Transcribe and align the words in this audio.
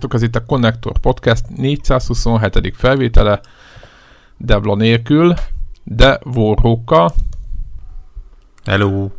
Sziasztok, 0.00 0.22
ez 0.22 0.28
itt 0.28 0.36
a 0.36 0.44
Connector 0.44 0.98
Podcast 0.98 1.44
427. 1.56 2.76
felvétele, 2.76 3.40
Devla 4.36 4.74
nélkül, 4.74 5.34
de 5.84 6.20
Warhawkkal. 6.34 7.12
Hello. 8.64 9.10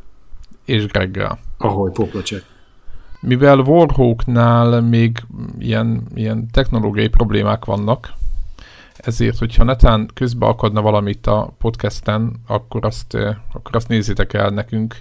És 0.65 0.85
Greggel. 0.85 1.39
Ahogy, 1.57 1.91
poplacsek. 1.91 2.45
Mivel 3.19 3.57
Warhawknál 3.57 4.81
még 4.81 5.23
ilyen, 5.59 6.03
ilyen 6.13 6.47
technológiai 6.51 7.07
problémák 7.07 7.65
vannak, 7.65 8.13
ezért, 8.95 9.37
hogyha 9.37 9.63
netán 9.63 10.09
közbe 10.13 10.45
akadna 10.45 10.81
valamit 10.81 11.27
a 11.27 11.53
podcasten, 11.57 12.35
akkor 12.47 12.85
azt, 12.85 13.13
akkor 13.51 13.75
azt 13.75 13.87
nézzétek 13.87 14.33
el 14.33 14.49
nekünk, 14.49 14.95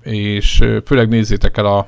és 0.00 0.64
főleg 0.84 1.08
nézzétek 1.08 1.56
el 1.56 1.66
a 1.66 1.86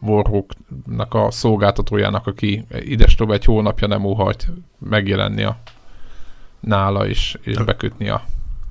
Warhawknak 0.00 1.14
a 1.14 1.30
szolgáltatójának, 1.30 2.26
aki 2.26 2.66
idestova 2.70 3.32
egy 3.32 3.44
hónapja 3.44 3.86
nem 3.86 4.04
óhajt 4.04 4.46
megjelenni 4.78 5.42
a 5.42 5.58
nála 6.60 7.06
és, 7.06 7.38
és 7.42 7.56
bekötni 7.56 8.08
a, 8.08 8.22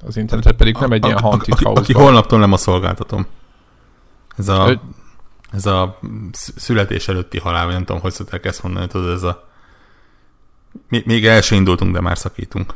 az 0.06 0.18
internetet, 0.18 0.56
pedig 0.56 0.78
nem 0.80 0.92
egy 0.92 1.04
a, 1.04 1.08
ilyen 1.08 1.20
haunted 1.20 1.54
aki, 1.54 1.66
aki 1.66 1.94
holnaptól 1.94 2.40
nem 2.40 2.52
a 2.52 2.58
szolgáltatom. 2.58 3.26
Ez 4.38 4.48
a, 4.48 4.70
Ö... 4.70 4.74
ez 5.52 5.66
a 5.66 6.00
születés 6.56 7.08
előtti 7.08 7.40
halál, 7.40 7.68
nem 7.68 7.84
tudom, 7.86 8.02
hogy 8.02 8.12
szokták 8.12 8.46
ezt 8.46 8.64
mondani, 8.64 8.88
tudod, 8.88 9.14
ez 9.14 9.24
a 9.24 9.48
még 10.88 11.26
el 11.26 11.42
indultunk, 11.50 11.94
de 11.94 12.02
már 12.02 12.18
szakítunk. 12.18 12.74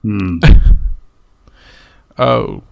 Hmm. 0.00 0.38
oh. 2.16 2.62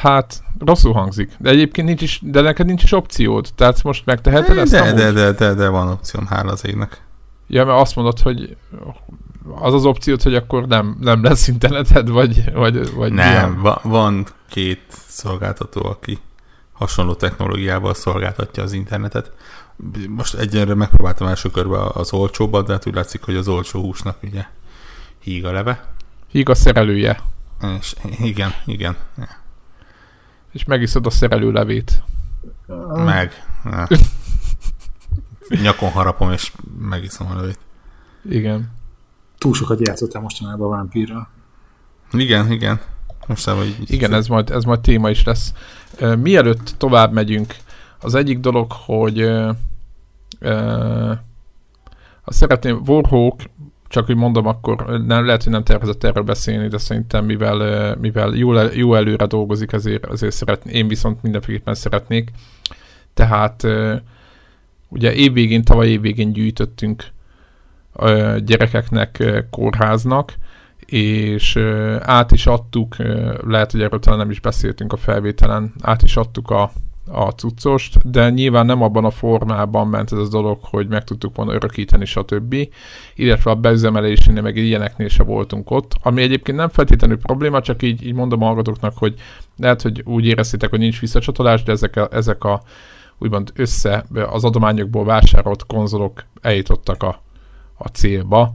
Hát, 0.00 0.42
rosszul 0.58 0.92
hangzik. 0.92 1.32
De 1.38 1.50
egyébként 1.50 1.86
nincs 1.86 2.02
is, 2.02 2.20
de 2.22 2.40
neked 2.40 2.66
nincs 2.66 2.82
is 2.82 2.92
opciód. 2.92 3.48
Tehát 3.54 3.82
most 3.82 4.06
megteheted 4.06 4.54
de, 4.54 4.60
ezt 4.60 4.70
de, 4.70 4.92
de, 4.92 5.12
de, 5.12 5.32
de, 5.32 5.54
de, 5.54 5.68
van 5.68 5.88
opcióm, 5.88 6.26
hála 6.26 6.52
az 6.52 6.66
égnek. 6.66 7.02
Ja, 7.46 7.64
mert 7.64 7.80
azt 7.80 7.96
mondod, 7.96 8.20
hogy 8.20 8.56
az 9.54 9.74
az 9.74 9.84
opciót, 9.84 10.22
hogy 10.22 10.34
akkor 10.34 10.66
nem, 10.66 10.96
nem 11.00 11.22
lesz 11.22 11.48
interneted, 11.48 12.08
vagy, 12.08 12.52
vagy, 12.52 12.94
vagy 12.94 13.12
Nem, 13.12 13.60
va, 13.60 13.80
van 13.82 14.26
két 14.48 14.82
szolgáltató, 15.06 15.84
aki 15.84 16.18
hasonló 16.72 17.14
technológiával 17.14 17.94
szolgáltatja 17.94 18.62
az 18.62 18.72
internetet. 18.72 19.32
Most 20.08 20.34
egyenre 20.34 20.74
megpróbáltam 20.74 21.26
első 21.26 21.50
körbe 21.50 21.78
az 21.94 22.12
olcsóbbat, 22.12 22.66
de 22.66 22.72
hát 22.72 22.86
úgy 22.86 22.94
látszik, 22.94 23.22
hogy 23.22 23.36
az 23.36 23.48
olcsó 23.48 23.80
húsnak 23.80 24.16
ugye 24.22 24.44
híg 25.18 25.44
a 25.44 25.52
leve. 25.52 25.84
Híg 26.30 26.48
a 26.48 26.54
szerelője. 26.54 27.20
És 27.78 27.94
igen, 28.18 28.54
igen. 28.66 28.96
És 30.58 30.64
megiszod 30.64 31.06
a 31.06 31.10
szerelő 31.10 31.52
levét. 31.52 32.02
Meg. 32.94 33.32
Nyakon 35.62 35.90
harapom, 35.90 36.32
és 36.32 36.52
megiszom 36.78 37.26
a 37.30 37.34
levét. 37.34 37.58
Igen. 38.28 38.72
Túl 39.38 39.54
sokat 39.54 39.86
játszottál 39.86 40.22
mostanában 40.22 40.66
a 40.66 40.70
vámpírral. 40.76 41.28
Igen, 42.12 42.52
igen. 42.52 42.80
Most 43.26 43.48
hogy 43.48 43.76
Igen, 43.86 44.12
ez 44.12 44.26
majd, 44.26 44.50
ez 44.50 44.64
majd 44.64 44.80
téma 44.80 45.10
is 45.10 45.24
lesz. 45.24 45.52
Mielőtt 46.16 46.74
tovább 46.76 47.12
megyünk, 47.12 47.56
az 48.00 48.14
egyik 48.14 48.38
dolog, 48.38 48.72
hogy 48.72 49.22
uh, 49.22 49.54
uh, 50.40 51.10
azt 52.24 52.38
szeretném, 52.38 52.82
Warhawk 52.86 53.42
csak 53.88 54.06
hogy 54.06 54.16
mondom, 54.16 54.46
akkor 54.46 55.02
nem, 55.06 55.26
lehet, 55.26 55.42
hogy 55.42 55.52
nem 55.52 55.64
tervezett 55.64 56.04
erről 56.04 56.22
beszélni, 56.22 56.68
de 56.68 56.78
szerintem 56.78 57.24
mivel, 57.24 57.96
mivel 58.00 58.34
jó, 58.34 58.52
jó 58.60 58.94
előre 58.94 59.26
dolgozik, 59.26 59.72
ezért, 59.72 60.06
ezért 60.06 60.34
szeretné, 60.34 60.72
én 60.72 60.88
viszont 60.88 61.22
mindenféleképpen 61.22 61.74
szeretnék. 61.74 62.30
Tehát 63.14 63.66
ugye 64.88 65.14
évvégén, 65.14 65.62
tavaly 65.62 65.88
évvégén 65.88 66.32
gyűjtöttünk 66.32 67.04
gyerekeknek 68.44 69.24
kórháznak, 69.50 70.34
és 70.86 71.56
át 72.00 72.32
is 72.32 72.46
adtuk, 72.46 72.96
lehet, 73.46 73.70
hogy 73.70 73.82
erről 73.82 73.98
talán 73.98 74.18
nem 74.18 74.30
is 74.30 74.40
beszéltünk 74.40 74.92
a 74.92 74.96
felvételen, 74.96 75.72
át 75.80 76.02
is 76.02 76.16
adtuk 76.16 76.50
a, 76.50 76.72
a 77.10 77.28
cuccost, 77.28 78.10
de 78.10 78.30
nyilván 78.30 78.66
nem 78.66 78.82
abban 78.82 79.04
a 79.04 79.10
formában 79.10 79.88
ment 79.88 80.12
ez 80.12 80.18
a 80.18 80.28
dolog, 80.28 80.58
hogy 80.62 80.88
meg 80.88 81.04
tudtuk 81.04 81.36
volna 81.36 81.52
örökíteni, 81.52 82.04
stb. 82.04 82.56
Illetve 83.14 83.50
a 83.50 83.54
beüzemelésénél, 83.54 84.42
meg 84.42 84.56
ilyeneknél 84.56 85.08
se 85.08 85.22
voltunk 85.22 85.70
ott, 85.70 85.92
ami 86.02 86.22
egyébként 86.22 86.58
nem 86.58 86.68
feltétlenül 86.68 87.18
probléma, 87.18 87.60
csak 87.60 87.82
így, 87.82 88.06
így 88.06 88.14
mondom 88.14 88.42
a 88.42 88.46
hallgatóknak, 88.46 88.98
hogy 88.98 89.14
lehet, 89.56 89.82
hogy 89.82 90.02
úgy 90.04 90.26
éreztétek, 90.26 90.70
hogy 90.70 90.78
nincs 90.78 91.00
visszacsatolás, 91.00 91.62
de 91.62 91.72
ezek 91.72 91.96
a, 91.96 92.08
ezek 92.10 92.44
a 92.44 92.62
úgymond 93.18 93.52
össze 93.54 94.04
az 94.30 94.44
adományokból 94.44 95.04
vásárolt 95.04 95.66
konzolok 95.66 96.24
eljutottak 96.40 97.02
a, 97.02 97.22
a 97.74 97.88
célba. 97.88 98.52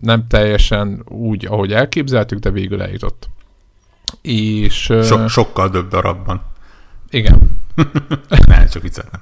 nem 0.00 0.26
teljesen 0.28 1.02
úgy, 1.08 1.46
ahogy 1.46 1.72
elképzeltük, 1.72 2.38
de 2.38 2.50
végül 2.50 2.82
eljutott. 2.82 3.28
És, 4.22 4.82
so, 4.82 5.28
sokkal 5.28 5.70
több 5.70 5.88
darabban. 5.88 6.42
Igen. 7.10 7.60
ne, 8.46 8.66
csak 8.66 8.82
vicceltem. 8.82 9.20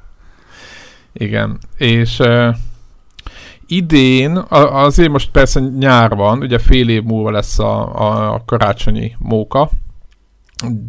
Igen, 1.12 1.59
és 1.76 2.19
uh, 2.19 2.54
idén, 3.66 4.37
azért 4.49 5.10
most 5.10 5.31
persze 5.31 5.60
nyár 5.60 6.15
van, 6.15 6.38
ugye 6.38 6.59
fél 6.59 6.88
év 6.88 7.03
múlva 7.03 7.31
lesz 7.31 7.59
a, 7.59 8.00
a, 8.00 8.34
a 8.34 8.43
karácsonyi 8.47 9.16
móka, 9.19 9.71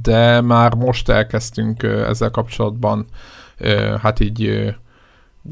de 0.02 0.42
már 0.42 0.74
most 0.76 1.10
elkezdtünk 1.10 1.84
uh, 1.84 2.08
ezzel 2.08 2.32
kapcsolatban 2.32 3.06
uh, 3.60 3.98
hát 4.00 4.20
így 4.20 4.48
uh, 4.48 4.74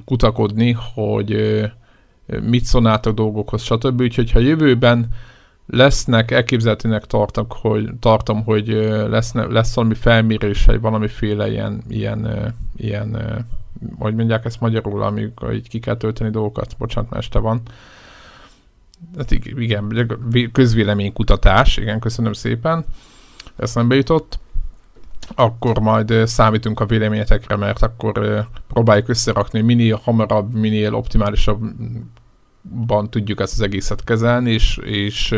kutakodni, 0.06 0.78
hogy 0.94 1.34
uh, 1.34 1.70
mit 2.42 2.64
szonáltak 2.64 3.14
dolgokhoz, 3.14 3.62
stb. 3.62 4.02
Úgyhogy 4.02 4.32
ha 4.32 4.40
jövőben 4.40 5.08
lesznek, 5.68 6.32
elképzelhetőnek 6.32 7.06
tartok, 7.06 7.54
hogy, 7.54 7.90
tartom, 8.00 8.44
hogy 8.44 8.68
lesz, 9.10 9.34
lesz 9.34 9.76
valami 9.76 9.94
felmérés, 9.96 10.66
vagy 10.66 10.82
valamiféle 10.82 11.50
ilyen, 11.50 11.84
ilyen, 11.88 12.54
ilyen 12.76 13.18
hogy 14.00 14.16
mondják 14.16 14.46
ezt 14.46 14.62
magyarul, 14.62 15.04
amikor 15.04 15.54
így 15.54 15.70
ki 15.70 15.80
kell 15.80 15.98
tölteni 15.98 16.30
dolgokat, 16.30 16.76
bocsánat, 16.78 17.10
mert 17.10 17.24
este 17.24 17.40
van. 17.40 17.62
Hát 19.18 19.32
igen, 19.32 20.12
közvéleménykutatás, 20.52 21.78
igen, 21.78 22.00
köszönöm 22.00 22.34
szépen, 22.34 22.86
ezt 23.56 23.76
nem 23.76 23.88
bejutott. 23.88 24.40
Akkor 25.36 25.80
majd 25.80 26.14
számítunk 26.26 26.80
a 26.80 26.86
véleményetekre, 26.86 27.56
mert 27.56 27.82
akkor 27.84 28.46
próbáljuk 28.68 29.10
összerakni 29.10 29.62
minél 29.62 30.00
hamarabb, 30.04 30.54
minél 30.54 30.94
optimálisabb 30.94 31.62
ban 32.86 33.10
tudjuk 33.10 33.40
ezt 33.40 33.54
az 33.54 33.62
egészet 33.62 34.04
kezelni, 34.04 34.52
és, 34.52 34.78
és 34.84 35.36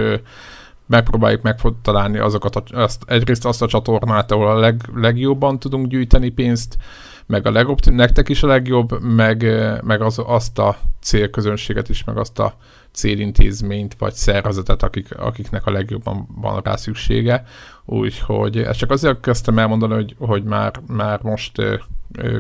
megpróbáljuk 0.86 1.42
megtalálni 1.42 2.18
azokat, 2.18 2.56
a, 2.56 2.64
azt, 2.72 3.04
egyrészt 3.08 3.46
azt 3.46 3.62
a 3.62 3.68
csatornát, 3.68 4.32
ahol 4.32 4.48
a 4.48 4.60
leg, 4.60 4.82
legjobban 4.96 5.60
tudunk 5.60 5.88
gyűjteni 5.88 6.30
pénzt, 6.30 6.78
meg 7.26 7.46
a 7.46 7.52
legoptim, 7.52 7.96
nektek 7.96 8.30
is 8.30 8.44
a 8.44 8.48
legjobb, 8.48 9.02
meg, 9.02 9.46
meg 9.84 10.02
az, 10.02 10.22
azt 10.26 10.60
a 10.60 10.78
célközönséget 11.02 11.90
is, 11.90 12.04
meg 12.04 12.18
azt 12.18 12.40
a 12.40 12.56
célintézményt, 12.92 13.96
vagy 13.98 14.14
szervezetet, 14.14 14.84
akik, 14.84 15.18
akiknek 15.18 15.66
a 15.66 15.72
legjobban 15.72 16.28
van 16.36 16.62
rá 16.64 16.76
szüksége. 16.76 17.44
Úgyhogy 17.86 18.58
ezt 18.58 18.80
csak 18.80 18.92
azért 18.92 19.20
kezdtem 19.20 19.60
elmondani, 19.60 19.94
hogy, 19.94 20.16
hogy 20.20 20.44
már, 20.44 20.82
már 20.88 21.20
most 21.22 21.62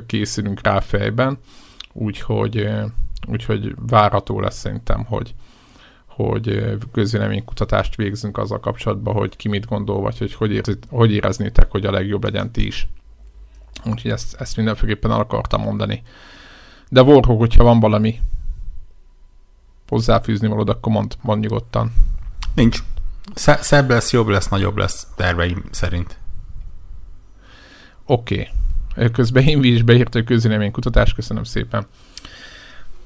készülünk 0.05 0.59
rá 0.63 0.79
fejben, 0.79 1.37
úgyhogy 1.93 2.69
úgyhogy 3.27 3.75
várható 3.87 4.39
lesz 4.39 4.57
szerintem, 4.57 5.05
hogy, 5.05 5.33
hogy 6.05 6.77
közvéleménykutatást 6.91 7.95
végzünk 7.95 8.37
azzal 8.37 8.59
kapcsolatban, 8.59 9.13
hogy 9.13 9.35
ki 9.35 9.47
mit 9.47 9.65
gondol, 9.65 10.01
vagy 10.01 10.17
hogy 10.17 10.33
hogy, 10.33 10.51
érzi, 10.51 10.77
hogy 10.89 11.11
éreznétek, 11.11 11.71
hogy 11.71 11.85
a 11.85 11.91
legjobb 11.91 12.23
legyen 12.23 12.51
ti 12.51 12.65
is. 12.65 12.87
Úgyhogy 13.85 14.11
ezt, 14.11 14.35
ezt 14.35 14.55
mindenféleképpen 14.55 15.11
el 15.11 15.19
akartam 15.19 15.61
mondani. 15.61 16.01
De 16.89 17.01
Warhawk, 17.01 17.39
hogyha 17.39 17.63
van 17.63 17.79
valami 17.79 18.19
hozzáfűzni 19.87 20.47
valód, 20.47 20.69
akkor 20.69 20.91
mond, 20.91 21.15
mond 21.21 21.41
nyugodtan. 21.41 21.93
Nincs. 22.55 22.83
Szebb 23.35 23.89
lesz, 23.89 24.11
jobb 24.11 24.27
lesz, 24.27 24.47
nagyobb 24.47 24.77
lesz 24.77 25.07
terveim 25.15 25.63
szerint. 25.71 26.17
Oké. 28.05 28.49
Okay. 28.95 29.11
Közben 29.11 29.43
én 29.43 29.63
is 29.63 29.81
beírta 29.81 30.19
a 30.19 30.23
közvéleménykutatást, 30.23 31.15
köszönöm 31.15 31.43
szépen. 31.43 31.85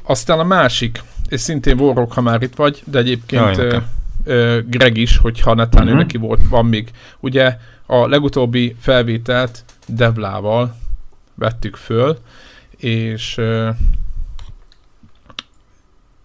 Aztán 0.04 0.40
a 0.40 0.44
másik, 0.44 1.04
és 1.30 1.42
szintén 1.42 1.80
Warrock, 1.80 2.14
ha 2.14 2.22
már 2.22 2.42
itt 2.42 2.56
vagy, 2.56 2.84
de 2.86 2.98
egyébként 2.98 3.56
Jaj, 3.56 3.82
ö, 4.24 4.60
Greg 4.66 4.98
is, 4.98 5.18
hogyha 5.18 5.54
netán 5.54 5.84
uh-huh. 5.84 5.98
neki 5.98 6.18
volt, 6.18 6.48
van 6.50 6.66
még. 6.66 6.92
Ugye 7.20 7.58
a 7.86 8.08
legutóbbi 8.08 8.76
felvételt 8.80 9.64
Devlával 9.88 10.76
vettük 11.36 11.76
föl, 11.76 12.18
és 12.78 13.38
ö, 13.38 13.70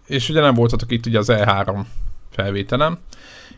és 0.06 0.28
ugye 0.28 0.40
nem 0.40 0.54
voltatok 0.54 0.92
itt 0.92 1.06
ugye 1.06 1.18
az 1.18 1.28
E3 1.32 1.84
felvételem, 2.30 2.98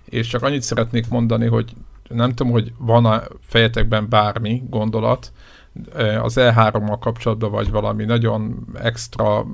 és 0.05 0.27
csak 0.27 0.43
annyit 0.43 0.63
szeretnék 0.63 1.09
mondani, 1.09 1.47
hogy 1.47 1.73
nem 2.09 2.35
tudom, 2.35 2.53
hogy 2.53 2.73
van 2.79 3.05
a 3.05 3.23
fejetekben 3.47 4.09
bármi 4.09 4.63
gondolat, 4.69 5.33
az 6.23 6.35
E3-mal 6.37 6.97
kapcsolatban, 7.01 7.51
vagy 7.51 7.71
valami 7.71 8.05
nagyon 8.05 8.67
extra 8.75 9.47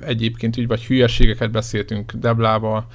egyébként 0.00 0.56
így, 0.56 0.66
vagy 0.66 0.84
hülyeségeket 0.84 1.50
beszéltünk 1.50 2.12
Deblával, 2.12 2.86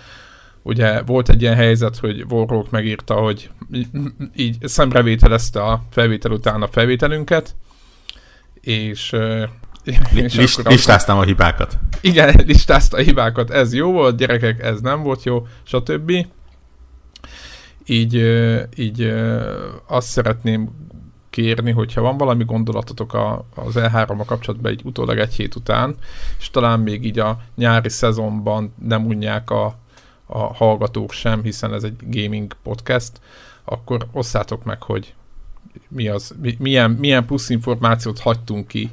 ugye 0.62 1.02
volt 1.02 1.30
egy 1.30 1.42
ilyen 1.42 1.56
helyzet, 1.56 1.98
hogy 1.98 2.26
Warhawk 2.30 2.70
megírta, 2.70 3.14
hogy 3.14 3.50
így 4.36 4.58
szemrevételezte 4.62 5.64
a 5.64 5.84
felvétel 5.90 6.32
után 6.32 6.62
a 6.62 6.68
felvételünket, 6.68 7.56
és 8.62 9.16
és 10.14 10.36
List, 10.36 10.68
listáztam 10.68 11.18
a 11.18 11.24
hibákat. 11.24 11.78
Igen, 12.02 12.36
listázta 12.48 12.98
a 12.98 13.02
hibákat. 13.02 13.50
Ez 13.50 13.74
jó 13.74 13.92
volt, 13.92 14.18
gyerekek, 14.18 14.64
ez 14.64 14.82
nem 14.82 15.04
volt 15.04 15.24
jó, 15.24 15.48
stb. 15.64 16.12
Így, 17.86 18.16
így 18.76 19.14
azt 19.88 20.08
szeretném 20.08 20.70
kérni, 21.30 21.72
hogyha 21.72 22.02
van 22.02 22.18
valami 22.18 22.44
gondolatotok 22.44 23.14
a, 23.14 23.46
az 23.56 23.74
E3-a 23.76 24.26
kapcsolatban 24.26 24.72
egy 24.72 24.82
utólag 24.84 25.18
egy 25.18 25.34
hét 25.34 25.56
után, 25.56 25.96
és 26.40 26.50
talán 26.50 26.80
még 26.80 27.06
így 27.06 27.20
a 27.20 27.40
nyári 27.56 27.90
szezonban 27.90 28.74
nem 28.84 29.06
unják 29.06 29.50
a, 29.50 29.76
a 30.26 30.40
hallgatók 30.40 31.12
sem, 31.12 31.44
hiszen 31.44 31.74
ez 31.74 31.84
egy 31.84 31.96
gaming 32.08 32.56
podcast, 32.64 33.20
akkor 33.64 34.08
osszátok 34.12 34.64
meg, 34.64 34.84
hogy 34.84 35.14
mi 35.88 36.08
az, 36.08 36.36
milyen, 36.58 36.92
milyen 36.92 37.26
plusz 37.26 37.50
információt 37.50 38.20
hagytunk 38.20 38.68
ki 38.68 38.92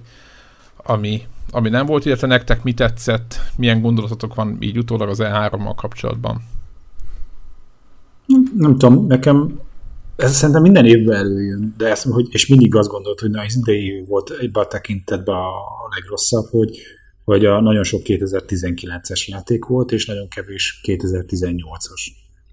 ami, 0.86 1.22
ami 1.50 1.68
nem 1.68 1.86
volt, 1.86 2.04
illetve 2.04 2.26
nektek 2.26 2.62
mi 2.62 2.74
tetszett, 2.74 3.40
milyen 3.56 3.80
gondolatotok 3.80 4.34
van 4.34 4.56
így 4.60 4.78
utólag 4.78 5.08
az 5.08 5.20
E3-mal 5.22 5.72
kapcsolatban? 5.76 6.42
Nem 8.56 8.78
tudom, 8.78 9.06
nekem 9.06 9.58
ez 10.16 10.36
szerintem 10.36 10.62
minden 10.62 10.84
évben 10.84 11.16
előjön, 11.16 11.74
de 11.76 11.86
ezt, 11.88 12.04
hogy, 12.04 12.26
és 12.30 12.46
mindig 12.46 12.74
azt 12.74 12.88
gondolt, 12.88 13.20
hogy 13.20 13.30
na, 13.30 13.42
ez 13.42 13.56
idei 13.56 14.04
volt 14.08 14.30
ebben 14.30 14.62
a 14.62 14.66
tekintetben 14.66 15.34
a 15.34 15.88
legrosszabb, 15.94 16.46
hogy, 16.50 16.78
hogy 17.24 17.44
a 17.44 17.60
nagyon 17.60 17.84
sok 17.84 18.00
2019-es 18.04 19.24
játék 19.26 19.64
volt, 19.64 19.92
és 19.92 20.06
nagyon 20.06 20.28
kevés 20.28 20.80
2018-as. 20.82 22.00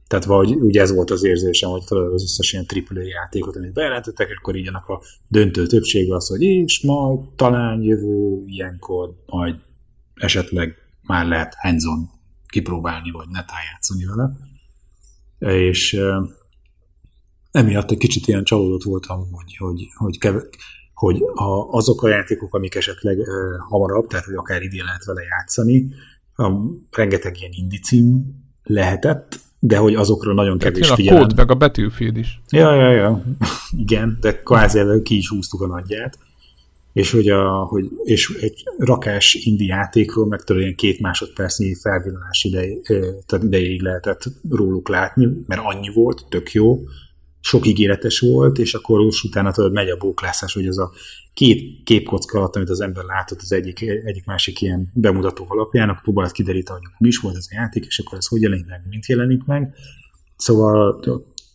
Tehát 0.08 0.26
vagy 0.26 0.56
ugye 0.56 0.82
ez 0.82 0.94
volt 0.94 1.12
az 1.12 1.24
érzésem, 1.24 1.70
hogy 1.70 1.84
az 1.88 2.24
összes 2.24 2.54
ilyen 2.54 2.66
AAA 2.70 3.04
játékot, 3.04 3.56
amit 3.56 3.74
bejelentettek, 3.74 4.38
akkor 4.40 4.56
így 4.56 4.68
annak 4.68 4.88
a 4.88 5.02
döntő 5.28 5.66
többsége 5.66 6.16
az, 6.16 6.28
hogy 6.28 6.42
és 6.42 6.82
majd 6.82 7.20
talán 7.36 7.82
jövő 7.82 8.44
ilyenkor 8.46 9.14
majd 9.26 9.56
esetleg 10.16 10.76
már 11.02 11.28
lehet 11.28 11.54
hands 11.58 11.84
kipróbálni, 12.48 13.12
vagy 13.12 13.28
netán 13.30 13.60
játszani 13.72 14.06
vele. 14.06 14.32
És 15.68 16.00
emiatt 17.54 17.92
egy 17.92 17.98
kicsit 17.98 18.28
ilyen 18.28 18.44
csalódott 18.44 18.84
voltam, 18.84 19.28
hogy, 19.32 19.58
hogy, 19.58 19.88
hogy, 19.96 20.18
kev- 20.18 20.50
hogy 20.94 21.22
a, 21.34 21.78
azok 21.78 22.04
a 22.04 22.08
játékok, 22.08 22.54
amik 22.54 22.76
esetleg 22.76 23.18
uh, 23.18 23.28
hamarabb, 23.70 24.08
tehát 24.08 24.26
hogy 24.26 24.36
akár 24.36 24.62
idén 24.62 24.84
lehet 24.84 25.06
vele 25.06 25.22
játszani, 25.22 25.88
um, 26.38 26.88
rengeteg 26.92 27.38
ilyen 27.40 27.52
indicím 27.56 28.26
lehetett, 28.64 29.40
de 29.60 29.78
hogy 29.78 29.96
azokról 29.96 30.34
nagyon 30.34 30.58
kevés 30.58 30.90
figyelem. 30.90 31.22
a 31.22 31.26
kód, 31.26 31.36
meg 31.36 31.52
a 31.52 31.56
Battlefield 31.56 32.18
is. 32.18 32.42
Ja, 32.50 32.76
ja, 32.76 32.90
ja. 32.90 33.24
Igen, 33.84 34.18
de 34.22 34.42
kvázi 34.42 35.02
ki 35.04 35.18
is 35.18 35.30
húztuk 35.30 35.62
a 35.62 35.68
nagyját. 35.68 36.18
És 36.94 37.12
hogy, 37.12 37.30
a, 37.30 37.64
hogy 37.64 37.86
és 38.04 38.38
egy 38.42 38.64
rakás 38.78 39.34
indi 39.34 39.66
játékról 39.66 40.28
meg 40.28 40.44
tudod, 40.44 40.62
ilyen 40.62 40.76
két 40.76 41.00
másodpercnyi 41.00 41.76
felvillanás 41.76 42.44
idej, 42.44 42.82
idejéig 43.42 43.82
lehetett 43.82 44.24
róluk 44.50 44.90
látni, 44.90 45.30
mert 45.48 45.62
annyi 45.64 45.90
volt, 45.94 46.26
tök 46.30 46.52
jó, 46.52 46.80
sok 47.46 47.68
ígéretes 47.68 48.20
volt, 48.20 48.58
és 48.58 48.74
akkor 48.74 49.00
utána 49.24 49.52
tudod, 49.52 49.72
megy 49.72 49.90
a 49.90 49.98
bóklászás, 49.98 50.54
hogy 50.54 50.68
az 50.68 50.80
a 50.80 50.92
két 51.34 51.84
képkocka 51.84 52.38
alatt, 52.38 52.56
amit 52.56 52.70
az 52.70 52.82
ember 52.82 53.04
látott 53.04 53.42
az 53.42 53.52
egyik, 53.52 53.82
egyik 53.82 54.26
másik 54.26 54.62
ilyen 54.62 54.92
bemutató 54.94 55.46
alapján, 55.48 55.90
akkor 55.90 56.02
próbált 56.02 56.32
kideríteni, 56.32 56.80
hogy 56.80 56.94
mi 56.98 57.08
is 57.08 57.18
volt 57.18 57.36
ez 57.36 57.48
a 57.50 57.56
játék, 57.56 57.86
és 57.86 58.00
akkor 58.00 58.18
ez 58.18 58.28
hogy 58.28 58.42
jelenik 58.42 58.66
meg, 58.66 58.82
mint 58.90 59.06
jelenik 59.06 59.44
meg. 59.44 59.76
Szóval 60.36 61.00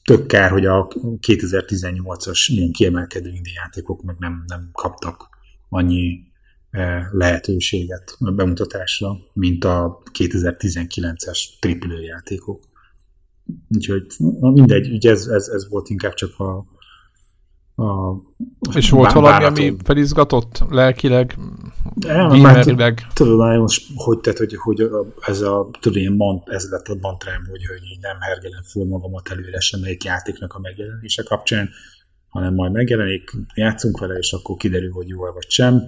tök 0.05 0.27
kár, 0.27 0.51
hogy 0.51 0.67
a 0.67 0.89
2018-as 1.27 2.45
ilyen 2.47 2.73
kiemelkedő 2.73 3.29
indi 3.29 3.53
játékok 3.55 4.03
meg 4.03 4.17
nem, 4.19 4.45
nem 4.47 4.71
kaptak 4.73 5.29
annyi 5.69 6.21
eh, 6.71 7.13
lehetőséget 7.13 8.17
a 8.19 8.31
bemutatásra, 8.31 9.17
mint 9.33 9.65
a 9.65 10.03
2019-es 10.19 11.39
AAA 11.61 12.01
játékok. 12.01 12.68
Úgyhogy 13.69 14.07
mindegy, 14.41 14.93
ugye 14.93 15.11
ez, 15.11 15.27
ez, 15.27 15.49
ez 15.49 15.69
volt 15.69 15.89
inkább 15.89 16.15
csak 16.15 16.39
a, 16.39 16.67
a 17.83 18.17
És 18.75 18.91
volt 18.91 19.13
valami, 19.13 19.45
ami 19.45 19.77
felizgatott 19.85 20.65
lelkileg, 20.71 21.39
gameerileg? 21.95 23.07
Tudod, 23.15 23.59
most 23.59 23.87
hogy, 23.95 24.19
tehát, 24.19 24.39
hogy, 24.39 24.57
hogy 24.57 24.89
ez 25.21 25.41
a, 25.41 25.69
tudod, 25.81 25.99
ilyen 25.99 26.13
mant, 26.13 26.49
ez 26.49 26.71
lett 26.71 26.87
a 26.87 26.97
mantrám, 27.01 27.45
hogy, 27.51 27.67
hogy 27.67 27.99
nem 28.01 28.17
hergelem 28.21 28.63
föl 28.63 28.85
magamat 28.85 29.29
előre 29.31 29.61
semmelyik 29.61 30.05
játéknak 30.05 30.55
a 30.55 30.59
megjelenése 30.61 31.23
kapcsán, 31.23 31.69
hanem 32.29 32.55
majd 32.55 32.73
megjelenik, 32.73 33.31
játszunk 33.55 33.99
vele, 33.99 34.19
és 34.19 34.33
akkor 34.33 34.57
kiderül, 34.57 34.91
hogy 34.91 35.09
jó 35.09 35.19
vagy 35.19 35.49
sem. 35.49 35.83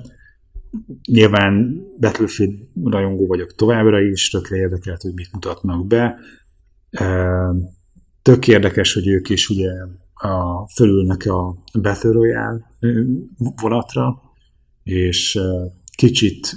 Nyilván 1.05 1.83
Battlefield 2.01 2.55
rajongó 2.85 3.27
vagyok 3.27 3.55
továbbra 3.55 4.01
is, 4.01 4.31
tökre 4.31 4.57
érdekelt, 4.57 5.03
hogy 5.03 5.15
mit 5.15 5.33
mutatnak 5.33 5.87
be. 5.87 6.19
Tök 8.23 8.49
érdekes, 8.49 8.95
hogy 8.95 9.09
ők 9.09 9.29
is 9.29 9.49
ugye 9.49 9.71
a, 10.15 10.69
fölülnek 10.75 11.27
a 11.27 11.63
Battle 11.81 12.11
Royale 12.11 12.71
vonatra, 13.63 14.23
és 14.83 15.39
kicsit 15.97 16.55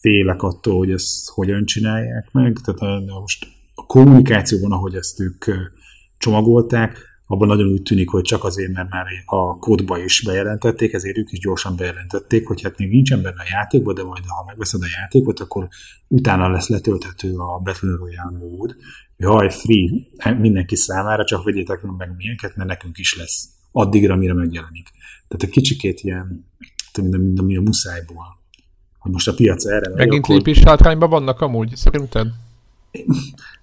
félek 0.00 0.42
attól, 0.42 0.76
hogy 0.76 0.90
ezt 0.90 1.28
hogyan 1.28 1.64
csinálják 1.64 2.32
meg. 2.32 2.56
Tehát 2.64 3.04
most 3.06 3.46
a 3.74 3.86
kommunikációban, 3.86 4.72
ahogy 4.72 4.94
ezt 4.94 5.20
ők 5.20 5.44
csomagolták, 6.18 6.98
abban 7.26 7.48
nagyon 7.48 7.66
úgy 7.66 7.82
tűnik, 7.82 8.10
hogy 8.10 8.22
csak 8.22 8.44
azért, 8.44 8.72
mert 8.72 8.90
már 8.90 9.06
a 9.24 9.58
kódba 9.58 9.98
is 9.98 10.22
bejelentették, 10.22 10.92
ezért 10.92 11.16
ők 11.16 11.32
is 11.32 11.38
gyorsan 11.38 11.76
bejelentették, 11.76 12.46
hogy 12.46 12.62
hát 12.62 12.78
még 12.78 12.90
nincsen 12.90 13.22
benne 13.22 13.40
a 13.40 13.48
játékban, 13.50 13.94
de 13.94 14.02
majd 14.02 14.22
ha 14.26 14.44
megveszed 14.46 14.82
a 14.82 14.86
játékot, 15.00 15.40
akkor 15.40 15.68
utána 16.08 16.48
lesz 16.48 16.68
letölthető 16.68 17.36
a 17.36 17.58
Battle 17.58 17.96
Royale 17.96 18.38
mód. 18.38 18.76
Jaj, 19.16 19.50
free 19.50 19.90
mindenki 20.38 20.76
számára, 20.76 21.24
csak 21.24 21.44
vegyétek 21.44 21.82
meg 21.82 22.14
milyenket, 22.16 22.56
mert 22.56 22.68
nekünk 22.68 22.98
is 22.98 23.16
lesz. 23.16 23.48
Addigra, 23.72 24.16
mire 24.16 24.34
megjelenik. 24.34 24.88
Tehát 25.28 25.42
egy 25.42 25.50
kicsikét 25.50 26.00
ilyen, 26.00 26.46
mint, 27.02 27.16
mint 27.16 27.38
ami 27.38 27.56
a 27.56 27.60
muszájból. 27.60 28.40
Hogy 28.98 29.12
most 29.12 29.28
a 29.28 29.34
piac 29.34 29.66
erre 29.66 29.88
megy, 29.88 29.96
Megint 29.96 30.24
akkor... 30.24 30.36
lépés 30.36 30.58
hátrányban 30.62 31.10
vannak 31.10 31.40
amúgy, 31.40 31.76
szerinted? 31.76 32.26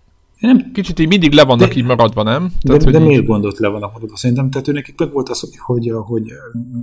Nem, 0.44 0.72
Kicsit 0.72 1.00
így 1.00 1.08
mindig 1.08 1.34
le 1.34 1.44
vannak 1.44 1.70
de, 1.70 1.76
így 1.76 1.86
maradva, 1.86 2.24
nem? 2.24 2.52
Tehát, 2.62 2.84
de, 2.84 2.92
de 2.92 3.00
így... 3.00 3.06
miért 3.06 3.26
gondolt 3.26 3.60
le 3.60 3.68
vannak 3.68 3.94
maradva? 3.94 4.18
Szerintem, 4.18 4.50
tehát 4.50 4.68
nekik 4.68 5.00
meg 5.00 5.12
volt 5.12 5.30
az, 5.30 5.40
hogy, 5.66 5.88
hogy 5.98 6.32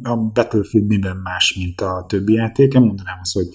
a 0.02 0.16
Battlefield 0.16 0.86
minden 0.86 1.16
más, 1.16 1.54
mint 1.58 1.80
a 1.80 2.04
többi 2.08 2.32
játék. 2.32 2.74
Én 2.74 2.80
mondanám 2.80 3.18
azt, 3.20 3.34
hogy, 3.34 3.48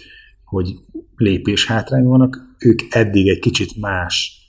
hogy 0.44 0.76
lépés 1.16 1.66
hátrány 1.66 2.04
vannak. 2.04 2.56
Ők 2.60 2.80
eddig 2.90 3.28
egy 3.28 3.40
kicsit 3.40 3.78
más 3.80 4.40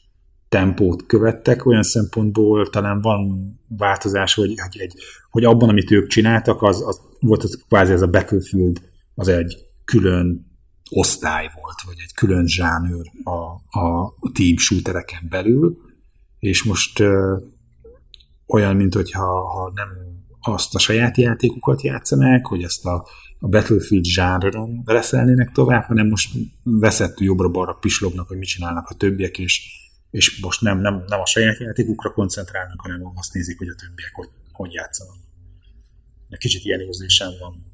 tempót 0.48 1.06
követtek, 1.06 1.66
olyan 1.66 1.82
szempontból 1.82 2.66
talán 2.66 3.00
van 3.00 3.50
változás, 3.68 4.34
hogy, 4.34 4.54
hogy, 4.60 4.80
egy, 4.80 4.94
hogy 5.30 5.44
abban, 5.44 5.68
amit 5.68 5.90
ők 5.90 6.06
csináltak, 6.06 6.62
az, 6.62 6.82
az 6.86 7.00
volt 7.20 7.42
az, 7.42 7.64
kvázi 7.68 7.92
ez 7.92 8.02
a 8.02 8.10
Battlefield, 8.10 8.80
az 9.14 9.28
egy 9.28 9.56
külön 9.84 10.45
osztály 10.90 11.50
volt, 11.54 11.80
vagy 11.86 11.96
egy 11.98 12.14
külön 12.14 12.46
zsánőr 12.46 13.10
a, 13.24 13.78
a 13.80 14.14
team 14.32 14.56
shootereken 14.56 15.26
belül, 15.28 15.76
és 16.38 16.62
most 16.62 16.98
ö, 16.98 17.36
olyan, 18.46 18.76
mint 18.76 18.94
hogyha 18.94 19.48
ha 19.48 19.72
nem 19.74 19.88
azt 20.40 20.74
a 20.74 20.78
saját 20.78 21.16
játékukat 21.16 21.82
játszanák, 21.82 22.46
hogy 22.46 22.62
ezt 22.62 22.84
a, 22.84 23.06
a 23.38 23.48
Battlefield 23.48 24.04
zsánron 24.04 24.82
reszelnének 24.84 25.52
tovább, 25.52 25.84
hanem 25.84 26.08
most 26.08 26.36
veszettő 26.62 27.24
jobbra-balra 27.24 27.72
pislognak, 27.72 28.28
hogy 28.28 28.38
mit 28.38 28.48
csinálnak 28.48 28.88
a 28.88 28.94
többiek, 28.94 29.38
és, 29.38 29.62
és 30.10 30.40
most 30.40 30.60
nem, 30.60 30.80
nem, 30.80 31.04
nem 31.06 31.20
a 31.20 31.26
saját 31.26 31.58
játékukra 31.58 32.12
koncentrálnak, 32.12 32.80
hanem 32.80 33.12
azt 33.14 33.32
nézik, 33.32 33.58
hogy 33.58 33.68
a 33.68 33.74
többiek 33.74 34.14
hogy, 34.14 34.28
hogy 34.52 34.72
játszanak. 34.72 35.16
Egy 36.28 36.38
kicsit 36.38 36.64
ilyen 36.64 36.80
érzésem 36.80 37.30
van. 37.40 37.65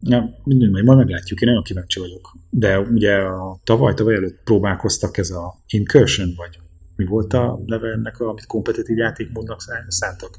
Ja, 0.00 0.40
mindig 0.44 0.70
majd, 0.70 0.84
majd 0.84 0.98
meglátjuk, 0.98 1.40
én 1.40 1.48
nagyon 1.48 1.62
kíváncsi 1.62 2.00
vagyok. 2.00 2.36
De 2.50 2.80
ugye 2.80 3.16
a 3.16 3.60
tavaly, 3.64 3.94
tavaly 3.94 4.14
előtt 4.14 4.40
próbálkoztak 4.44 5.16
ez 5.16 5.30
a 5.30 5.54
Incursion, 5.66 6.34
vagy 6.36 6.58
mi 6.96 7.04
volt 7.04 7.32
a 7.32 7.60
neve 7.66 7.88
ennek, 7.88 8.20
amit 8.20 8.46
kompetitív 8.46 8.96
játékmódnak 8.96 9.60
szántak? 9.88 10.38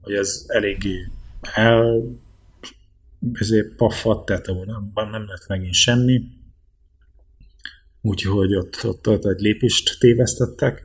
Hogy 0.00 0.14
ez 0.14 0.44
eléggé 0.46 1.10
el 1.54 2.02
ezért 3.32 3.74
paffadt, 3.74 4.26
tehát 4.26 4.46
nem, 4.46 5.10
nem 5.10 5.26
lett 5.26 5.46
megint 5.48 5.74
semmi. 5.74 6.22
Úgyhogy 8.00 8.54
ott, 8.54 8.78
ott, 8.82 9.08
ott 9.08 9.24
egy 9.24 9.40
lépést 9.40 9.98
tévesztettek. 9.98 10.84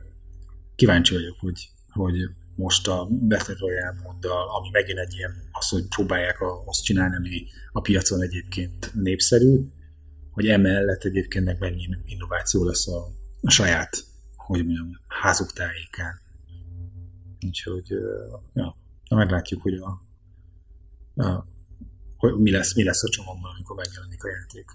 Kíváncsi 0.76 1.14
vagyok, 1.14 1.36
hogy, 1.40 1.68
hogy 1.88 2.14
most 2.56 2.88
a 2.88 3.08
Battle 3.10 3.54
Royale 3.58 3.94
móddal, 4.02 4.48
ami 4.48 4.68
megint 4.72 4.98
egy 4.98 5.14
ilyen, 5.14 5.48
az, 5.50 5.68
hogy 5.68 5.88
próbálják 5.88 6.36
azt 6.64 6.84
csinálni, 6.84 7.16
ami 7.16 7.46
a 7.72 7.80
piacon 7.80 8.22
egyébként 8.22 8.90
népszerű, 8.94 9.68
hogy 10.30 10.48
emellett 10.48 11.02
egyébként 11.02 11.44
meg 11.44 11.58
mennyi 11.58 11.88
innováció 12.04 12.64
lesz 12.64 12.88
a, 12.88 13.08
a 13.40 13.50
saját, 13.50 14.04
hogy 14.36 14.64
mondjam, 14.64 14.90
házuk 15.08 15.52
tájékán. 15.52 16.20
Úgyhogy, 17.46 17.88
ja, 18.54 18.76
meglátjuk, 19.08 19.62
hogy 19.62 19.74
a, 19.74 20.00
a 21.22 21.46
hogy 22.16 22.38
mi 22.38 22.50
lesz, 22.50 22.74
mi 22.74 22.84
lesz 22.84 23.04
a 23.04 23.08
csomagban, 23.08 23.50
amikor 23.54 23.76
megjelenik 23.76 24.24
a 24.24 24.28
játék. 24.28 24.70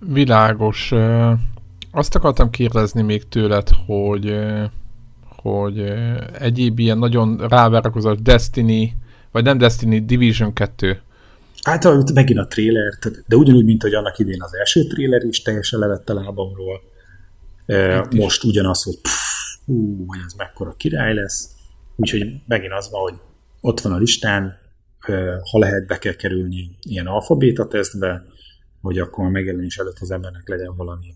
Világos. 0.00 0.92
Azt 1.90 2.14
akartam 2.14 2.50
kérdezni 2.50 3.02
még 3.02 3.28
tőled, 3.28 3.68
hogy, 3.86 4.38
hogy 5.36 5.78
egyéb 6.38 6.78
ilyen 6.78 6.98
nagyon 6.98 7.36
rávárakozott 7.48 8.18
Destiny, 8.18 8.92
vagy 9.32 9.44
nem 9.44 9.58
Destiny, 9.58 10.06
Division 10.06 10.52
2. 10.52 11.00
Hát 11.62 12.12
megint 12.14 12.38
a 12.38 12.46
trailer, 12.46 12.92
de 13.26 13.36
ugyanúgy, 13.36 13.64
mint 13.64 13.82
hogy 13.82 13.94
annak 13.94 14.18
idén 14.18 14.42
az 14.42 14.54
első 14.54 14.86
trailer 14.86 15.22
is 15.22 15.42
teljesen 15.42 15.78
levette 15.78 16.12
lábamról. 16.12 16.80
Itt 17.66 18.20
Most 18.20 18.42
is. 18.42 18.50
ugyanaz, 18.50 18.82
hogy 18.82 18.98
pff, 19.00 19.64
hú, 19.64 20.04
hogy 20.06 20.18
ez 20.26 20.32
mekkora 20.32 20.74
király 20.76 21.14
lesz. 21.14 21.50
Úgyhogy 21.96 22.26
megint 22.46 22.72
az 22.72 22.90
van, 22.90 23.00
hogy 23.00 23.20
ott 23.60 23.80
van 23.80 23.92
a 23.92 23.98
listán, 23.98 24.58
ha 25.50 25.58
lehet, 25.58 25.86
be 25.86 25.98
kell 25.98 26.12
kerülni 26.14 26.78
ilyen 26.82 27.06
alfabéta 27.06 27.66
tesztbe, 27.66 28.24
hogy 28.80 28.98
akkor 28.98 29.24
a 29.24 29.28
megjelenés 29.28 29.76
előtt 29.76 29.98
az 30.00 30.10
embernek 30.10 30.48
legyen 30.48 30.76
valami 30.76 31.14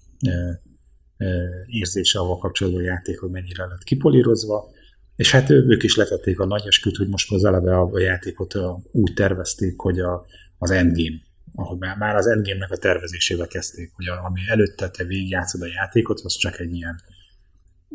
érzése 1.67 2.19
avval 2.19 2.39
kapcsolatban 2.39 2.83
a 2.83 2.87
játék, 2.87 3.19
hogy 3.19 3.31
mennyire 3.31 3.67
lett 3.67 3.83
kipolírozva. 3.83 4.71
És 5.17 5.31
hát 5.31 5.51
ők 5.51 5.83
is 5.83 5.97
letették 5.97 6.41
a 6.41 6.47
nagy 6.47 6.67
esküt, 6.67 6.97
hogy 6.97 7.09
most 7.09 7.33
az 7.33 7.45
eleve 7.45 7.79
a 7.79 8.01
játékot 8.01 8.55
úgy 8.93 9.13
tervezték, 9.15 9.79
hogy 9.79 10.01
a, 10.01 10.27
az 10.59 10.71
endgame, 10.71 11.21
ahogy 11.55 11.79
már, 11.79 12.17
az 12.17 12.27
endgame-nek 12.27 12.71
a 12.71 12.77
tervezésével 12.77 13.47
kezdték, 13.47 13.93
hogy 13.95 14.07
a, 14.07 14.25
ami 14.25 14.41
előtte 14.49 14.89
te 14.89 15.05
végigjátszod 15.05 15.63
a 15.63 15.67
játékot, 15.67 16.21
az 16.21 16.37
csak 16.37 16.59
egy 16.59 16.73
ilyen, 16.73 17.01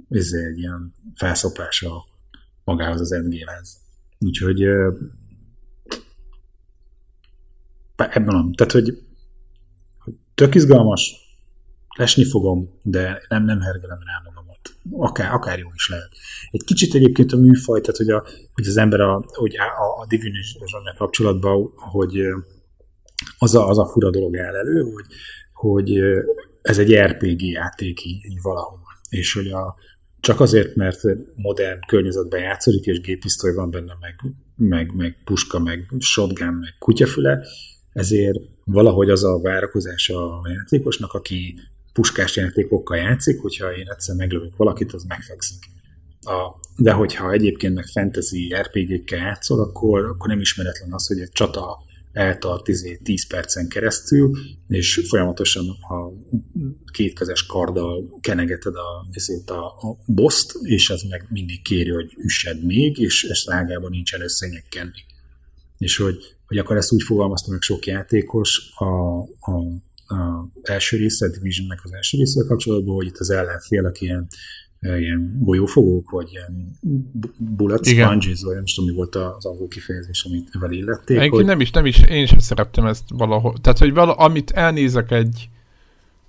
ez 0.09 0.31
egy 0.31 0.57
ilyen 0.57 0.93
felszopása 1.15 2.05
magához 2.63 3.01
az 3.01 3.11
endgame-hez. 3.11 3.77
Úgyhogy 4.19 4.63
ebben. 7.95 8.53
Tehát, 8.55 8.71
hogy, 8.71 9.03
hogy 9.97 10.13
tök 10.35 10.55
izgalmas, 10.55 11.26
lesni 11.97 12.23
fogom, 12.23 12.69
de 12.83 13.21
nem, 13.29 13.43
nem 13.43 13.61
hergelem 13.61 13.99
rá 14.05 14.21
magamat. 14.25 14.59
Akár, 14.91 15.33
akár 15.33 15.59
jó 15.59 15.67
is 15.73 15.89
lehet. 15.89 16.09
Egy 16.51 16.63
kicsit 16.63 16.93
egyébként 16.93 17.31
a 17.31 17.37
műfaj, 17.37 17.81
tehát 17.81 17.97
hogy, 17.97 18.09
a, 18.09 18.25
hogy 18.53 18.67
az 18.67 18.77
ember 18.77 18.99
a, 18.99 19.23
hogy 19.27 19.55
a, 19.57 20.01
a 20.01 20.05
divination 20.07 20.95
kapcsolatban, 20.97 21.71
hogy 21.75 22.19
az 23.37 23.55
a, 23.55 23.67
az 23.67 23.77
a 23.77 23.87
fura 23.87 24.09
dolog 24.09 24.37
áll 24.37 24.55
elő, 24.55 24.81
hogy, 24.81 25.05
hogy 25.53 25.99
ez 26.61 26.77
egy 26.77 26.95
RPG 26.95 27.41
játék 27.41 28.05
így, 28.05 28.25
így 28.25 28.41
valahol. 28.41 28.79
És 29.09 29.33
hogy 29.33 29.47
a, 29.47 29.75
csak 30.19 30.39
azért, 30.39 30.75
mert 30.75 31.01
modern 31.35 31.79
környezetben 31.87 32.41
játszik, 32.41 32.85
és 32.85 33.01
géppisztoly 33.01 33.53
van 33.53 33.71
benne, 33.71 33.93
meg, 33.99 34.15
meg, 34.55 34.95
meg 34.95 35.17
puska, 35.23 35.59
meg 35.59 35.91
shotgun, 35.99 36.53
meg 36.53 36.75
kutyafüle, 36.79 37.45
ezért 37.93 38.39
valahogy 38.63 39.09
az 39.09 39.23
a 39.23 39.39
várakozás 39.39 40.09
a 40.09 40.49
játékosnak, 40.49 41.13
aki 41.13 41.59
puskás 41.97 42.35
játékokkal 42.35 42.97
játszik, 42.97 43.39
hogyha 43.39 43.75
én 43.75 43.89
egyszer 43.89 44.15
meglövök 44.15 44.55
valakit, 44.55 44.93
az 44.93 45.03
megfekszik. 45.03 45.69
A, 46.21 46.59
de 46.75 46.91
hogyha 46.91 47.31
egyébként 47.31 47.73
meg 47.73 47.85
fantasy 47.85 48.53
RPG-kkel 48.53 49.19
játszol, 49.19 49.59
akkor, 49.59 50.05
akkor 50.05 50.27
nem 50.27 50.39
ismeretlen 50.39 50.93
az, 50.93 51.07
hogy 51.07 51.19
egy 51.19 51.31
csata 51.31 51.77
eltart 52.11 52.63
10, 52.63 52.99
10 53.03 53.27
percen 53.27 53.67
keresztül, 53.67 54.31
és 54.67 55.05
folyamatosan 55.07 55.69
a 55.69 56.11
kétkezes 56.91 57.45
karddal 57.45 58.19
kenegeted 58.21 58.75
a, 58.75 59.07
ezért 59.11 59.49
a, 59.49 59.65
a 59.65 59.97
boszt, 60.05 60.57
és 60.61 60.89
ez 60.89 61.01
meg 61.01 61.25
mindig 61.29 61.61
kéri, 61.61 61.89
hogy 61.89 62.13
üssed 62.17 62.63
még, 62.63 62.97
és 62.97 63.23
ezt 63.23 63.49
ágában 63.49 63.89
nincsen 63.89 64.21
összenyekkenni. 64.21 65.03
És 65.77 65.97
hogy, 65.97 66.35
hogy 66.47 66.57
akkor 66.57 66.77
ezt 66.77 66.91
úgy 66.91 67.03
fogalmazta 67.03 67.51
meg 67.51 67.61
sok 67.61 67.85
játékos 67.85 68.71
a, 68.75 69.17
a 69.51 69.85
első 70.69 70.97
része, 70.97 71.25
a 71.25 71.29
Divisionnek 71.29 71.79
az 71.83 71.93
első 71.93 72.17
része 72.17 72.43
kapcsolatban, 72.47 72.95
hogy 72.95 73.05
itt 73.05 73.17
az 73.17 73.29
ellenfélek 73.29 74.01
ilyen 74.01 74.27
ilyen 74.79 75.37
golyófogók, 75.41 76.09
vagy 76.09 76.29
ilyen 76.31 76.79
bullet 77.37 77.85
sponges, 77.85 78.41
vagy 78.41 78.55
nem 78.55 78.63
tudom, 78.75 78.89
mi 78.89 78.95
volt 78.95 79.15
az 79.15 79.45
angol 79.45 79.67
kifejezés, 79.67 80.23
amit 80.23 80.49
vele 80.59 80.73
illették. 80.73 81.17
Egyébként 81.17 81.33
hogy... 81.33 81.45
nem 81.45 81.59
is, 81.61 81.71
nem 81.71 81.85
is, 81.85 82.01
én 82.09 82.25
sem 82.25 82.39
szerettem 82.39 82.85
ezt 82.85 83.03
valahol. 83.07 83.57
Tehát, 83.61 83.77
hogy 83.77 83.93
vala, 83.93 84.13
amit 84.13 84.51
elnézek 84.51 85.11
egy, 85.11 85.49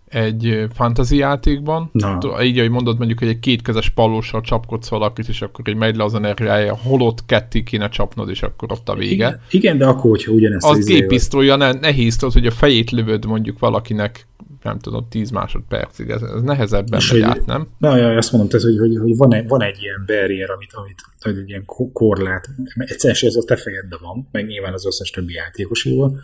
egy 0.08 0.66
fantasy 0.72 1.16
játékban, 1.16 1.90
Na. 1.92 2.18
így, 2.42 2.58
ahogy 2.58 2.70
mondod, 2.70 2.98
mondjuk, 2.98 3.18
hogy 3.18 3.28
egy 3.28 3.38
kétkezes 3.38 3.88
pallóssal 3.88 4.40
csapkodsz 4.40 4.88
valakit, 4.88 5.28
és 5.28 5.42
akkor 5.42 5.68
így 5.68 5.76
megy 5.76 5.96
le 5.96 6.04
az 6.04 6.14
energiája, 6.14 6.76
holott 6.82 7.26
ketté 7.26 7.62
kéne 7.62 7.88
csapnod, 7.88 8.28
és 8.28 8.42
akkor 8.42 8.72
ott 8.72 8.88
a 8.88 8.94
vége. 8.94 9.12
Igen, 9.12 9.40
igen 9.50 9.78
de 9.78 9.86
akkor, 9.86 10.10
hogyha 10.10 10.32
ugyanezt 10.32 10.66
az 10.66 10.84
géppisztolya 10.84 11.56
ne, 11.56 11.72
nehéz, 11.72 12.16
tudod, 12.16 12.34
hogy 12.34 12.46
a 12.46 12.50
fejét 12.50 12.90
lövöd 12.90 13.26
mondjuk 13.26 13.58
valakinek 13.58 14.26
nem 14.62 14.78
tudom, 14.78 15.06
10 15.08 15.30
másodpercig, 15.30 16.08
ez, 16.08 16.22
ez 16.22 16.42
nehezebben 16.42 17.00
megy 17.12 17.20
át, 17.20 17.46
nem? 17.46 17.68
Na, 17.78 17.96
ja, 17.96 18.16
azt 18.16 18.32
mondom, 18.32 18.50
tehát, 18.50 18.66
hogy, 18.66 18.78
hogy, 18.78 18.96
hogy 18.96 19.16
van, 19.16 19.34
egy, 19.34 19.48
van 19.48 19.62
egy 19.62 19.76
ilyen 19.80 20.02
barrier, 20.06 20.50
amit, 20.50 20.72
amit 20.72 21.02
hogy 21.20 21.38
egy 21.38 21.48
ilyen 21.48 21.64
korlát, 21.92 22.48
egyszerűen 22.76 23.32
ez 23.32 23.36
a 23.36 23.44
te 23.44 23.56
fejedben 23.56 23.98
van, 24.02 24.28
meg 24.32 24.46
nyilván 24.46 24.72
az 24.72 24.86
összes 24.86 25.10
többi 25.10 25.32
játékosíval, 25.32 26.20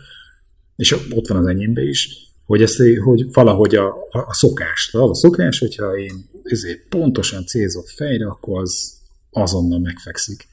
és 0.75 0.95
ott 1.09 1.27
van 1.27 1.37
az 1.37 1.45
enyémbe 1.45 1.81
is, 1.81 2.24
hogy, 2.45 2.61
ezt, 2.61 2.81
hogy 3.03 3.33
valahogy 3.33 3.75
a, 3.75 3.87
a, 3.87 4.19
a 4.19 4.33
szokás, 4.33 4.89
az 4.91 5.09
a 5.09 5.15
szokás, 5.15 5.59
hogyha 5.59 5.97
én 5.97 6.29
ezért 6.43 6.87
pontosan 6.89 7.45
célzott 7.45 7.89
fejre, 7.89 8.25
akkor 8.25 8.61
az 8.61 8.93
azonnal 9.31 9.79
megfekszik. 9.79 10.47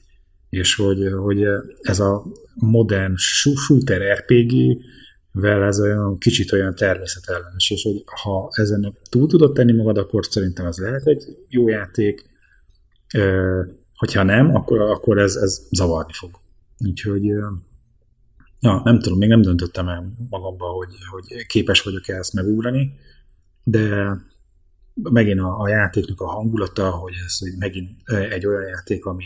És 0.48 0.74
hogy, 0.74 1.12
hogy 1.16 1.44
ez 1.80 2.00
a 2.00 2.24
modern 2.54 3.14
shooter 3.16 4.00
RPG, 4.18 4.52
vel 5.32 5.62
ez 5.62 5.80
olyan 5.80 6.18
kicsit 6.18 6.52
olyan 6.52 6.74
természetellenes, 6.74 7.70
és 7.70 7.82
hogy 7.82 8.04
ha 8.22 8.50
ezen 8.52 8.98
túl 9.10 9.28
tudod 9.28 9.52
tenni 9.52 9.72
magad, 9.72 9.98
akkor 9.98 10.26
szerintem 10.26 10.66
ez 10.66 10.76
lehet 10.76 11.06
egy 11.06 11.24
jó 11.48 11.68
játék, 11.68 12.24
hogyha 13.96 14.22
nem, 14.22 14.54
akkor, 14.54 14.80
akkor 14.80 15.18
ez, 15.18 15.34
ez 15.34 15.66
zavarni 15.70 16.12
fog. 16.12 16.30
Úgyhogy 16.78 17.32
ja, 18.62 18.80
nem 18.84 19.00
tudom, 19.00 19.18
még 19.18 19.28
nem 19.28 19.42
döntöttem 19.42 19.88
el 19.88 20.12
magamba, 20.30 20.66
hogy, 20.66 20.94
hogy 21.10 21.46
képes 21.46 21.82
vagyok-e 21.82 22.16
ezt 22.16 22.32
megugrani, 22.32 22.94
de 23.62 24.16
megint 24.94 25.40
a, 25.40 25.60
a 25.60 25.68
játéknak 25.68 26.20
a 26.20 26.26
hangulata, 26.26 26.90
hogy 26.90 27.12
ez 27.26 27.38
hogy 27.38 27.52
megint 27.58 28.08
egy 28.08 28.46
olyan 28.46 28.68
játék, 28.68 29.04
ami, 29.04 29.24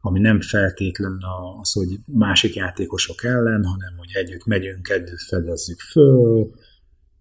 ami 0.00 0.20
nem 0.20 0.40
feltétlen 0.40 1.18
az, 1.60 1.72
hogy 1.72 1.98
másik 2.06 2.54
játékosok 2.54 3.24
ellen, 3.24 3.64
hanem 3.64 3.96
hogy 3.96 4.10
együtt 4.12 4.44
megyünk, 4.44 4.88
együtt 4.88 5.22
fedezzük 5.28 5.80
föl, 5.80 6.50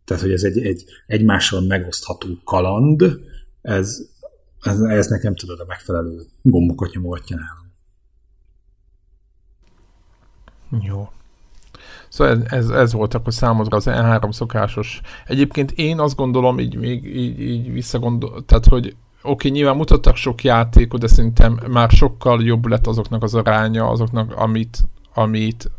tehát 0.05 0.23
hogy 0.23 0.31
ez 0.31 0.43
egy, 0.43 0.57
egy 0.57 0.83
egymással 1.07 1.61
megosztható 1.61 2.27
kaland, 2.43 3.19
ez, 3.61 3.97
ez, 4.61 4.79
ez 4.79 5.07
nekem 5.07 5.35
tudod 5.35 5.59
a 5.59 5.65
megfelelő 5.67 6.25
gombokat 6.41 6.93
nyomogatja 6.93 7.35
nálam. 7.35 7.65
Jó. 10.85 11.09
Szóval 12.09 12.33
ez, 12.33 12.43
ez, 12.49 12.69
ez 12.69 12.93
volt 12.93 13.13
akkor 13.13 13.33
számodra 13.33 13.77
az 13.77 13.85
E3 13.87 14.31
szokásos. 14.31 15.01
Egyébként 15.25 15.71
én 15.71 15.99
azt 15.99 16.15
gondolom, 16.15 16.59
így 16.59 16.75
még 16.75 17.15
így, 17.15 17.41
így 17.41 17.71
visszagondol, 17.71 18.45
tehát 18.45 18.65
hogy 18.65 18.95
oké, 19.21 19.49
nyilván 19.49 19.75
mutattak 19.75 20.15
sok 20.15 20.43
játékot, 20.43 20.99
de 20.99 21.07
szerintem 21.07 21.59
már 21.67 21.89
sokkal 21.89 22.43
jobb 22.43 22.65
lett 22.65 22.87
azoknak 22.87 23.23
az 23.23 23.35
aránya, 23.35 23.89
azoknak, 23.89 24.35
amit, 24.35 24.77
amit 25.13 25.71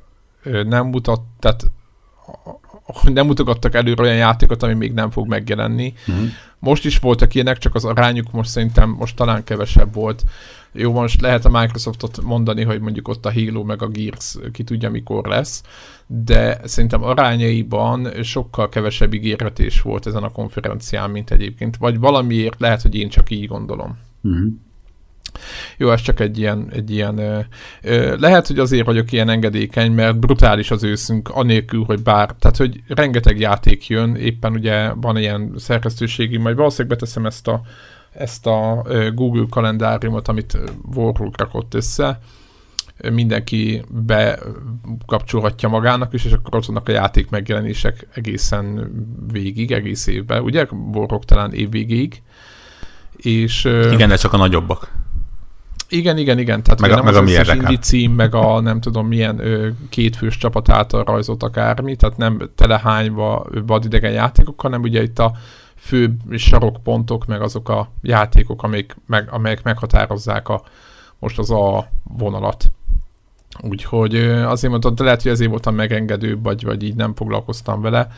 nem 0.65 0.87
mutat, 0.87 1.21
tehát 1.39 1.71
nem 3.03 3.27
mutogattak 3.27 3.75
előre 3.75 4.03
olyan 4.03 4.17
játékot, 4.17 4.63
ami 4.63 4.75
még 4.75 4.93
nem 4.93 5.11
fog 5.11 5.29
megjelenni. 5.29 5.95
Uh-huh. 6.07 6.27
Most 6.59 6.85
is 6.85 6.99
voltak 6.99 7.35
ilyenek, 7.35 7.59
csak 7.59 7.75
az 7.75 7.85
arányuk 7.85 8.33
most 8.33 8.51
szerintem 8.51 8.91
most 8.91 9.17
talán 9.17 9.45
kevesebb 9.45 9.95
volt. 9.95 10.23
Jó, 10.73 10.93
most 10.93 11.21
lehet 11.21 11.45
a 11.45 11.61
Microsoftot 11.61 12.23
mondani, 12.23 12.63
hogy 12.63 12.81
mondjuk 12.81 13.09
ott 13.09 13.27
a 13.27 13.33
Halo 13.33 13.65
meg 13.65 13.83
a 13.83 13.89
Gears 13.89 14.37
ki 14.53 14.65
tudja 14.65 14.91
mikor 14.91 15.27
lesz, 15.27 15.63
de 16.07 16.61
szerintem 16.65 17.03
arányaiban 17.03 18.23
sokkal 18.23 18.69
kevesebb 18.69 19.15
ígéretés 19.15 19.81
volt 19.81 20.07
ezen 20.07 20.23
a 20.23 20.31
konferencián, 20.31 21.11
mint 21.11 21.31
egyébként. 21.31 21.77
Vagy 21.77 21.99
valamiért 21.99 22.61
lehet, 22.61 22.83
hogy 22.83 22.95
én 22.95 23.09
csak 23.09 23.31
így 23.31 23.47
gondolom. 23.47 23.99
Uh-huh. 24.23 24.53
Jó, 25.77 25.91
ez 25.91 26.01
csak 26.01 26.21
egy 26.21 26.39
ilyen, 26.39 26.69
egy 26.73 26.91
ilyen 26.91 27.19
ö, 27.19 27.39
ö, 27.83 28.17
lehet, 28.19 28.47
hogy 28.47 28.59
azért 28.59 28.87
vagyok 28.87 29.13
ilyen 29.13 29.29
engedékeny, 29.29 29.93
mert 29.93 30.19
brutális 30.19 30.71
az 30.71 30.83
őszünk, 30.83 31.29
anélkül, 31.29 31.85
hogy 31.85 32.03
bár, 32.03 32.35
tehát, 32.39 32.57
hogy 32.57 32.83
rengeteg 32.87 33.39
játék 33.39 33.87
jön, 33.87 34.15
éppen 34.15 34.53
ugye 34.53 34.93
van 34.93 35.17
ilyen 35.17 35.53
szerkesztőségi, 35.57 36.37
majd 36.37 36.57
valószínűleg 36.57 36.99
beteszem 36.99 37.27
ezt 37.27 37.49
a 37.49 37.63
ezt 38.19 38.47
a 38.47 38.85
Google 39.15 39.47
kalendáriumot, 39.51 40.29
amit 40.29 40.59
Warhawk 40.95 41.39
rakott 41.39 41.75
össze, 41.75 42.21
mindenki 43.13 43.83
bekapcsolhatja 43.89 45.69
magának 45.69 46.13
is, 46.13 46.25
és 46.25 46.33
akkor 46.33 46.57
ott 46.57 46.67
vannak 46.67 46.89
a 46.89 46.93
játék 46.93 47.31
megjelenések 47.31 48.07
egészen 48.15 48.91
végig, 49.33 49.73
egész 49.73 50.07
évben. 50.07 50.43
Ugye? 50.43 50.67
Warhawk 50.93 51.25
talán 51.25 51.53
év 51.53 51.71
végig. 51.71 52.23
És, 53.17 53.65
igen, 53.65 54.09
de 54.09 54.17
csak 54.17 54.33
a 54.33 54.37
nagyobbak. 54.37 54.93
Igen, 55.89 56.19
igen, 56.19 56.39
igen. 56.39 56.63
Tehát 56.63 56.81
meg 56.81 56.91
a, 56.91 56.95
nem 56.95 57.05
meg 57.05 57.15
az 57.15 57.21
a 57.21 57.23
mi 57.23 57.55
indie 57.55 57.79
cím, 57.79 58.13
meg 58.13 58.35
a 58.35 58.61
nem 58.61 58.81
tudom 58.81 59.07
milyen 59.07 59.39
ö, 59.39 59.69
kétfős 59.89 60.37
csapat 60.37 60.69
által 60.69 61.05
rajzolt 61.05 61.43
akármi, 61.43 61.97
tehát 61.97 62.17
nem 62.17 62.51
telehányva 62.55 63.47
vadidegen 63.67 64.13
játékok, 64.13 64.61
hanem 64.61 64.83
ugye 64.83 65.03
itt 65.03 65.19
a 65.19 65.33
fő 65.79 66.17
sarokpontok, 66.31 67.27
meg 67.27 67.43
azok 67.43 67.69
a 67.69 67.91
játékok, 68.03 68.63
amelyek, 68.63 68.97
meg, 69.07 69.29
amelyek 69.31 69.63
meghatározzák 69.63 70.49
a, 70.49 70.63
most 71.19 71.39
az 71.39 71.51
a 71.51 71.89
vonalat. 72.03 72.73
Úgyhogy 73.61 74.15
azért 74.25 74.71
mondtam, 74.71 74.95
de 74.95 75.05
lehet, 75.05 75.23
hogy 75.23 75.31
ezért 75.31 75.51
voltam 75.51 75.75
megengedőbb, 75.75 76.43
vagy, 76.43 76.65
vagy 76.65 76.83
így 76.83 76.95
nem 76.95 77.15
foglalkoztam 77.15 77.81
vele. 77.81 78.09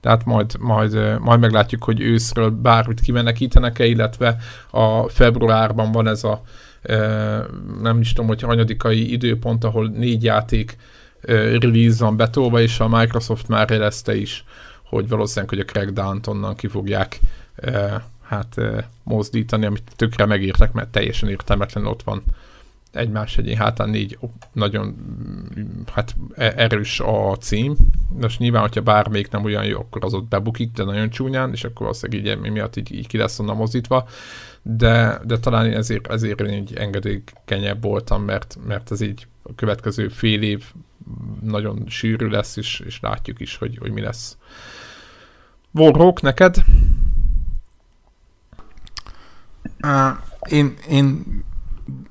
Tehát 0.00 0.24
majd, 0.24 0.56
majd, 0.58 1.20
majd 1.20 1.40
meglátjuk, 1.40 1.84
hogy 1.84 2.00
őszről 2.00 2.50
bármit 2.50 3.00
kimenekítenek-e, 3.00 3.84
illetve 3.84 4.36
a 4.70 5.08
februárban 5.08 5.92
van 5.92 6.06
ez 6.06 6.24
a 6.24 6.42
nem 7.82 8.00
is 8.00 8.12
tudom, 8.12 8.28
hogy 8.28 8.42
hanyadikai 8.42 9.12
időpont, 9.12 9.64
ahol 9.64 9.88
négy 9.88 10.24
játék 10.24 10.76
release 11.60 12.04
van 12.04 12.16
betolva, 12.16 12.60
és 12.60 12.80
a 12.80 12.88
Microsoft 12.88 13.48
már 13.48 13.70
jelezte 13.70 14.16
is, 14.16 14.44
hogy 14.94 15.08
valószínűleg, 15.08 15.48
hogy 15.48 15.58
a 15.58 15.64
Crackdown-t 15.64 16.26
onnan 16.26 16.54
ki 16.54 16.68
fogják 16.68 17.20
hát 18.22 18.60
mozdítani, 19.02 19.66
amit 19.66 19.92
tökre 19.96 20.26
megírtak, 20.26 20.72
mert 20.72 20.88
teljesen 20.88 21.28
értelmetlen 21.28 21.86
ott 21.86 22.02
van 22.02 22.22
egymás 22.90 23.38
egyén 23.38 23.56
hátán 23.56 23.88
négy 23.88 24.18
nagyon 24.52 24.96
hát 25.92 26.16
e-, 26.34 26.54
erős 26.56 27.00
a 27.00 27.36
cím. 27.40 27.76
Most 28.20 28.38
nyilván, 28.38 28.62
hogyha 28.62 28.80
bármelyik 28.80 29.30
nem 29.30 29.44
olyan 29.44 29.64
jó, 29.64 29.78
akkor 29.78 30.04
az 30.04 30.14
ott 30.14 30.28
bebukik, 30.28 30.72
de 30.72 30.84
nagyon 30.84 31.10
csúnyán, 31.10 31.52
és 31.52 31.64
akkor 31.64 31.80
valószínűleg 31.80 32.26
így 32.26 32.50
miatt 32.50 32.76
így, 32.76 32.92
így 32.92 33.06
ki 33.06 33.16
lesz 33.16 33.38
onnan 33.38 33.56
mozdítva 33.56 34.08
de, 34.66 35.20
de 35.24 35.38
talán 35.38 35.72
ezért, 35.72 36.06
ezért 36.06 36.40
én 36.40 36.62
így 36.62 36.74
engedékenyebb 36.74 37.82
voltam, 37.82 38.22
mert, 38.22 38.58
mert 38.66 38.90
ez 38.90 39.00
így 39.00 39.26
a 39.42 39.54
következő 39.54 40.08
fél 40.08 40.42
év 40.42 40.64
nagyon 41.42 41.84
sűrű 41.88 42.26
lesz, 42.26 42.56
és, 42.56 42.82
és 42.86 43.00
látjuk 43.00 43.40
is, 43.40 43.56
hogy, 43.56 43.78
hogy 43.78 43.90
mi 43.90 44.00
lesz. 44.00 44.36
Warhawk, 45.74 46.20
neked? 46.20 46.64
Uh, 49.82 50.16
én, 50.48 50.74
én 50.88 51.24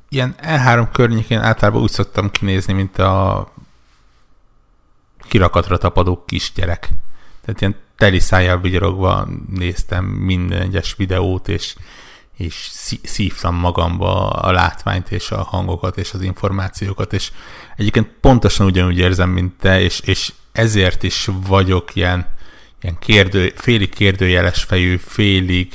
ilyen 0.10 0.36
E3 0.42 0.88
környékén 0.92 1.40
általában 1.40 1.82
úgy 1.82 1.92
szoktam 1.92 2.32
kinézni, 2.32 2.74
mint 2.74 2.98
a 2.98 3.48
kirakatra 5.20 5.78
tapadó 5.78 6.24
kisgyerek. 6.26 6.90
Tehát 7.46 7.62
ilyen 7.62 7.76
teli 7.96 8.20
szájjal 8.20 8.60
vigyorogva 8.60 9.28
néztem 9.50 10.06
minden 10.06 10.62
egyes 10.62 10.96
videót, 10.96 11.48
és 11.48 11.76
és 12.38 12.70
szívtam 13.04 13.56
magamba 13.56 14.30
a 14.30 14.52
látványt 14.52 15.12
és 15.12 15.32
a 15.32 15.44
hangokat 15.44 15.98
és 15.98 16.14
az 16.14 16.22
információkat, 16.22 17.14
és 17.14 17.32
egyébként 17.76 18.08
pontosan 18.22 18.66
ugyanúgy 18.66 18.98
érzem, 18.98 19.30
mint 19.30 19.54
te, 19.58 19.82
és, 19.82 20.00
és 20.00 20.34
ezért 20.52 21.04
is 21.04 21.30
vagyok 21.48 21.96
ilyen, 21.96 22.28
ilyen 22.84 22.98
kérdő, 23.00 23.54
félig 23.56 23.90
kérdőjeles 23.90 24.64
fejű, 24.64 24.98
félig 24.98 25.74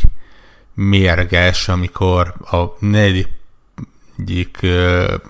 mérges, 0.74 1.68
amikor 1.68 2.34
a 2.50 2.64
negyedik 2.78 4.58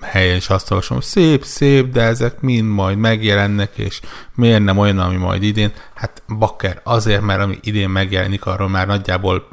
helyen 0.00 0.36
is 0.36 0.48
azt 0.48 0.70
olvasom, 0.70 0.96
hogy 0.96 1.06
szép, 1.06 1.44
szép, 1.44 1.92
de 1.92 2.02
ezek 2.02 2.40
mind 2.40 2.68
majd 2.68 2.98
megjelennek, 2.98 3.76
és 3.76 4.00
miért 4.34 4.62
nem 4.64 4.78
olyan, 4.78 4.98
ami 4.98 5.16
majd 5.16 5.42
idén? 5.42 5.72
Hát 5.94 6.22
bakker, 6.38 6.80
azért, 6.84 7.22
mert 7.22 7.40
ami 7.40 7.58
idén 7.62 7.88
megjelenik, 7.90 8.46
arról 8.46 8.68
már 8.68 8.86
nagyjából 8.86 9.48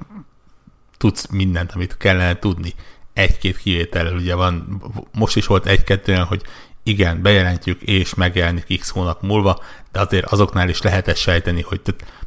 tudsz 0.98 1.28
mindent, 1.28 1.72
amit 1.72 1.98
kellene 1.98 2.40
tudni. 2.40 2.74
Egy-két 3.14 3.58
kivétel 3.58 4.16
ugye 4.16 4.36
van, 4.36 4.82
most 5.12 5.36
is 5.36 5.46
volt 5.46 5.66
egy-kettő 5.66 6.12
olyan, 6.12 6.26
hogy 6.26 6.42
igen, 6.84 7.22
bejelentjük, 7.22 7.82
és 7.82 8.14
megjelenik 8.14 8.80
x 8.80 8.90
hónap 8.90 9.22
múlva, 9.22 9.64
de 9.96 10.02
azért 10.02 10.26
azoknál 10.26 10.70
is 10.70 10.82
lehet 10.82 11.16
sejteni, 11.16 11.62
hogy 11.62 11.82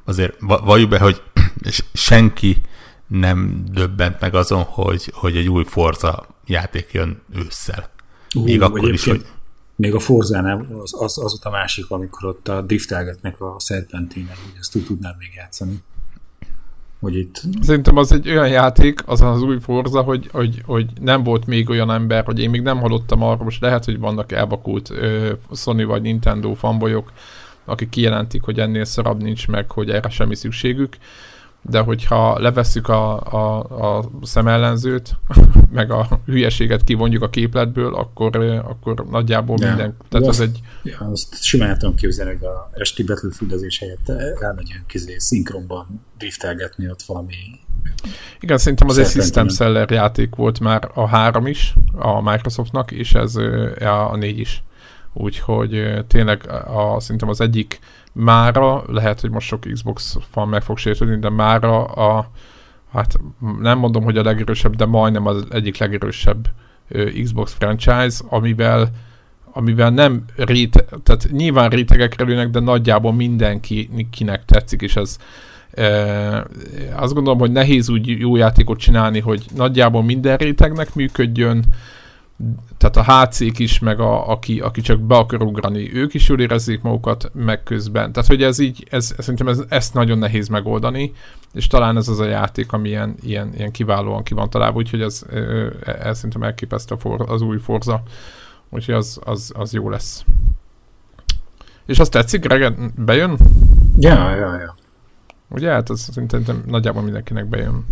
azért 0.04 0.35
valljuk 0.40 0.88
be, 0.88 0.98
hogy 0.98 1.22
senki 1.92 2.61
nem 3.07 3.64
döbbent 3.72 4.20
meg 4.20 4.35
azon, 4.35 4.62
hogy, 4.62 5.12
hogy 5.14 5.37
egy 5.37 5.48
új 5.48 5.64
Forza 5.64 6.26
játék 6.46 6.92
jön 6.92 7.22
ősszel. 7.35 7.90
Még 8.35 8.62
akkor 8.62 8.92
is, 8.92 9.04
hogy... 9.04 9.24
Még 9.76 9.94
a 9.94 9.98
Forzánál 9.98 10.66
az, 10.83 11.02
az, 11.02 11.18
az 11.18 11.33
ott 11.33 11.44
a 11.44 11.50
másik, 11.50 11.90
amikor 11.90 12.28
ott 12.28 12.48
a 12.48 12.62
driftelgetnek 12.62 13.40
a 13.40 13.54
szerpentinen, 13.59 14.37
hogy 14.44 14.52
ezt 14.61 14.76
úgy 14.76 14.85
tudnám 14.85 15.14
még 15.18 15.31
játszani 15.35 15.83
hogy 17.00 17.16
itt... 17.16 17.42
Szerintem 17.61 17.96
az 17.96 18.12
egy 18.12 18.28
olyan 18.28 18.48
játék, 18.48 19.02
az 19.07 19.20
az 19.20 19.42
új 19.42 19.59
Forza, 19.61 20.02
hogy, 20.02 20.28
hogy, 20.33 20.62
hogy 20.66 20.87
nem 21.00 21.22
volt 21.22 21.46
még 21.46 21.70
olyan 21.70 21.90
ember, 21.90 22.24
hogy 22.24 22.38
én 22.38 22.50
még 22.50 22.61
nem 22.61 22.78
hallottam 22.78 23.22
arról, 23.22 23.44
most 23.44 23.61
lehet, 23.61 23.85
hogy 23.85 23.98
vannak 23.98 24.33
elvakult 24.33 24.90
ö, 24.90 25.33
Sony 25.52 25.87
vagy 25.87 26.02
Nintendo 26.02 26.54
fanbolyok, 26.54 27.12
akik 27.68 27.88
kijelentik, 27.88 28.42
hogy 28.42 28.59
ennél 28.59 28.85
szarabb 28.85 29.22
nincs 29.22 29.48
meg, 29.48 29.70
hogy 29.70 29.90
erre 29.90 30.09
semmi 30.09 30.35
szükségük, 30.35 30.96
de 31.62 31.81
hogyha 31.81 32.38
levesszük 32.38 32.88
a, 32.88 33.20
a, 33.20 33.59
a 33.98 34.11
szemellenzőt, 34.22 35.16
meg 35.72 35.90
a 35.90 36.20
hülyeséget 36.26 36.85
kivonjuk 36.85 37.22
a 37.22 37.31
képletből, 37.31 37.94
akkor, 37.94 38.37
akkor 38.64 39.07
nagyjából 39.11 39.57
ja. 39.61 39.66
minden. 39.68 39.96
Tehát 40.09 40.26
az 40.26 40.40
egy... 40.40 40.61
Ja, 40.83 40.98
azt 40.98 41.42
simán 41.42 41.78
tudom 41.78 41.94
képzelni, 41.94 42.37
hogy 42.37 42.46
a 42.46 42.70
esti 42.72 43.02
Battlefieldezés 43.02 43.78
helyett 43.78 44.09
elmegyünk 44.40 44.87
kizé 44.87 45.18
szinkronban 45.18 46.04
driftelgetni 46.18 46.90
ott 46.90 47.02
valami 47.02 47.35
igen, 48.40 48.59
szerintem 48.59 48.88
az 48.88 48.98
egy 48.98 49.07
System 49.07 49.48
Seller 49.48 49.90
játék 49.90 50.35
volt 50.35 50.61
már 50.61 50.90
a 50.94 51.07
három 51.07 51.46
is, 51.46 51.74
a 51.92 52.31
Microsoftnak, 52.31 52.90
és 52.90 53.14
ez 53.14 53.37
a 53.81 54.16
négy 54.16 54.38
is. 54.38 54.62
Úgyhogy 55.12 56.04
tényleg 56.06 56.50
a, 56.50 57.00
szerintem 57.00 57.28
az 57.28 57.40
egyik 57.40 57.78
mára, 58.12 58.82
lehet, 58.86 59.20
hogy 59.20 59.30
most 59.30 59.46
sok 59.46 59.60
Xbox 59.72 60.16
fan 60.30 60.48
meg 60.48 60.62
fog 60.62 60.78
sértődni, 60.78 61.18
de 61.18 61.30
mára 61.30 61.84
a, 61.84 62.30
hát 62.92 63.16
nem 63.60 63.78
mondom, 63.78 64.04
hogy 64.04 64.18
a 64.18 64.22
legerősebb, 64.22 64.76
de 64.76 64.84
majdnem 64.84 65.26
az 65.26 65.46
egyik 65.50 65.78
legerősebb 65.78 66.48
Xbox 67.22 67.54
franchise, 67.54 68.24
amivel 68.28 68.90
amivel 69.52 69.90
nem 69.90 70.24
réte, 70.36 70.84
tehát 71.02 71.28
nyilván 71.30 71.70
rétegek 71.70 72.20
lőnek, 72.20 72.50
de 72.50 72.60
nagyjából 72.60 73.12
mindenkinek 73.12 74.44
tetszik, 74.44 74.82
és 74.82 74.96
ez 74.96 75.16
e, 75.74 76.46
azt 76.96 77.14
gondolom, 77.14 77.38
hogy 77.38 77.52
nehéz 77.52 77.88
úgy 77.88 78.06
jó 78.06 78.36
játékot 78.36 78.78
csinálni, 78.78 79.20
hogy 79.20 79.44
nagyjából 79.56 80.02
minden 80.02 80.36
rétegnek 80.36 80.94
működjön, 80.94 81.64
tehát 82.77 82.96
a 82.96 83.27
HC-k 83.27 83.59
is, 83.59 83.79
meg 83.79 84.01
a, 84.01 84.31
aki, 84.31 84.61
aki 84.61 84.81
csak 84.81 85.01
be 85.01 85.16
akar 85.16 85.42
ugrani, 85.42 85.94
ők 85.94 86.14
is 86.14 86.29
jól 86.29 86.40
érezzék 86.40 86.83
magukat, 86.83 87.31
meg 87.35 87.62
közben. 87.62 88.12
Tehát, 88.12 88.29
hogy 88.29 88.42
ez 88.42 88.59
így, 88.59 88.87
ez, 88.90 89.14
szerintem 89.18 89.48
ez, 89.48 89.62
ezt 89.68 89.94
nagyon 89.94 90.18
nehéz 90.18 90.48
megoldani, 90.48 91.12
és 91.53 91.66
talán 91.66 91.96
ez 91.96 92.09
az 92.09 92.18
a 92.18 92.24
játék, 92.24 92.72
ami 92.72 92.88
ilyen, 92.88 93.14
ilyen, 93.20 93.55
ilyen 93.55 93.70
kiválóan 93.70 94.22
ki 94.22 94.35
van 94.35 94.51
találva, 94.51 94.77
úgyhogy 94.77 95.01
ez, 95.01 95.24
ez 95.85 96.16
szerintem 96.16 96.42
elképesztő 96.42 96.94
az 97.18 97.42
új 97.42 97.59
Forza, 97.59 98.03
úgyhogy 98.68 98.94
az, 98.94 99.20
az, 99.24 99.53
az 99.55 99.72
jó 99.72 99.90
lesz. 99.90 100.24
És 101.87 101.98
azt 101.98 102.11
tetszik, 102.11 102.40
Greg, 102.40 102.92
bejön? 103.05 103.38
Ja, 103.96 104.35
ja, 104.35 104.59
ja. 104.59 104.74
Ugye, 105.48 105.70
hát 105.70 105.90
az 105.90 106.01
szerintem 106.01 106.62
nagyjából 106.66 107.03
mindenkinek 107.03 107.46
bejön. 107.46 107.85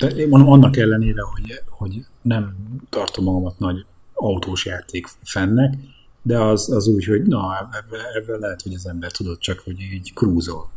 De 0.00 0.08
én 0.08 0.28
mondom, 0.28 0.50
annak 0.50 0.76
ellenére, 0.76 1.22
hogy, 1.22 1.62
hogy 1.68 2.04
nem 2.22 2.54
tartom 2.88 3.24
magamat 3.24 3.58
nagy 3.58 3.84
autós 4.14 4.66
játék 4.66 5.06
fennek, 5.22 5.74
de 6.22 6.40
az, 6.40 6.70
az 6.72 6.86
úgy, 6.86 7.04
hogy 7.04 7.22
na, 7.22 7.70
ebben 7.72 8.00
ebbe 8.14 8.36
lehet, 8.36 8.62
hogy 8.62 8.74
az 8.74 8.86
ember 8.86 9.10
tudott 9.10 9.40
csak, 9.40 9.58
hogy 9.58 9.80
így 9.80 10.12
krúzol. 10.14 10.70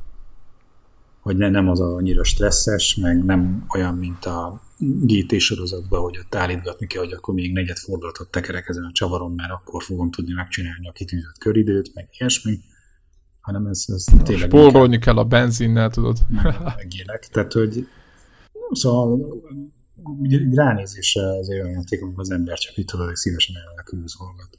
Hogy 1.20 1.38
ne, 1.38 1.50
nem 1.50 1.70
az 1.70 1.80
annyira 1.80 2.24
stresszes, 2.24 2.96
meg 2.96 3.24
nem 3.24 3.66
olyan, 3.76 3.96
mint 3.96 4.26
a 4.26 4.62
GT 4.78 5.40
sorozatban, 5.40 6.02
hogy 6.02 6.18
ott 6.18 6.36
állítgatni 6.36 6.88
kell, 6.88 7.04
hogy 7.04 7.12
akkor 7.12 7.34
még 7.34 7.54
negyed 7.54 7.78
fordulatot 7.78 8.32
tekerek 8.32 8.70
ezen 8.70 8.84
a 8.84 8.92
csavaron, 8.92 9.32
mert 9.32 9.52
akkor 9.52 9.84
fogom 9.84 10.12
tudni 10.12 10.34
megcsinálni 10.34 10.88
a 10.88 10.92
kitűzött 10.92 11.38
köridőt, 11.38 11.92
meg 11.94 12.08
ilyesmi, 12.18 12.60
hanem 13.42 13.66
ez, 13.66 13.86
ez 13.88 14.06
tényleg... 14.24 14.50
Spórolni 14.50 15.00
kell 15.00 15.18
a 15.18 15.24
benzinnel, 15.24 15.90
tudod. 15.90 16.18
Meg, 16.30 16.44
meg 16.64 16.88
ilyenek. 16.90 17.28
Tehát, 17.32 17.54
hogy 17.54 17.88
Szóval 18.74 19.20
ránézésre 20.54 21.22
ez 21.22 21.48
egy 21.48 21.60
olyan 21.60 21.70
játék, 21.70 22.02
amikor 22.02 22.20
az 22.20 22.32
ember 22.32 22.58
csak 22.58 22.78
itt 22.78 22.88
tudod, 22.88 23.06
hogy 23.06 23.16
szívesen 23.16 23.56
elkülözolgat. 23.78 24.58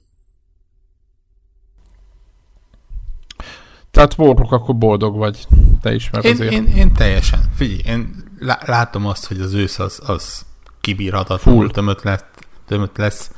Tehát 3.90 4.18
Warhawk 4.18 4.52
akkor 4.52 4.76
boldog 4.76 5.16
vagy, 5.16 5.46
te 5.80 5.94
is, 5.94 6.10
mert 6.10 6.24
én, 6.24 6.32
azért... 6.32 6.52
Én, 6.52 6.66
én 6.66 6.92
teljesen. 6.92 7.40
Figyelj, 7.54 7.80
én 7.86 8.24
látom 8.60 9.06
azt, 9.06 9.26
hogy 9.26 9.40
az 9.40 9.52
ősz 9.52 9.78
az, 9.78 10.00
az 10.06 10.44
kibírhatatlanul 10.80 11.70
tömött 11.70 12.02
lesz, 12.02 12.24
tömött 12.66 12.96
lesz, 12.96 13.30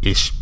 és 0.00 0.32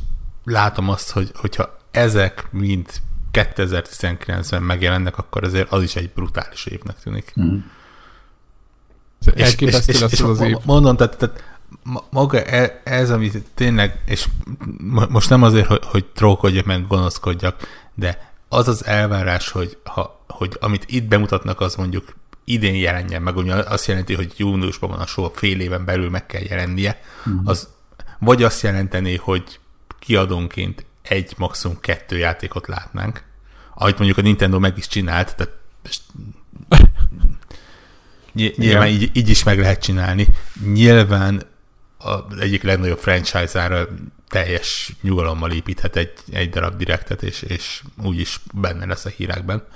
látom 0.44 0.88
azt, 0.88 1.10
hogy, 1.10 1.30
hogyha 1.34 1.78
ezek 1.90 2.48
mind 2.52 2.86
2019-ben 3.32 4.62
megjelennek, 4.62 5.18
akkor 5.18 5.44
azért 5.44 5.72
az 5.72 5.82
is 5.82 5.96
egy 5.96 6.10
brutális 6.14 6.66
évnek 6.66 6.98
tűnik. 6.98 7.34
Mm. 7.40 7.58
És, 9.34 9.54
és, 9.54 9.86
és, 9.86 10.04
és 10.10 10.20
az 10.20 10.40
év. 10.40 10.56
mondom, 10.64 10.96
tehát, 10.96 11.16
tehát 11.16 11.44
maga 12.10 12.42
e, 12.42 12.80
ez, 12.84 13.10
amit 13.10 13.42
tényleg, 13.54 14.00
és 14.06 14.28
most 15.08 15.30
nem 15.30 15.42
azért, 15.42 15.66
hogy, 15.66 15.80
hogy 15.82 16.04
trókodjak, 16.04 16.64
meg 16.64 16.86
gonoszkodjak, 16.86 17.56
de 17.94 18.32
az 18.48 18.68
az 18.68 18.84
elvárás, 18.84 19.50
hogy, 19.50 19.78
ha, 19.84 20.24
hogy 20.28 20.56
amit 20.60 20.84
itt 20.86 21.04
bemutatnak, 21.04 21.60
az 21.60 21.74
mondjuk 21.74 22.14
idén 22.44 22.74
jelenjen 22.74 23.22
meg, 23.22 23.36
ugye 23.36 23.54
azt 23.54 23.86
jelenti, 23.86 24.14
hogy 24.14 24.32
júniusban 24.36 24.90
van 24.90 24.98
a 24.98 25.06
show, 25.06 25.30
fél 25.34 25.60
éven 25.60 25.84
belül 25.84 26.10
meg 26.10 26.26
kell 26.26 26.42
jelennie, 26.42 27.00
mm. 27.28 27.38
az 27.44 27.68
vagy 28.18 28.42
azt 28.42 28.62
jelenteni, 28.62 29.16
hogy 29.16 29.58
kiadónként 29.98 30.84
egy, 31.02 31.34
maximum 31.36 31.80
kettő 31.80 32.18
játékot 32.18 32.66
látnánk, 32.66 33.22
ahogy 33.74 33.94
mondjuk 33.96 34.18
a 34.18 34.22
Nintendo 34.22 34.58
meg 34.58 34.76
is 34.76 34.86
csinált, 34.86 35.36
tehát 35.36 35.52
nyilván 38.32 38.88
így, 38.88 39.10
így 39.12 39.28
is 39.28 39.42
meg 39.42 39.58
lehet 39.58 39.82
csinálni. 39.82 40.26
Nyilván 40.72 41.42
az 41.98 42.38
egyik 42.40 42.62
legnagyobb 42.62 42.98
franchise-ára 42.98 43.88
teljes 44.28 44.92
nyugalommal 45.02 45.50
építhet 45.52 45.96
egy, 45.96 46.12
egy 46.32 46.50
darab 46.50 46.76
direktet, 46.76 47.22
és, 47.22 47.42
és 47.42 47.82
úgyis 48.02 48.40
benne 48.54 48.86
lesz 48.86 49.04
a 49.04 49.08
hírekben. 49.08 49.66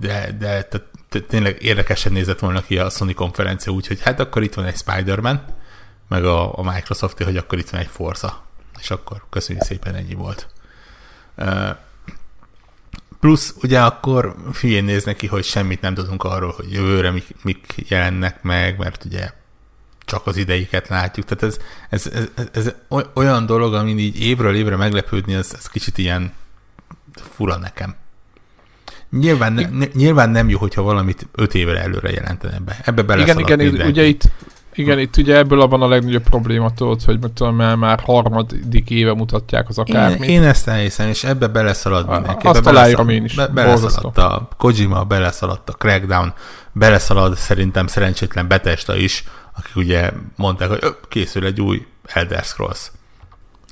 De, 0.00 0.32
de 0.38 0.62
tehát, 0.62 0.82
tényleg 1.28 1.62
érdekesen 1.62 2.12
nézett 2.12 2.38
volna 2.38 2.62
ki 2.62 2.78
a 2.78 2.90
Sony 2.90 3.14
konferencia, 3.14 3.72
úgyhogy 3.72 4.00
hát 4.00 4.20
akkor 4.20 4.42
itt 4.42 4.54
van 4.54 4.64
egy 4.64 4.76
Spider-Man, 4.76 5.44
meg 6.08 6.24
a, 6.24 6.58
a 6.58 6.62
microsoft 6.62 7.22
hogy 7.22 7.36
akkor 7.36 7.58
itt 7.58 7.70
van 7.70 7.80
egy 7.80 7.86
Forza. 7.86 8.46
És 8.80 8.90
akkor 8.90 9.22
köszönjük 9.30 9.64
szépen, 9.64 9.94
ennyi 9.94 10.14
volt. 10.14 10.48
Plusz 13.20 13.54
ugye 13.62 13.80
akkor 13.80 14.34
hülyén 14.60 14.84
néz 14.84 15.04
neki, 15.04 15.26
hogy 15.26 15.44
semmit 15.44 15.80
nem 15.80 15.94
tudunk 15.94 16.24
arról, 16.24 16.52
hogy 16.56 16.72
jövőre 16.72 17.10
mik, 17.10 17.26
mik 17.42 17.74
jelennek 17.88 18.42
meg, 18.42 18.78
mert 18.78 19.04
ugye 19.04 19.30
csak 20.04 20.26
az 20.26 20.36
ideiket 20.36 20.88
látjuk. 20.88 21.26
Tehát 21.26 21.42
ez, 21.42 21.58
ez, 21.90 22.28
ez, 22.34 22.48
ez 22.52 22.74
olyan 23.14 23.46
dolog, 23.46 23.74
amin 23.74 23.98
így 23.98 24.20
évről 24.20 24.54
évre 24.54 24.76
meglepődni, 24.76 25.34
ez, 25.34 25.52
ez 25.54 25.66
kicsit 25.66 25.98
ilyen 25.98 26.32
fura 27.14 27.56
nekem. 27.56 27.94
Nyilván, 29.10 29.52
ne, 29.52 29.86
nyilván 29.92 30.30
nem 30.30 30.48
jó, 30.48 30.58
hogyha 30.58 30.82
valamit 30.82 31.26
öt 31.34 31.54
évre 31.54 31.80
előre 31.80 32.10
jelentene 32.10 32.58
be. 32.58 32.80
Ebbe 32.84 33.02
bele 33.02 33.22
Igen, 33.22 33.38
igen, 33.38 33.58
mindenki. 33.58 33.90
ugye 33.90 34.02
itt 34.04 34.22
igen, 34.78 34.98
itt 34.98 35.16
ugye 35.16 35.36
ebből 35.36 35.60
abban 35.60 35.82
a 35.82 35.88
legnagyobb 35.88 36.22
probléma 36.22 36.72
tudod, 36.74 37.02
hogy 37.02 37.20
mit 37.20 37.32
tudom, 37.32 37.56
mert 37.56 37.76
már 37.76 38.00
harmadik 38.00 38.90
éve 38.90 39.14
mutatják 39.14 39.68
az 39.68 39.78
akármit. 39.78 40.22
Én, 40.24 40.28
én 40.28 40.42
ezt 40.42 40.68
elhiszem, 40.68 41.08
és 41.08 41.24
ebbe 41.24 41.46
beleszalad 41.46 42.08
mindenki. 42.08 42.46
Azt 42.46 42.66
aláírom 42.66 43.08
én 43.08 43.24
is. 43.24 43.34
Be, 43.34 43.46
beleszaladt 43.46 44.18
a 44.18 44.48
Kojima, 44.56 45.04
beleszaladt 45.04 45.68
a 45.68 45.72
Crackdown, 45.72 46.34
beleszalad 46.72 47.36
szerintem 47.36 47.86
szerencsétlen 47.86 48.48
Betesta 48.48 48.96
is, 48.96 49.24
akik 49.56 49.76
ugye 49.76 50.10
mondták, 50.36 50.68
hogy 50.68 50.96
készül 51.08 51.44
egy 51.44 51.60
új 51.60 51.86
Elder 52.04 52.44
Scrolls. 52.44 52.90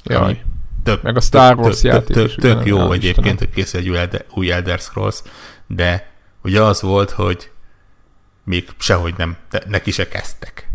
Jaj. 0.04 0.42
Tök, 0.82 1.02
Meg 1.02 1.16
a 1.16 1.20
Star 1.20 1.58
Wars 1.58 1.80
tök, 1.80 1.92
játék 1.92 2.16
tök, 2.16 2.34
tök, 2.34 2.40
tök 2.40 2.66
jó 2.66 2.92
egyébként, 2.92 3.38
hogy 3.38 3.50
készül 3.50 3.80
egy 3.80 3.88
új 3.88 3.96
Elder, 3.96 4.24
új 4.34 4.52
Elder 4.52 4.78
Scrolls, 4.78 5.22
de 5.66 6.10
ugye 6.42 6.62
az 6.62 6.82
volt, 6.82 7.10
hogy 7.10 7.50
még 8.44 8.68
sehogy 8.78 9.14
nem, 9.16 9.36
neki 9.68 9.90
se 9.90 10.08
kezdtek 10.08 10.65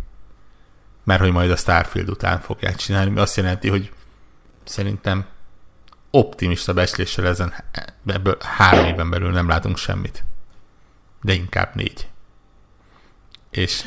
mert 1.03 1.21
hogy 1.21 1.31
majd 1.31 1.51
a 1.51 1.55
Starfield 1.55 2.09
után 2.09 2.39
fogják 2.39 2.75
csinálni, 2.75 3.09
ami 3.09 3.19
azt 3.19 3.37
jelenti, 3.37 3.69
hogy 3.69 3.91
szerintem 4.63 5.25
optimista 6.11 6.73
becsléssel 6.73 7.27
ezen 7.27 7.53
ebből 8.05 8.37
három 8.39 8.85
éven 8.85 9.09
belül 9.09 9.31
nem 9.31 9.47
látunk 9.47 9.77
semmit. 9.77 10.23
De 11.21 11.33
inkább 11.33 11.75
négy. 11.75 12.07
És 13.49 13.83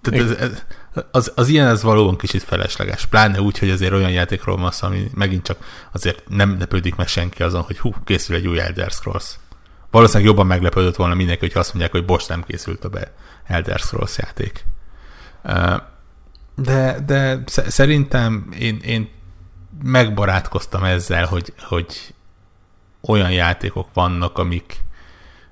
tehát 0.00 0.20
ez, 0.20 0.30
ez, 0.30 0.64
az, 1.10 1.32
az 1.34 1.48
ilyen 1.48 1.66
ez 1.66 1.82
valóban 1.82 2.16
kicsit 2.16 2.42
felesleges. 2.42 3.06
Pláne 3.06 3.40
úgy, 3.40 3.58
hogy 3.58 3.70
azért 3.70 3.92
olyan 3.92 4.10
játékról 4.10 4.56
van 4.56 4.70
szó, 4.70 4.86
ami 4.86 5.10
megint 5.14 5.44
csak 5.44 5.88
azért 5.92 6.28
nem 6.28 6.58
lepődik 6.58 6.94
meg 6.94 7.06
senki 7.06 7.42
azon, 7.42 7.62
hogy 7.62 7.78
hú, 7.78 7.94
készül 8.04 8.36
egy 8.36 8.46
új 8.46 8.60
Elder 8.60 8.90
Scrolls. 8.90 9.38
Valószínűleg 9.90 10.28
jobban 10.28 10.46
meglepődött 10.46 10.96
volna 10.96 11.14
mindenki, 11.14 11.46
hogy 11.46 11.56
azt 11.56 11.68
mondják, 11.68 11.92
hogy 11.92 12.04
bocs, 12.04 12.28
nem 12.28 12.44
készült 12.44 12.84
a 12.84 12.88
be 12.88 13.12
Elder 13.46 13.78
Scrolls 13.78 14.18
játék. 14.18 14.64
De, 16.62 17.00
de 17.06 17.42
szerintem 17.46 18.48
én, 18.58 18.78
én 18.84 19.08
megbarátkoztam 19.82 20.84
ezzel, 20.84 21.26
hogy, 21.26 21.52
hogy 21.58 22.14
olyan 23.00 23.30
játékok 23.32 23.88
vannak, 23.92 24.38
amik 24.38 24.80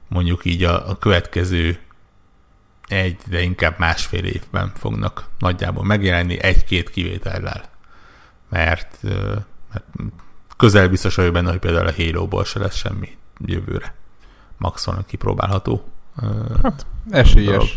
mondjuk 0.09 0.45
így 0.45 0.65
a, 0.65 0.89
a 0.89 0.99
következő 0.99 1.79
egy, 2.89 3.17
de 3.27 3.41
inkább 3.41 3.79
másfél 3.79 4.25
évben 4.25 4.73
fognak 4.75 5.29
nagyjából 5.39 5.85
megjelenni 5.85 6.43
egy-két 6.43 6.91
kivétellel. 6.91 7.65
Mert, 8.49 8.99
mert 9.73 9.85
közel 10.57 10.89
biztos 10.89 11.15
vagyok 11.15 11.33
benne, 11.33 11.51
hogy 11.51 11.59
például 11.59 11.87
a 11.87 11.95
Halo-ból 11.97 12.45
se 12.45 12.59
lesz 12.59 12.77
semmi 12.77 13.17
jövőre. 13.45 13.95
Maxon 14.57 15.05
kipróbálható. 15.07 15.89
Hát, 16.63 16.87
esélyes. 17.11 17.47
Dolog. 17.47 17.69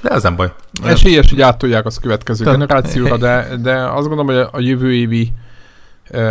De 0.00 0.08
ez 0.08 0.22
nem 0.22 0.36
baj. 0.36 0.52
Esélyes, 0.82 1.30
hogy 1.30 1.40
áttolják 1.40 1.86
az 1.86 1.98
következő 1.98 2.44
Te, 2.44 2.50
generációra, 2.50 3.16
de, 3.16 3.56
de 3.56 3.74
azt 3.74 4.08
gondolom, 4.08 4.26
hogy 4.26 4.48
a 4.52 4.60
jövő 4.60 4.94
évi 4.94 5.32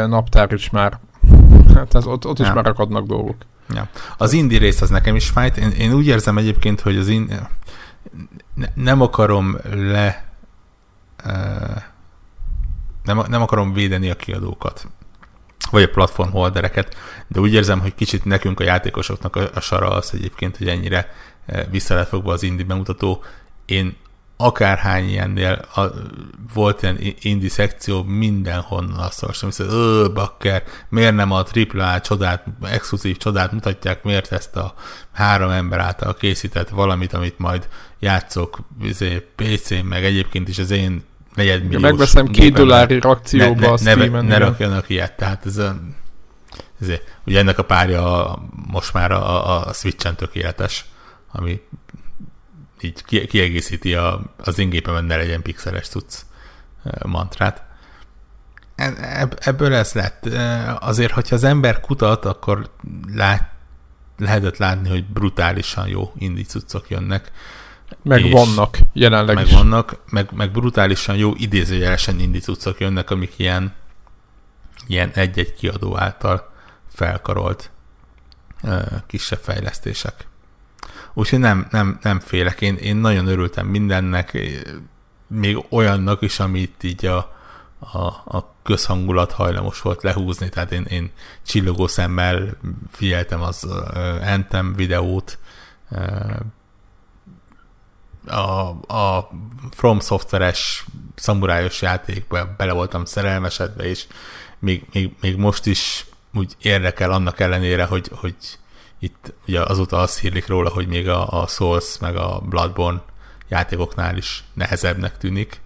naptár 0.08 0.54
is 0.54 0.70
már, 0.70 1.00
hát 1.76 1.96
ez, 1.96 2.06
ott, 2.06 2.26
ott 2.26 2.40
is 2.40 2.48
ja. 2.48 2.54
már 2.54 2.68
akadnak 2.68 3.06
dolgok. 3.06 3.36
Ja. 3.74 3.88
Az 4.18 4.34
indi 4.34 4.58
rész 4.58 4.82
az 4.82 4.90
nekem 4.90 5.16
is 5.16 5.30
fájt. 5.30 5.58
Én, 5.58 5.70
én 5.70 5.94
úgy 5.94 6.08
érzem 6.08 6.38
egyébként, 6.38 6.82
hogy 6.82 6.98
az 6.98 7.08
indi, 7.08 7.34
ne, 8.54 8.68
nem 8.74 9.02
akarom 9.02 9.58
le 9.74 10.28
nem, 13.04 13.24
nem 13.28 13.42
akarom 13.42 13.74
védeni 13.74 14.10
a 14.10 14.16
kiadókat, 14.16 14.88
vagy 15.72 15.84
a 15.84 15.90
platform 15.90 16.32
holdereket, 16.32 16.96
de 17.28 17.40
úgy 17.40 17.54
érzem, 17.54 17.80
hogy 17.80 17.96
kicsit 17.96 18.26
nekünk 18.26 18.60
a 18.60 18.64
játékosoknak 18.64 19.36
a, 19.36 19.50
a 19.54 19.60
sara 19.60 19.90
az 19.90 20.12
egyébként, 20.14 20.58
hogy 20.58 20.68
ennyire 20.68 21.14
vissza 21.70 21.96
lett 21.96 22.08
fogva 22.08 22.34
az 22.34 22.44
indi 22.44 22.64
bemutató, 22.64 23.24
én 23.70 23.96
akárhány 24.42 25.10
ilyennél 25.10 25.66
a, 25.76 25.82
volt 26.54 26.82
ilyen 26.82 26.98
indi 27.20 27.48
szekció, 27.48 28.04
mindenhonnan 28.04 29.00
azt 29.00 29.22
olvastam, 29.22 29.50
hogy 29.58 29.66
ö, 29.70 30.08
bakker, 30.14 30.64
miért 30.90 31.16
nem 31.16 31.32
a 31.32 31.44
AAA 31.54 32.02
csodát, 32.02 32.44
exkluzív 32.62 33.18
csodát 33.18 33.52
mutatják, 33.52 34.04
miért 34.04 34.32
ezt 34.32 34.56
a 34.56 34.74
három 35.12 35.50
ember 35.50 35.80
által 35.80 36.16
készített 36.16 36.70
valamit, 36.70 37.14
amit 37.14 37.40
majd 37.40 37.68
játszok 38.00 38.60
izé, 38.82 39.28
PC-n, 39.36 39.86
meg 39.86 40.04
egyébként 40.04 40.48
is 40.48 40.58
az 40.58 40.72
én 40.72 41.04
negyedmilliós... 41.36 41.82
Megveszem 41.82 42.28
két 42.28 42.54
dollári 42.54 42.98
akcióba 42.98 43.60
ne, 43.60 43.68
ne, 43.68 43.72
a 43.72 43.78
Steam-en. 43.78 44.26
Ne, 44.26 44.38
ne 44.38 44.38
rakjanak 44.38 44.90
ilyet, 44.90 45.18
tehát 45.18 45.46
ez 45.46 45.58
a, 45.58 45.80
ezért, 46.82 47.20
ugye 47.26 47.40
ennek 47.40 47.58
a 47.58 47.64
párja 47.64 48.36
most 48.72 48.94
már 48.94 49.12
a, 49.12 49.68
a 49.68 49.74
Switch-en 49.74 50.16
tökéletes, 50.16 50.86
ami 51.32 51.62
így 52.84 53.04
kiegészíti 53.28 53.94
a, 53.94 54.22
az 54.38 54.60
én 54.60 54.70
gépemen 54.70 55.06
ne 55.06 55.16
legyen 55.16 55.42
pixeles 55.42 55.88
cucc 55.88 56.16
mantrát. 57.06 57.64
E, 58.76 59.28
ebből 59.40 59.74
ez 59.74 59.94
lett. 59.94 60.26
Azért, 60.80 61.12
hogyha 61.12 61.36
az 61.36 61.44
ember 61.44 61.80
kutat, 61.80 62.26
akkor 62.26 62.70
lát, 63.14 63.52
lehetett 64.18 64.58
látni, 64.58 64.90
hogy 64.90 65.06
brutálisan 65.06 65.88
jó 65.88 66.12
indi 66.18 66.44
cuccok 66.44 66.90
jönnek. 66.90 67.32
Meg 68.04 68.30
vannak 68.32 68.78
jelenleg 68.94 69.36
meg 69.36 69.46
is. 69.46 69.54
vannak, 69.54 70.00
meg, 70.10 70.30
meg 70.32 70.52
brutálisan 70.52 71.16
jó 71.16 71.34
idézőjelesen 71.36 72.20
indi 72.20 72.40
cuccok 72.40 72.80
jönnek, 72.80 73.10
amik 73.10 73.34
ilyen, 73.38 73.74
ilyen 74.88 75.12
egy-egy 75.14 75.54
kiadó 75.54 75.98
által 75.98 76.52
felkarolt 76.94 77.72
kisebb 79.08 79.40
fejlesztések. 79.40 80.28
Úgyhogy 81.20 81.40
nem, 81.40 81.68
nem, 81.72 82.00
nem 82.02 82.20
félek. 82.20 82.62
Én, 82.62 82.76
én 82.76 82.96
nagyon 82.96 83.28
örültem 83.28 83.68
mindennek, 83.68 84.38
még 85.28 85.66
olyannak 85.70 86.22
is, 86.22 86.40
amit 86.40 86.84
így 86.84 87.06
a, 87.06 87.18
a, 87.80 88.06
a 88.38 88.54
közhangulat 88.64 89.32
hajlamos 89.32 89.82
volt 89.82 90.04
lehúzni, 90.04 90.50
tehát 90.50 90.72
én, 90.72 90.84
én 90.84 91.12
csillogó 91.46 91.88
szemmel 91.88 92.58
figyeltem 92.92 93.42
az 93.42 93.64
uh, 93.64 94.32
Anthem 94.32 94.74
videót, 94.74 95.38
uh, 95.92 96.40
a, 98.26 98.70
a 98.96 99.30
From 99.72 100.00
Software-es 100.00 100.86
szamurájos 101.16 101.82
játékba 101.82 102.54
bele 102.58 102.74
voltam 102.74 103.06
szerelmesedve, 103.06 103.84
és 103.84 104.08
még, 104.60 104.86
még, 104.94 105.16
még 105.22 105.36
most 105.36 105.66
is 105.66 106.06
úgy 106.34 106.56
érdekel 106.62 107.12
annak 107.12 107.40
ellenére, 107.40 107.86
hogy, 107.86 108.10
hogy 108.16 108.36
itt 109.00 109.34
ugye 109.48 109.62
azóta 109.62 109.98
azt 109.98 110.20
hírlik 110.20 110.48
róla, 110.48 110.70
hogy 110.70 110.88
még 110.88 111.10
a, 111.10 111.42
a 111.42 111.48
Souls 111.48 111.98
meg 112.00 112.16
a 112.16 112.42
Bloodborne 112.46 113.02
játékoknál 113.48 114.18
is 114.18 114.44
nehezebbnek 114.54 115.18
tűnik. 115.18 115.62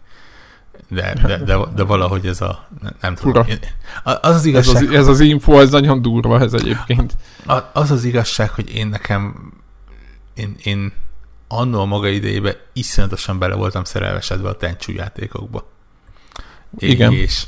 De, 0.90 1.14
de, 1.26 1.38
de, 1.38 1.58
de 1.76 1.84
valahogy 1.84 2.28
ez 2.28 2.42
a, 2.42 2.68
nem 3.02 3.16
tudom. 3.16 3.46
Én, 3.48 3.60
az 4.04 4.36
az 4.36 4.46
igazság, 4.46 4.76
ez, 4.76 4.82
az, 4.82 4.96
ez 4.96 5.08
az 5.08 5.20
info, 5.20 5.60
ez 5.60 5.72
nagyon 5.72 6.02
durva 6.02 6.40
ez 6.40 6.54
egyébként. 6.54 7.16
Az 7.74 7.92
az 7.92 8.04
igazság, 8.04 8.50
hogy 8.50 8.76
én 8.76 8.88
nekem, 8.88 9.52
én, 10.34 10.56
én 10.64 10.94
annó 11.48 11.80
a 11.80 11.86
maga 11.86 12.08
idejében 12.08 12.56
iszonyatosan 12.74 13.40
bele 13.40 13.56
voltam 13.56 13.84
szerelvesedve 13.84 14.50
a 14.50 14.58
tencsú 14.58 14.92
játékokba. 14.92 15.72
Igen. 16.78 17.12
És, 17.12 17.46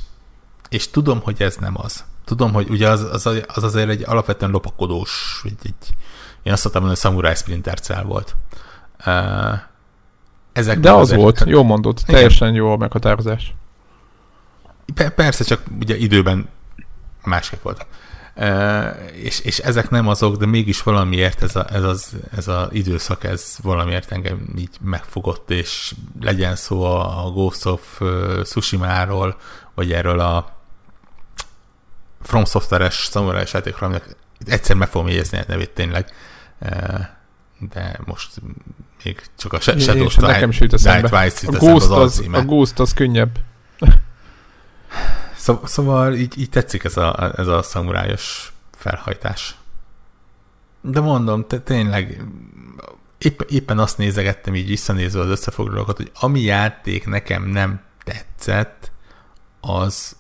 és 0.70 0.90
tudom, 0.90 1.22
hogy 1.22 1.42
ez 1.42 1.56
nem 1.56 1.74
az. 1.78 2.04
Tudom, 2.26 2.54
hogy 2.54 2.70
ugye 2.70 2.90
az, 2.90 3.02
az, 3.12 3.44
az 3.48 3.64
azért 3.64 3.90
egy 3.90 4.04
alapvetően 4.06 4.52
lopakodós, 4.52 5.42
egy, 5.44 5.58
egy, 5.64 5.96
én 6.44 6.54
azt 6.54 6.64
mondtam, 6.64 6.88
hogy 6.88 6.98
Samurai 6.98 7.36
Splinter 7.36 7.80
Cell 7.80 8.04
volt. 8.04 8.36
Ezek 10.54 10.80
De 10.80 10.92
az 10.92 11.02
azért, 11.02 11.22
volt, 11.22 11.44
jó 11.46 11.64
mondod, 11.64 12.02
teljesen 12.06 12.54
jó 12.54 12.72
a 12.72 12.78
meghatározás. 12.78 13.54
Persze, 15.16 15.44
csak 15.44 15.62
ugye 15.80 15.96
időben 15.98 16.50
másképp 17.24 17.62
volt. 17.62 17.86
Uh, 18.38 18.86
és, 19.14 19.40
és 19.40 19.60
ezek 19.60 19.90
nem 19.90 20.08
azok, 20.08 20.36
de 20.36 20.46
mégis 20.46 20.84
valamiért 20.84 21.44
ez, 21.44 21.56
a, 21.56 21.66
ez, 21.74 21.84
az, 21.84 22.12
ez 22.36 22.48
az 22.48 22.68
időszak, 22.72 23.24
ez 23.24 23.56
valamiért 23.62 24.12
engem 24.12 24.54
így 24.58 24.78
megfogott, 24.82 25.52
és 25.52 25.94
legyen 26.22 26.56
szó 26.56 26.84
a, 26.84 27.26
a 27.26 27.32
Ghost 27.32 27.66
of 27.66 28.02
Tsushima-ról, 28.44 29.38
vagy 29.76 29.92
erről 29.92 30.20
a 30.20 30.55
From 32.26 32.46
Software-es 32.46 32.94
Samurai 32.96 33.44
játékról, 33.54 33.90
aminek 33.90 34.16
egyszer 34.46 34.76
meg 34.76 34.88
fogom 34.88 35.08
jegyezni 35.08 35.38
a 35.38 35.44
nevét 35.48 35.70
tényleg, 35.70 36.12
uh, 36.60 37.00
de 37.72 38.00
most 38.06 38.42
még 39.04 39.22
csak 39.38 39.54
a 39.54 39.60
Shadow 39.60 40.10
Strike, 40.10 40.32
nekem 40.32 40.50
is 40.50 40.58
Twice 40.58 41.48
a 41.48 41.52
Ghost, 41.52 41.90
az, 41.90 42.20
az 42.20 42.24
a 42.32 42.42
Ghost 42.42 42.80
az 42.80 42.94
könnyebb. 42.94 43.40
Szó, 45.38 45.60
szóval 45.64 46.14
így, 46.14 46.40
így 46.40 46.50
tetszik 46.50 46.84
ez 46.84 46.98
a, 46.98 47.34
ez 47.38 47.48
a 47.48 47.62
szamurájos 47.62 48.54
felhajtás. 48.78 49.56
De 50.82 51.00
mondom, 51.00 51.48
te, 51.48 51.60
tényleg 51.60 52.24
épp, 53.18 53.42
éppen 53.42 53.80
azt 53.80 53.98
nézegettem 53.98 54.56
így 54.56 54.68
visszanézve 54.68 55.20
az 55.20 55.28
összefoglalókat, 55.28 55.98
hogy 55.98 56.12
ami 56.14 56.42
játék 56.42 57.08
nekem 57.08 57.44
nem 57.44 57.82
tetszett, 58.04 58.92
az 59.62 60.16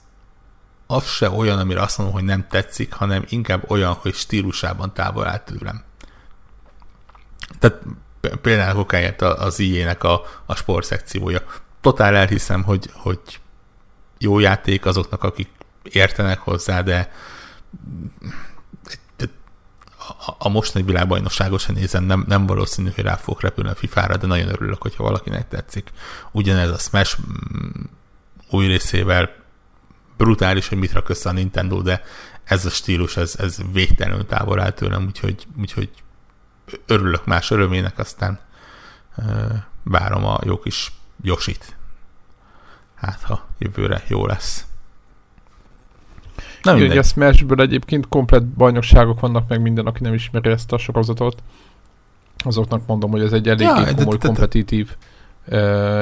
az 0.87 1.07
se 1.07 1.29
olyan, 1.29 1.59
amire 1.59 1.81
azt 1.81 1.97
mondom, 1.97 2.15
hogy 2.15 2.25
nem 2.25 2.47
tetszik, 2.47 2.93
hanem 2.93 3.25
inkább 3.29 3.69
olyan, 3.71 3.93
hogy 3.93 4.13
stílusában 4.13 4.93
távol 4.93 5.27
áll 5.27 5.39
tőlem. 5.39 5.83
Tehát 7.59 7.81
például 8.41 8.79
okáját 8.79 9.21
az 9.21 9.59
IE-nek 9.59 10.03
a, 10.03 10.21
a 10.45 10.55
sportszekciója. 10.55 11.41
Totál 11.81 12.15
elhiszem, 12.15 12.63
hogy, 12.63 12.89
hogy 12.93 13.19
jó 14.17 14.39
játék 14.39 14.85
azoknak, 14.85 15.23
akik 15.23 15.49
értenek 15.83 16.39
hozzá, 16.39 16.81
de 16.81 17.11
a 20.37 20.49
mostani 20.49 20.85
világbajnokságot 20.85 21.59
sem 21.59 21.75
nézem, 21.75 22.03
nem, 22.03 22.25
nem 22.27 22.45
valószínű, 22.45 22.89
hogy 22.95 23.03
rá 23.03 23.15
fogok 23.15 23.41
repülni 23.41 23.69
a 23.69 23.75
FIFA-ra, 23.75 24.17
de 24.17 24.27
nagyon 24.27 24.47
örülök, 24.47 24.81
hogyha 24.81 25.03
valakinek 25.03 25.47
tetszik. 25.47 25.89
Ugyanez 26.31 26.69
a 26.69 26.77
Smash 26.77 27.17
mm, 27.19 27.81
új 28.49 28.67
részével 28.67 29.44
brutális, 30.17 30.67
hogy 30.67 30.77
mit 30.77 30.93
rak 30.93 31.09
össze 31.09 31.29
a 31.29 31.31
Nintendo, 31.31 31.81
de 31.81 32.03
ez 32.43 32.65
a 32.65 32.69
stílus, 32.69 33.17
ez, 33.17 33.35
ez 33.39 33.57
végtelenül 33.71 34.25
távol 34.25 34.59
áll 34.59 34.71
tőlem, 34.71 35.05
úgyhogy, 35.05 35.47
úgyhogy 35.59 35.89
örülök 36.85 37.25
más 37.25 37.51
örömének, 37.51 37.99
aztán 37.99 38.39
várom 39.83 40.25
a 40.25 40.39
jó 40.43 40.59
kis 40.59 40.91
Josit. 41.21 41.75
Hát, 42.95 43.21
ha 43.21 43.45
jövőre 43.57 44.03
jó 44.07 44.25
lesz. 44.25 44.65
Nem 46.61 46.77
Igen, 46.77 46.97
a 46.97 47.03
Smashből 47.03 47.61
egyébként 47.61 48.07
komplet 48.07 48.45
bajnokságok 48.45 49.19
vannak 49.19 49.47
meg 49.47 49.61
minden, 49.61 49.85
aki 49.85 50.03
nem 50.03 50.13
ismeri 50.13 50.49
ezt 50.49 50.71
a 50.71 50.77
sorozatot. 50.77 51.43
Azoknak 52.37 52.85
mondom, 52.85 53.11
hogy 53.11 53.21
ez 53.21 53.31
egy 53.31 53.47
eléggé 53.47 53.81
ja, 53.81 53.95
komoly, 53.95 54.17
kompetitív 54.17 54.95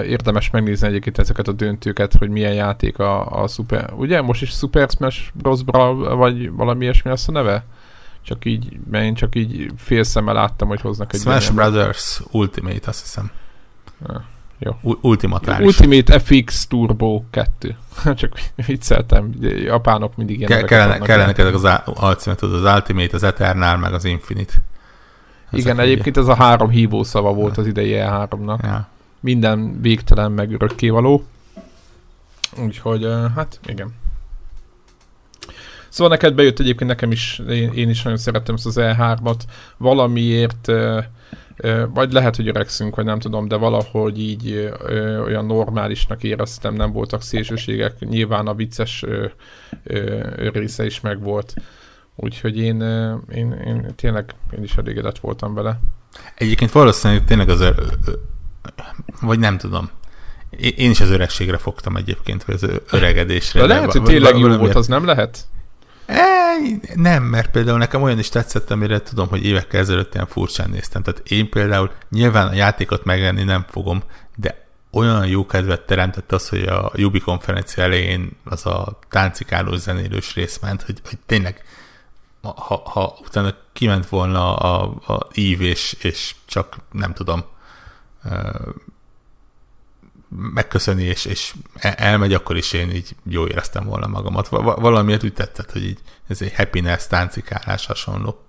érdemes 0.06 0.49
megnézni 0.49 0.88
egyébként 0.88 1.17
ezeket 1.17 1.47
a 1.47 1.51
döntőket, 1.51 2.13
hogy 2.13 2.29
milyen 2.29 2.53
játék 2.53 2.99
a, 2.99 3.41
a 3.41 3.47
Super... 3.47 3.93
Ugye 3.93 4.21
most 4.21 4.41
is 4.41 4.49
Super 4.49 4.89
Smash 4.89 5.21
Bros. 5.34 5.60
Vagy 6.15 6.51
valami 6.51 6.84
ilyesmi 6.84 7.10
lesz 7.10 7.27
a 7.27 7.32
neve? 7.32 7.63
Csak 8.21 8.45
így, 8.45 8.77
mert 8.91 9.03
én 9.03 9.13
csak 9.13 9.36
így 9.36 9.71
fél 9.77 10.03
szemmel 10.03 10.34
láttam, 10.34 10.67
hogy 10.67 10.82
hoznak 10.82 11.13
egy 11.13 11.19
Smash 11.19 11.53
Brothers 11.53 12.21
Ultimate, 12.32 12.89
azt 12.89 13.01
hiszem. 13.01 13.32
Ja, 14.08 14.23
jó. 14.60 14.71
U- 14.82 14.99
Ultimatális. 15.01 15.65
Ultimate 15.67 16.19
FX 16.19 16.67
Turbo 16.67 17.23
2. 17.29 17.75
csak 18.15 18.39
vicceltem, 18.56 19.34
japánok 19.41 20.15
mindig 20.15 20.38
ilyen 20.38 20.49
Ke- 20.49 20.65
kellene, 20.65 20.97
kellene 20.97 21.34
ezek 21.36 21.53
az 21.53 21.63
alcímet, 21.86 22.41
az 22.41 22.73
Ultimate, 22.73 23.15
az 23.15 23.23
Eternal, 23.23 23.77
meg 23.77 23.93
az 23.93 24.06
Infinite. 24.06 24.53
Ezek 25.51 25.65
Igen, 25.65 25.79
egyébként 25.79 26.17
ez 26.17 26.27
a 26.27 26.36
három 26.36 26.69
hívószava 26.69 27.34
volt 27.34 27.58
az 27.58 27.67
idei 27.67 27.93
E3-nak. 27.95 28.63
Ja. 28.63 28.88
Minden 29.23 29.81
végtelen, 29.81 30.31
meg 30.31 30.51
örökkévaló. 30.51 31.23
Úgyhogy, 32.57 33.07
hát 33.36 33.59
igen. 33.65 33.93
Szóval 35.89 36.13
neked 36.13 36.33
bejött 36.33 36.59
egyébként 36.59 36.89
nekem 36.89 37.12
is, 37.12 37.41
én, 37.49 37.71
én 37.73 37.89
is 37.89 38.01
nagyon 38.01 38.19
szerettem 38.19 38.55
ezt 38.55 38.65
az 38.65 38.75
E3-at. 38.79 39.39
Valamiért, 39.77 40.71
vagy 41.93 42.12
lehet, 42.12 42.36
hogy 42.36 42.47
öregszünk, 42.47 42.95
vagy 42.95 43.05
nem 43.05 43.19
tudom, 43.19 43.47
de 43.47 43.55
valahogy 43.55 44.19
így 44.19 44.73
olyan 45.23 45.45
normálisnak 45.45 46.23
éreztem, 46.23 46.73
nem 46.73 46.91
voltak 46.91 47.21
szélsőségek. 47.21 47.99
Nyilván 47.99 48.47
a 48.47 48.53
vicces 48.53 49.05
része 50.36 50.86
is 50.86 51.01
megvolt. 51.01 51.53
Úgyhogy 52.15 52.57
én, 52.57 52.81
én, 53.33 53.51
én 53.51 53.93
tényleg 53.95 54.36
én 54.57 54.63
is 54.63 54.75
elégedett 54.75 55.19
voltam 55.19 55.53
vele. 55.53 55.79
Egyébként 56.36 56.71
valószínűleg 56.71 57.25
tényleg 57.25 57.49
az, 57.49 57.63
vagy 59.21 59.39
nem 59.39 59.58
tudom, 59.58 59.89
én 60.60 60.89
is 60.89 60.99
az 60.99 61.10
öregségre 61.10 61.58
fogtam 61.58 61.95
egyébként, 61.95 62.43
vagy 62.43 62.56
az 62.56 62.69
öregedésre. 62.91 63.60
De 63.60 63.67
lehet, 63.67 63.91
hogy 63.91 64.04
tényleg 64.04 64.38
jó 64.38 64.58
volt, 64.58 64.76
az 64.76 64.88
nem 64.88 65.06
lehet? 65.06 65.45
E, 66.06 66.21
nem, 66.95 67.23
mert 67.23 67.52
például 67.52 67.78
nekem 67.78 68.02
olyan 68.02 68.19
is 68.19 68.30
tetszett, 68.30 68.71
amire 68.71 69.02
tudom, 69.02 69.28
hogy 69.28 69.45
évekkel 69.45 69.80
ezelőtt 69.80 70.13
ilyen 70.13 70.28
furcsán 70.28 70.69
néztem. 70.69 71.04
Tehát 71.04 71.21
én 71.28 71.49
például 71.49 71.91
nyilván 72.10 72.47
a 72.47 72.54
játékot 72.54 73.04
megvenni 73.04 73.43
nem 73.43 73.65
fogom, 73.69 74.04
de 74.36 74.65
olyan 74.91 75.28
jó 75.28 75.45
kedvet 75.45 75.82
teremtett 75.82 76.32
az, 76.32 76.49
hogy 76.49 76.63
a 76.63 76.91
Jubi 76.95 77.19
konferencia 77.19 77.84
elején 77.84 78.32
az 78.43 78.65
a 78.65 78.99
táncikálós 79.10 79.80
zenélős 79.80 80.34
rész 80.34 80.60
ment, 80.62 80.82
hogy, 80.82 81.02
hogy 81.10 81.17
tényleg 81.26 81.63
ha, 82.41 82.82
ha 82.86 83.17
utána 83.26 83.54
kiment 83.73 84.10
volna 84.10 84.56
a, 84.56 84.93
a 85.13 85.28
ív, 85.34 85.62
és, 85.62 85.95
és 86.02 86.36
csak 86.45 86.78
nem 86.91 87.13
tudom 87.13 87.43
megköszöni, 90.53 91.03
és, 91.03 91.25
és 91.25 91.53
elmegy, 91.75 92.33
akkor 92.33 92.57
is 92.57 92.73
én 92.73 92.91
így 92.91 93.15
jó 93.23 93.47
éreztem 93.47 93.86
volna 93.86 94.07
magamat. 94.07 94.47
Valamiért 94.47 95.23
úgy 95.23 95.33
tetszett, 95.33 95.71
hogy 95.71 95.83
így 95.83 95.99
ez 96.27 96.41
egy 96.41 96.55
happiness, 96.55 97.07
táncikálás 97.07 97.86
hasonló. 97.86 98.43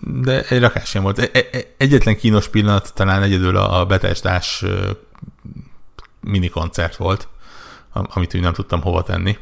De 0.00 0.42
egy 0.48 0.60
rakás 0.60 0.88
sem 0.88 1.02
volt. 1.02 1.18
E, 1.18 1.30
e, 1.32 1.58
egyetlen 1.76 2.16
kínos 2.16 2.48
pillanat 2.48 2.94
talán 2.94 3.22
egyedül 3.22 3.56
a 3.56 3.86
Betesdás 3.86 4.64
mini 6.20 6.48
koncert 6.48 6.96
volt, 6.96 7.28
amit 7.92 8.34
úgy 8.34 8.40
nem 8.40 8.52
tudtam 8.52 8.80
hova 8.80 9.02
tenni. 9.02 9.38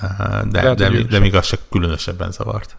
De, 0.00 0.62
Lehet, 0.62 0.76
de, 0.76 0.88
de, 0.88 1.02
de 1.02 1.18
még 1.18 1.34
az 1.34 1.46
se 1.46 1.58
különösebben 1.70 2.32
zavart. 2.32 2.76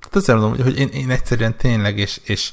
Hát 0.00 0.16
azért 0.16 0.38
mondom, 0.38 0.64
hogy 0.64 0.78
én, 0.78 0.88
én 0.88 1.10
egyszerűen 1.10 1.56
tényleg, 1.56 1.98
és, 1.98 2.20
és 2.24 2.52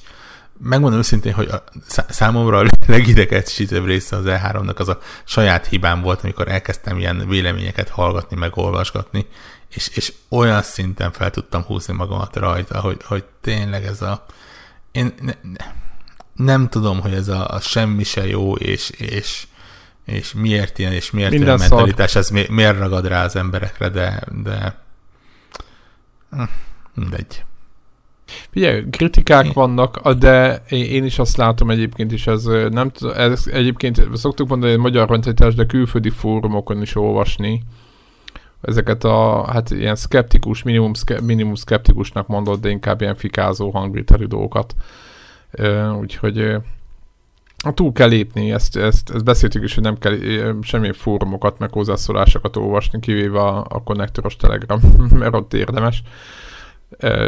megmondom 0.59 0.99
őszintén, 0.99 1.33
hogy 1.33 1.47
a, 1.47 1.63
számomra 2.09 2.57
a 2.57 2.65
legidegesítőbb 2.87 3.85
része 3.85 4.15
az 4.15 4.23
E3-nak 4.27 4.75
az 4.75 4.89
a 4.89 4.99
saját 5.23 5.65
hibám 5.65 6.01
volt, 6.01 6.23
amikor 6.23 6.47
elkezdtem 6.47 6.97
ilyen 6.97 7.27
véleményeket 7.27 7.89
hallgatni, 7.89 8.35
meg 8.35 8.57
olvasgatni, 8.57 9.25
és, 9.69 9.89
és 9.93 10.13
olyan 10.29 10.61
szinten 10.61 11.11
fel 11.11 11.29
tudtam 11.29 11.63
húzni 11.63 11.93
magamat 11.93 12.35
rajta, 12.35 12.79
hogy, 12.79 12.97
hogy 13.03 13.23
tényleg 13.41 13.85
ez 13.85 14.01
a... 14.01 14.25
Én 14.91 15.13
ne, 15.21 15.33
nem 16.33 16.67
tudom, 16.69 17.01
hogy 17.01 17.13
ez 17.13 17.27
a, 17.27 17.47
a 17.47 17.59
semmi 17.59 18.03
se 18.03 18.27
jó, 18.27 18.55
és, 18.55 18.89
és, 18.89 19.47
és 20.05 20.33
miért 20.33 20.79
ilyen, 20.79 20.91
és 20.91 21.11
miért 21.11 21.31
Minden 21.31 21.47
ilyen 21.47 21.69
mentalitás, 21.69 22.15
ez 22.15 22.29
mi, 22.29 22.45
miért 22.49 22.77
ragad 22.77 23.07
rá 23.07 23.23
az 23.23 23.35
emberekre, 23.35 23.89
de, 23.89 24.23
de 24.43 24.83
hm, 26.29 26.43
mindegy. 26.93 27.45
Figyelj, 28.49 28.83
kritikák 28.89 29.53
vannak, 29.53 30.11
de 30.11 30.63
én 30.69 31.03
is 31.03 31.19
azt 31.19 31.37
látom 31.37 31.69
egyébként 31.69 32.11
is, 32.11 32.27
ez 32.27 32.43
nem 32.69 32.91
ez 33.15 33.43
egyébként 33.51 34.01
szoktuk 34.13 34.47
mondani, 34.47 34.71
hogy 34.71 34.81
magyar 34.81 35.09
mentalitás, 35.09 35.55
de 35.55 35.65
külföldi 35.65 36.09
fórumokon 36.09 36.81
is 36.81 36.95
olvasni 36.95 37.61
ezeket 38.61 39.03
a, 39.03 39.45
hát 39.51 39.71
ilyen 39.71 39.95
szkeptikus, 39.95 40.63
minimum, 40.63 40.93
szke, 40.93 41.21
minimum 41.21 41.55
szkeptikusnak 41.55 42.27
mondott, 42.27 42.61
de 42.61 42.69
inkább 42.69 43.01
ilyen 43.01 43.15
fikázó 43.15 43.69
hangvételű 43.69 44.25
dolgokat. 44.25 44.75
úgyhogy 45.99 46.55
túl 47.73 47.91
kell 47.91 48.07
lépni, 48.07 48.51
ezt, 48.51 48.77
ezt, 48.77 49.09
ezt 49.09 49.23
beszéltük 49.23 49.63
is, 49.63 49.73
hogy 49.73 49.83
nem 49.83 49.97
kell 49.97 50.17
semmi 50.61 50.91
fórumokat, 50.91 51.59
meg 51.59 51.71
hozzászólásokat 51.71 52.55
olvasni, 52.55 52.99
kivéve 52.99 53.39
a, 53.39 53.65
a 53.69 53.83
konnektoros 53.83 54.35
Telegram, 54.35 54.79
mert 55.19 55.33
ott 55.33 55.53
érdemes. 55.53 56.03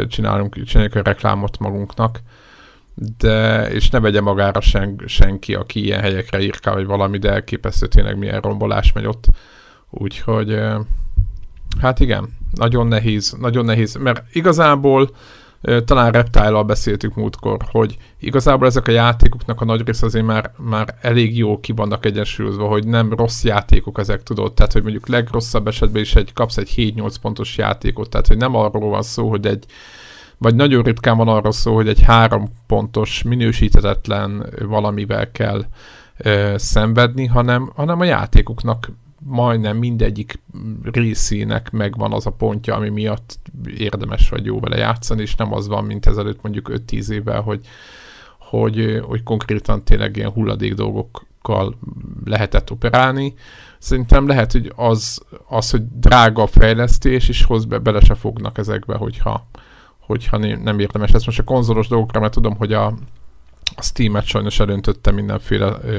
Csinálunk, 0.08 0.64
csináljuk 0.64 0.94
a 0.94 1.02
reklámot 1.02 1.58
magunknak, 1.58 2.20
de, 3.18 3.66
és 3.70 3.90
ne 3.90 4.00
vegye 4.00 4.20
magára 4.20 4.60
sen, 4.60 5.00
senki, 5.06 5.54
aki 5.54 5.84
ilyen 5.84 6.00
helyekre 6.00 6.40
írkál, 6.40 6.74
vagy 6.74 6.86
valami, 6.86 7.18
de 7.18 7.30
elképesztő 7.30 7.86
tényleg 7.86 8.18
milyen 8.18 8.40
rombolás 8.40 8.92
megy 8.92 9.06
ott. 9.06 9.24
Úgyhogy, 9.90 10.60
hát 11.80 12.00
igen, 12.00 12.28
nagyon 12.54 12.86
nehéz, 12.86 13.36
nagyon 13.40 13.64
nehéz, 13.64 13.94
mert 13.94 14.22
igazából 14.32 15.10
talán 15.84 16.12
reptile 16.12 16.62
beszéltük 16.62 17.14
múltkor, 17.14 17.56
hogy 17.70 17.96
igazából 18.18 18.66
ezek 18.66 18.88
a 18.88 18.90
játékoknak 18.90 19.60
a 19.60 19.64
nagy 19.64 19.86
része 19.86 20.06
azért 20.06 20.24
már, 20.24 20.52
már 20.56 20.94
elég 21.00 21.36
jó 21.36 21.60
ki 21.60 21.72
vannak 21.72 22.04
egyensúlyozva, 22.04 22.66
hogy 22.66 22.86
nem 22.86 23.12
rossz 23.12 23.44
játékok 23.44 23.98
ezek 23.98 24.22
tudod, 24.22 24.52
tehát 24.52 24.72
hogy 24.72 24.82
mondjuk 24.82 25.08
legrosszabb 25.08 25.66
esetben 25.66 26.02
is 26.02 26.14
egy, 26.14 26.32
kapsz 26.32 26.56
egy 26.56 26.72
7-8 26.76 27.14
pontos 27.20 27.56
játékot, 27.56 28.10
tehát 28.10 28.26
hogy 28.26 28.36
nem 28.36 28.54
arról 28.54 28.90
van 28.90 29.02
szó, 29.02 29.28
hogy 29.28 29.46
egy 29.46 29.64
vagy 30.38 30.54
nagyon 30.54 30.82
ritkán 30.82 31.16
van 31.16 31.28
arról 31.28 31.52
szó, 31.52 31.74
hogy 31.74 31.88
egy 31.88 32.02
három 32.02 32.48
pontos, 32.66 33.22
minősítetetlen 33.22 34.46
valamivel 34.60 35.30
kell 35.30 35.64
ö, 36.16 36.54
szenvedni, 36.56 37.26
hanem, 37.26 37.72
hanem 37.74 38.00
a 38.00 38.04
játékoknak 38.04 38.90
majdnem 39.24 39.76
mindegyik 39.76 40.42
részének 40.82 41.70
megvan 41.70 42.12
az 42.12 42.26
a 42.26 42.30
pontja, 42.30 42.74
ami 42.74 42.88
miatt 42.88 43.38
érdemes 43.76 44.28
vagy 44.28 44.44
jó 44.44 44.60
vele 44.60 44.76
játszani, 44.76 45.22
és 45.22 45.34
nem 45.34 45.52
az 45.52 45.68
van, 45.68 45.84
mint 45.84 46.06
ezelőtt 46.06 46.42
mondjuk 46.42 46.70
5-10 46.86 47.08
évvel, 47.08 47.40
hogy, 47.40 47.66
hogy, 48.38 49.00
hogy 49.02 49.22
konkrétan 49.22 49.84
tényleg 49.84 50.16
ilyen 50.16 50.30
hulladék 50.30 50.74
dolgokkal 50.74 51.76
lehetett 52.24 52.70
operálni. 52.70 53.34
Szerintem 53.78 54.26
lehet, 54.26 54.52
hogy 54.52 54.72
az, 54.76 55.22
az 55.48 55.70
hogy 55.70 55.82
drága 55.98 56.42
a 56.42 56.46
fejlesztés, 56.46 57.28
és 57.28 57.44
hoz 57.44 57.64
be, 57.64 57.78
bele 57.78 58.00
se 58.00 58.14
fognak 58.14 58.58
ezekbe, 58.58 58.96
hogyha, 58.96 59.46
hogyha 60.00 60.36
nem 60.38 60.78
érdemes. 60.78 61.10
Ez 61.10 61.24
most 61.24 61.38
a 61.38 61.44
konzolos 61.44 61.88
dolgokra, 61.88 62.20
mert 62.20 62.32
tudom, 62.32 62.56
hogy 62.56 62.72
a, 62.72 62.94
a 63.74 63.82
Steam-et 63.82 64.26
sajnos 64.26 64.60
elöntötte 64.60 65.10
mindenféle 65.10 65.78
ö, 65.84 65.90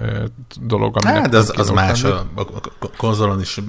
ö, 0.00 0.24
dolog, 0.60 0.96
aminek 0.96 1.22
Hát, 1.22 1.34
az, 1.34 1.52
az 1.56 1.70
más, 1.70 2.04
a, 2.04 2.26
a, 2.34 2.40
a 2.78 2.88
konzolon 2.96 3.40
is 3.40 3.60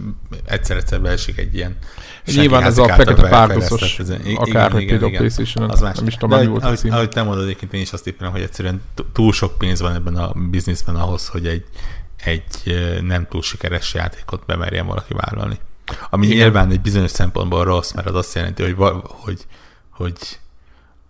egyszer-egyszer 0.46 1.02
beesik 1.02 1.38
egy 1.38 1.56
ilyen 1.56 1.78
Nyilván 2.26 2.64
ez 2.64 2.78
a 2.78 2.88
fekete 2.88 3.30
párduszos, 3.30 4.00
akár 4.36 4.80
igen, 4.82 5.04
igen, 5.04 5.12
PlayStation, 5.12 5.70
az 5.70 5.82
más. 5.82 5.98
nem 5.98 6.08
is 6.08 6.16
tudom, 6.16 6.40
mi 6.40 6.46
volt 6.46 6.64
ahogy, 6.64 6.80
ahogy 6.90 7.10
te 7.10 7.24
mondod, 7.24 7.44
egyébként 7.44 7.74
én 7.74 7.82
is 7.82 7.94
azt 7.94 8.04
tippelem, 8.04 8.32
hogy 8.32 8.42
egyszerűen 8.42 8.82
túl 9.14 9.34
sok 9.34 9.58
pénz 9.58 9.82
van 9.82 9.94
ebben 9.96 10.16
a 10.16 10.32
bizniszben 10.50 10.96
ahhoz, 10.96 11.28
hogy 11.28 11.48
egy, 11.48 11.64
egy 12.24 12.76
nem 13.02 13.28
túl 13.30 13.42
sikeres 13.42 13.94
játékot 13.94 14.46
bemerjen 14.46 14.86
valaki 14.86 15.14
vállalni. 15.14 15.60
Ami 16.10 16.26
igen. 16.26 16.38
nyilván 16.38 16.72
egy 16.72 16.82
bizonyos 16.82 17.12
szempontból 17.12 17.64
rossz, 17.64 17.92
mert 17.92 18.08
az 18.08 18.16
azt 18.16 18.36
jelenti, 18.36 18.64
hogy, 18.64 18.76
hogy, 19.04 19.46
hogy 19.90 20.40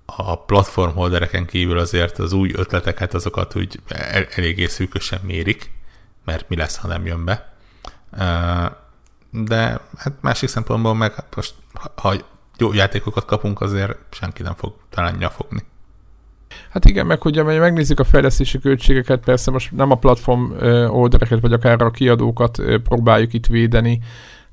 a 0.06 0.44
platformholdereken 0.44 1.46
kívül 1.46 1.78
azért 1.78 2.20
az 2.20 2.34
új 2.34 2.52
ötleteket, 2.56 3.14
azokat 3.14 3.56
úgy 3.56 3.80
el, 3.88 4.26
eléggé 4.36 4.66
szűkösen 4.66 5.20
mérik, 5.24 5.72
mert 6.26 6.50
mi 6.50 6.56
lesz, 6.56 6.78
ha 6.78 6.88
nem 6.88 7.06
jön 7.06 7.26
be. 7.26 7.54
De 9.30 9.82
hát 9.98 10.14
másik 10.22 10.50
szempontból 10.50 10.96
meg 10.96 11.14
hát 11.14 11.36
most, 11.36 11.54
ha 11.96 12.14
jó 12.58 12.74
játékokat 12.74 13.26
kapunk, 13.26 13.62
azért 13.62 13.98
senki 14.12 14.42
nem 14.42 14.54
fog 14.54 14.74
talán 14.90 15.16
nyafogni. 15.20 15.64
Hát 16.70 16.86
igen, 16.86 17.06
meg 17.06 17.22
hogyha 17.22 17.44
megnézzük 17.44 18.00
a 18.00 18.04
fejlesztési 18.04 18.60
költségeket, 18.60 19.24
persze 19.24 19.52
most 19.52 19.72
nem 19.72 19.92
a 19.92 19.96
platform 19.96 20.52
oldereket, 20.90 21.40
vagy 21.40 21.54
akár 21.54 21.82
a 21.82 21.92
kiadókat 21.92 22.62
próbáljuk 22.84 23.34
itt 23.34 23.46
védeni, 23.46 24.02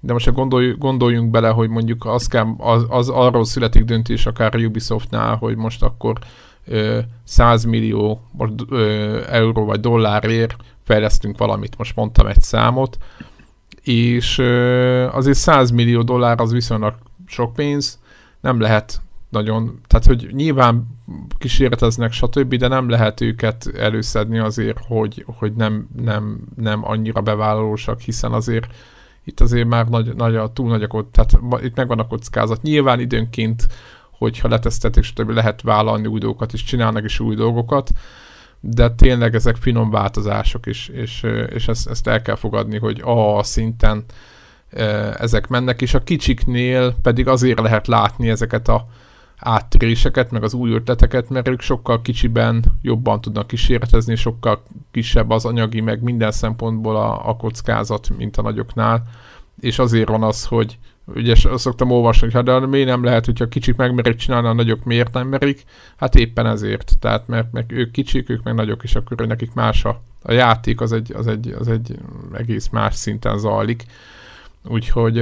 de 0.05 0.13
most 0.13 0.33
gondolj, 0.33 0.75
gondoljunk 0.79 1.31
bele, 1.31 1.49
hogy 1.49 1.69
mondjuk 1.69 2.05
az, 2.05 2.29
az, 2.59 2.87
az 2.89 3.09
arról 3.09 3.45
születik 3.45 3.85
döntés 3.85 4.27
akár 4.27 4.55
a 4.55 4.59
Ubisoftnál, 4.59 5.37
hogy 5.37 5.57
most 5.57 5.83
akkor 5.83 6.19
ö, 6.67 6.99
100 7.25 7.65
millió 7.65 8.21
ö, 8.69 9.21
euró 9.29 9.65
vagy 9.65 9.81
dollárért 9.81 10.57
fejlesztünk 10.85 11.39
valamit, 11.39 11.79
most 11.79 11.97
mondtam 11.97 12.27
egy 12.27 12.41
számot, 12.41 12.99
és 13.83 14.39
ö, 14.39 15.09
azért 15.13 15.39
100 15.39 15.71
millió 15.71 16.03
dollár 16.03 16.41
az 16.41 16.53
viszonylag 16.53 16.95
sok 17.27 17.53
pénz, 17.53 18.01
nem 18.41 18.61
lehet 18.61 19.01
nagyon, 19.29 19.81
tehát 19.87 20.07
hogy 20.07 20.29
nyilván 20.33 20.87
kísérleteznek, 21.39 22.13
stb., 22.13 22.55
de 22.55 22.69
nem 22.69 22.89
lehet 22.89 23.21
őket 23.21 23.71
előszedni 23.79 24.39
azért, 24.39 24.79
hogy, 24.87 25.25
hogy 25.39 25.53
nem, 25.53 25.89
nem, 26.03 26.41
nem 26.57 26.85
annyira 26.85 27.21
bevállalósak, 27.21 28.01
hiszen 28.01 28.33
azért 28.33 28.67
itt 29.25 29.41
azért 29.41 29.69
már 29.69 29.89
nagy, 29.89 30.15
nagy 30.15 30.37
a, 30.37 30.53
túl 30.53 30.69
nagy 30.69 30.83
a 30.83 31.07
tehát 31.11 31.39
itt 31.63 31.77
megvan 31.77 31.99
a 31.99 32.07
kockázat. 32.07 32.63
Nyilván 32.63 33.01
időnként, 33.01 33.67
hogyha 34.11 34.49
letesztetik, 34.49 35.03
stb. 35.03 35.31
lehet 35.31 35.63
vállalni 35.63 36.07
új 36.07 36.19
dolgokat, 36.19 36.53
és 36.53 36.65
csinálnak 36.65 37.05
is 37.05 37.21
új 37.21 37.35
dolgokat, 37.35 37.91
de 38.61 38.91
tényleg 38.91 39.35
ezek 39.35 39.57
finom 39.57 39.91
változások 39.91 40.67
is, 40.67 40.89
és, 40.89 41.27
és 41.49 41.69
ezt, 41.69 41.89
ezt 41.89 42.07
el 42.07 42.23
kell 42.23 42.37
fogadni, 42.37 42.79
hogy 42.79 43.01
a 43.05 43.43
szinten 43.43 44.05
ezek 45.19 45.49
mennek, 45.49 45.83
és 45.83 45.95
a 45.95 46.03
kicsiknél 46.03 46.95
pedig 47.03 47.29
azért 47.29 47.61
lehet 47.61 47.87
látni 47.87 48.29
ezeket 48.29 48.69
a 48.69 48.87
áttöréseket, 49.43 50.31
meg 50.31 50.43
az 50.43 50.55
új 50.55 50.73
ötleteket, 50.73 51.29
mert 51.29 51.49
ők 51.49 51.61
sokkal 51.61 52.03
kicsiben 52.03 52.65
jobban 52.83 53.21
tudnak 53.21 53.47
kísérletezni, 53.47 54.15
sokkal 54.15 54.63
kisebb 54.91 55.31
az 55.31 55.45
anyagi, 55.45 55.81
meg 55.81 56.03
minden 56.03 56.33
szempontból 56.33 56.97
a, 56.97 57.29
a 57.29 57.37
kockázat, 57.37 58.09
mint 58.17 58.37
a 58.37 58.43
nagyoknál, 58.43 59.03
és 59.61 59.79
azért 59.79 60.09
van 60.09 60.23
az, 60.23 60.45
hogy 60.45 60.79
ugye 61.07 61.35
szoktam 61.55 61.91
olvasni, 61.91 62.21
hogy 62.21 62.35
hát 62.35 62.45
de 62.45 62.67
miért 62.67 62.89
nem 62.89 63.05
lehet, 63.05 63.25
hogyha 63.25 63.49
kicsik 63.49 63.77
megmerik 63.77 64.17
csinálni, 64.17 64.49
a 64.49 64.53
nagyok 64.53 64.85
miért 64.85 65.13
nem 65.13 65.29
merik? 65.29 65.65
Hát 65.97 66.15
éppen 66.15 66.47
ezért. 66.47 66.93
Tehát 66.99 67.27
mert 67.27 67.53
meg 67.53 67.73
ők 67.73 67.91
kicsik, 67.91 68.31
ők 68.31 68.43
meg 68.43 68.55
nagyok, 68.55 68.83
és 68.83 68.95
akkor 68.95 69.27
nekik 69.27 69.55
más 69.55 69.85
a, 69.85 70.03
a 70.23 70.33
játék, 70.33 70.81
az 70.81 70.93
egy, 70.93 71.13
az, 71.13 71.27
egy, 71.27 71.55
az 71.59 71.69
egy 71.69 71.99
egész 72.33 72.69
más 72.69 72.95
szinten 72.95 73.39
zajlik. 73.39 73.85
Úgyhogy, 74.65 75.13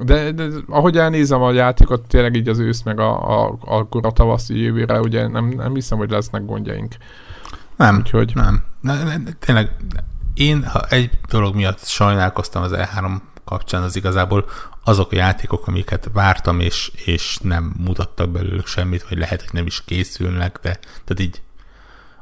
de, 0.00 0.32
de 0.32 0.46
ahogy 0.68 0.96
elnézem 0.96 1.42
a 1.42 1.52
játékot, 1.52 2.08
tényleg 2.08 2.34
így 2.34 2.48
az 2.48 2.58
ősz 2.58 2.82
meg 2.82 3.00
a, 3.00 3.42
a, 3.44 3.58
akkor 3.60 4.06
a 4.06 4.12
tavasz 4.12 4.48
jövőre, 4.48 5.00
ugye 5.00 5.28
nem, 5.28 5.48
nem 5.48 5.74
hiszem, 5.74 5.98
hogy 5.98 6.10
lesznek 6.10 6.44
gondjaink. 6.44 6.94
Nem, 7.76 7.96
Úgyhogy... 7.96 8.32
nem. 8.34 8.64
Ne, 8.80 9.02
ne, 9.02 9.32
tényleg, 9.38 9.76
én 10.34 10.64
ha 10.64 10.80
egy 10.88 11.10
dolog 11.28 11.54
miatt 11.54 11.86
sajnálkoztam 11.86 12.62
az 12.62 12.72
E3 12.74 13.20
kapcsán, 13.44 13.82
az 13.82 13.96
igazából 13.96 14.44
azok 14.84 15.12
a 15.12 15.16
játékok, 15.16 15.66
amiket 15.66 16.10
vártam, 16.12 16.60
és, 16.60 16.92
és 17.04 17.38
nem 17.42 17.74
mutattak 17.78 18.30
belőlük 18.30 18.66
semmit, 18.66 19.08
vagy 19.08 19.18
lehet, 19.18 19.40
hogy 19.40 19.52
nem 19.52 19.66
is 19.66 19.84
készülnek, 19.84 20.58
de 20.62 20.78
tehát 21.04 21.20
így 21.20 21.42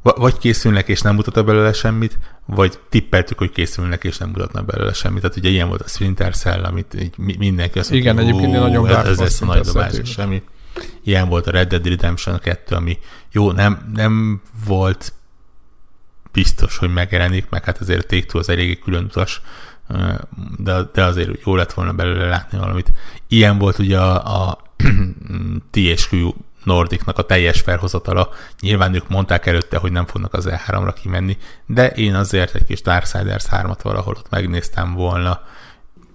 vagy 0.03 0.39
készülnek 0.39 0.89
és 0.89 1.01
nem 1.01 1.15
mutatnak 1.15 1.45
belőle 1.45 1.73
semmit, 1.73 2.19
vagy 2.47 2.79
tippeltük, 2.89 3.39
hogy 3.39 3.51
készülnek 3.51 4.05
és 4.05 4.19
nem 4.19 4.29
mutatnak 4.29 4.65
belőle 4.65 4.93
semmit. 4.93 5.21
Tehát 5.21 5.37
ugye 5.37 5.49
ilyen 5.49 5.69
volt 5.69 5.81
a 5.81 5.89
Splinter 5.89 6.35
Cell, 6.35 6.65
amit 6.65 6.95
így 6.95 7.39
mindenki 7.39 7.79
azt 7.79 7.91
mondta, 7.91 8.11
Igen, 8.11 8.25
egyébként 8.25 8.53
nagyon 8.53 8.89
ez, 8.89 9.07
ez 9.07 9.19
lesz 9.19 9.41
a 9.41 9.45
nagy 9.47 9.61
dobás, 9.61 9.99
és 9.99 10.11
semmi. 10.11 10.43
Ilyen 11.05 11.29
volt 11.29 11.47
a 11.47 11.51
Red 11.51 11.69
Dead 11.69 11.87
Redemption 11.87 12.39
2, 12.39 12.75
ami 12.75 12.99
jó, 13.33 13.53
nem, 13.53 13.91
nem 13.95 14.43
volt 14.67 15.13
biztos, 16.33 16.77
hogy 16.77 16.93
megjelenik, 16.93 17.49
meg 17.49 17.65
hát 17.65 17.79
azért 17.79 18.05
a 18.05 18.07
take 18.07 18.39
az 18.39 18.49
eléggé 18.49 18.79
külön 18.79 19.05
utas, 19.05 19.43
de, 20.57 20.83
de 20.93 21.05
azért 21.05 21.43
jó 21.45 21.55
lett 21.57 21.73
volna 21.73 21.93
belőle 21.93 22.27
látni 22.27 22.59
valamit. 22.59 22.93
Ilyen 23.29 23.59
volt 23.59 23.79
ugye 23.79 23.99
a, 23.99 24.49
a 24.49 24.63
THQ 25.71 26.33
Nordicnak 26.65 27.19
a 27.19 27.23
teljes 27.23 27.61
felhozatala. 27.61 28.29
Nyilván 28.61 28.95
ők 28.95 29.09
mondták 29.09 29.47
előtte, 29.47 29.79
hogy 29.79 29.93
nem 29.93 30.07
fognak 30.07 30.35
az 30.35 30.49
E3-ra 30.51 30.95
kimenni, 31.01 31.37
de 31.67 31.89
én 31.89 32.15
azért 32.15 32.55
egy 32.55 32.65
kis 32.65 32.83
Darksiders 32.83 33.45
3-at 33.51 33.79
valahol 33.83 34.15
ott 34.19 34.31
megnéztem 34.31 34.95
volna. 34.95 35.41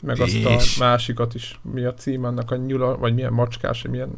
Meg 0.01 0.19
azt 0.19 0.33
és... 0.33 0.77
a 0.79 0.83
másikat 0.83 1.33
is. 1.33 1.59
Mi 1.61 1.83
a 1.83 1.93
cím 1.93 2.23
annak 2.23 2.51
a 2.51 2.55
nyula, 2.55 2.97
vagy 2.97 3.13
milyen 3.13 3.33
macskás, 3.33 3.81
milyen 3.89 4.09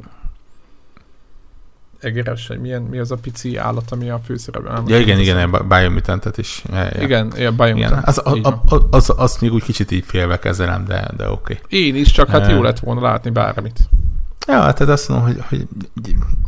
egeres, 1.99 2.51
milyen, 2.61 2.81
mi 2.81 2.97
az 2.97 3.11
a 3.11 3.15
pici 3.15 3.57
állat, 3.57 3.91
ami 3.91 4.09
a 4.09 4.19
főszerepben. 4.25 4.83
Ja, 4.87 4.99
igen, 4.99 5.19
igen, 5.19 5.53
a 5.53 5.63
Biomutantet 5.63 6.37
is. 6.37 6.63
Ja, 6.71 6.83
ja. 6.83 7.01
Igen, 7.01 7.33
ja, 7.37 7.51
Biomutant. 7.51 8.05
Az, 8.05 8.21
a, 8.23 8.37
a, 8.41 8.61
az, 8.69 8.83
az, 8.89 9.13
az, 9.17 9.37
még 9.41 9.53
úgy 9.53 9.63
kicsit 9.63 9.91
így 9.91 10.03
félve 10.05 10.39
kezelem, 10.39 10.85
de, 10.85 11.09
de 11.17 11.29
oké. 11.29 11.59
Okay. 11.63 11.85
Én 11.85 11.95
is, 11.95 12.11
csak 12.11 12.29
hát 12.29 12.51
jó 12.51 12.61
lett 12.61 12.79
volna 12.79 13.01
látni 13.01 13.29
bármit. 13.29 13.89
Ja, 14.47 14.73
tehát 14.73 14.81
azt 14.81 15.09
mondom, 15.09 15.27
hogy, 15.27 15.43
hogy 15.49 15.67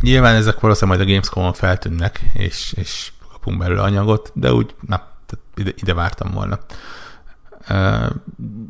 nyilván 0.02 0.36
ezek 0.36 0.60
valószínűleg 0.60 0.98
majd 0.98 1.10
a 1.10 1.14
Gamescom-on 1.14 1.54
feltűnnek, 1.54 2.22
és, 2.34 2.74
és 2.74 3.12
kapunk 3.32 3.58
belőle 3.58 3.82
anyagot, 3.82 4.32
de 4.34 4.54
úgy, 4.54 4.76
na, 4.88 4.96
tehát 5.26 5.46
ide, 5.56 5.72
ide 5.76 5.94
vártam 5.94 6.32
volna. 6.32 6.60
Uh, 7.70 8.10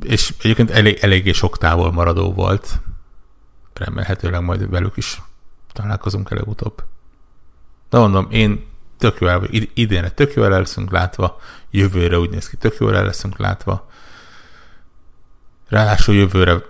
és 0.02 0.34
egyébként 0.40 0.72
elég, 0.72 0.98
eléggé 1.02 1.32
sok 1.32 1.58
távol 1.58 1.92
maradó 1.92 2.34
volt. 2.34 2.80
Remélhetőleg 3.74 4.42
majd 4.42 4.70
velük 4.70 4.98
is 4.98 5.22
találkozunk 5.74 6.32
előbb-utóbb. 6.32 6.84
De 7.90 7.98
mondom, 7.98 8.28
én 8.32 8.66
tök 8.98 9.20
jó 9.20 9.28
el, 9.28 9.42
idénre 9.74 10.10
tök 10.10 10.34
jól 10.34 10.46
el 10.46 10.60
leszünk 10.60 10.92
látva, 10.92 11.40
jövőre 11.72 12.20
úgy 12.20 12.30
néz 12.30 12.50
ki, 12.50 12.58
tök 12.58 12.76
jól 12.80 12.96
el 12.96 13.06
leszünk 13.06 13.38
látva. 13.38 13.90
Ráadásul 15.68 16.16
jövőre 16.16 16.62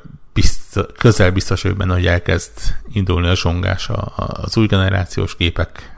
közel 0.98 1.32
biztos 1.32 1.62
hogy 1.62 1.76
benne, 1.76 1.94
hogy 1.94 2.06
elkezd 2.06 2.52
indulni 2.92 3.28
a 3.28 3.36
zsongás 3.36 3.90
az 4.16 4.58
új 4.58 4.68
generációs 4.68 5.36
gépek 5.36 5.98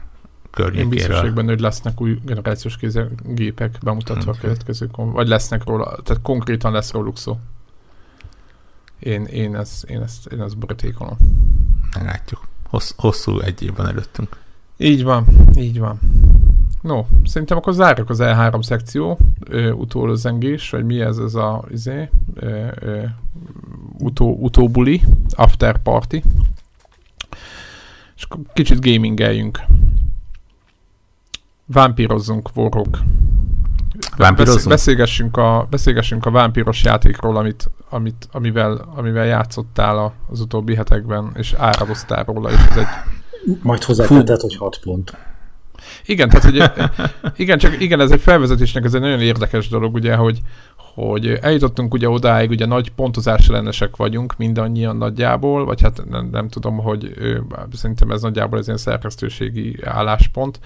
környékére. 0.52 0.84
Én 0.84 0.90
biztos 0.90 1.30
benne, 1.30 1.50
hogy 1.50 1.60
lesznek 1.60 2.02
új 2.02 2.20
generációs 2.24 2.78
gépek 3.24 3.78
bemutatva 3.84 4.32
okay. 4.32 4.34
a 4.38 4.42
következő, 4.42 4.90
vagy 4.96 5.28
lesznek 5.28 5.64
róla, 5.64 5.96
tehát 6.04 6.22
konkrétan 6.22 6.72
lesz 6.72 6.92
róluk 6.92 7.18
szó. 7.18 7.40
Én, 9.00 9.26
én, 9.26 9.56
ezt, 9.56 9.84
én, 9.84 10.02
ezt, 10.02 10.26
én 10.26 10.42
ezt 10.42 10.58
borítékolom. 10.58 11.18
Meglátjuk. 11.98 12.48
Hossz, 12.70 12.92
hosszú 12.98 13.40
egy 13.40 13.64
év 13.64 13.76
van 13.76 13.88
előttünk. 13.88 14.38
Így 14.78 15.04
van, 15.04 15.26
így 15.56 15.80
van. 15.80 16.00
No, 16.82 17.06
szerintem 17.26 17.58
akkor 17.58 17.74
zárjuk 17.74 18.10
az 18.10 18.20
E3 18.22 18.64
szekció, 18.64 19.18
utólozengés, 19.74 20.70
vagy 20.70 20.86
mi 20.86 21.02
ez 21.02 21.18
ez 21.18 21.36
a 21.36 21.64
izé, 21.72 22.10
ö, 22.34 22.68
ö, 22.80 23.04
utó, 24.02 24.38
utóbuli, 24.40 25.02
after 25.30 25.82
party. 25.82 26.16
És 28.16 28.24
akkor 28.24 28.40
kicsit 28.54 28.82
gamingeljünk. 28.82 29.60
Vámpírozzunk, 31.66 32.54
vorok. 32.54 33.00
Vámpírozzunk? 34.18 34.68
Beszélgessünk 34.68 35.38
a, 35.38 35.68
beszélgessünk 35.70 36.26
a 36.26 36.32
vámpíros 36.32 36.84
játékról, 36.84 37.38
amit, 37.38 37.70
amit, 37.90 38.28
amivel, 38.32 38.92
amivel 38.96 39.26
játszottál 39.26 40.14
az 40.30 40.40
utóbbi 40.40 40.76
hetekben, 40.76 41.32
és 41.36 41.54
áradoztál 41.54 42.24
róla, 42.24 42.52
és 42.52 42.60
ez 42.70 42.78
egy... 42.78 42.88
Majd 43.62 43.84
hozzátetted, 43.84 44.42
hogy 44.42 44.56
6 44.56 44.80
pont. 44.84 45.18
Igen, 46.06 46.30
tehát 46.30 46.44
hogy, 46.44 46.64
igen, 47.42 47.58
csak 47.58 47.82
igen, 47.82 48.00
ez 48.00 48.12
egy 48.12 48.22
felvezetésnek 48.22 48.84
ez 48.84 48.94
egy 48.94 49.02
nagyon 49.02 49.22
érdekes 49.22 49.70
dolog, 49.70 49.94
ugye, 49.94 50.16
hogy, 50.16 50.42
hogy 50.94 51.28
eljutottunk 51.28 51.94
ugye 51.94 52.10
odáig, 52.10 52.50
ugye 52.50 52.66
nagy 52.66 52.92
pontozás 52.92 53.48
ellenesek 53.48 53.96
vagyunk 53.96 54.38
mindannyian 54.38 54.98
nagyjából, 54.98 55.66
vagy 55.66 55.82
hát 55.82 56.04
nem, 56.10 56.30
nem 56.32 56.48
tudom, 56.48 56.78
hogy 56.78 57.14
szerintem 57.72 58.12
ez 58.12 58.22
nagyjából 58.22 58.60
ez 58.60 58.66
ilyen 58.66 58.78
szerkesztőségi 58.78 59.80
álláspont, 59.84 60.60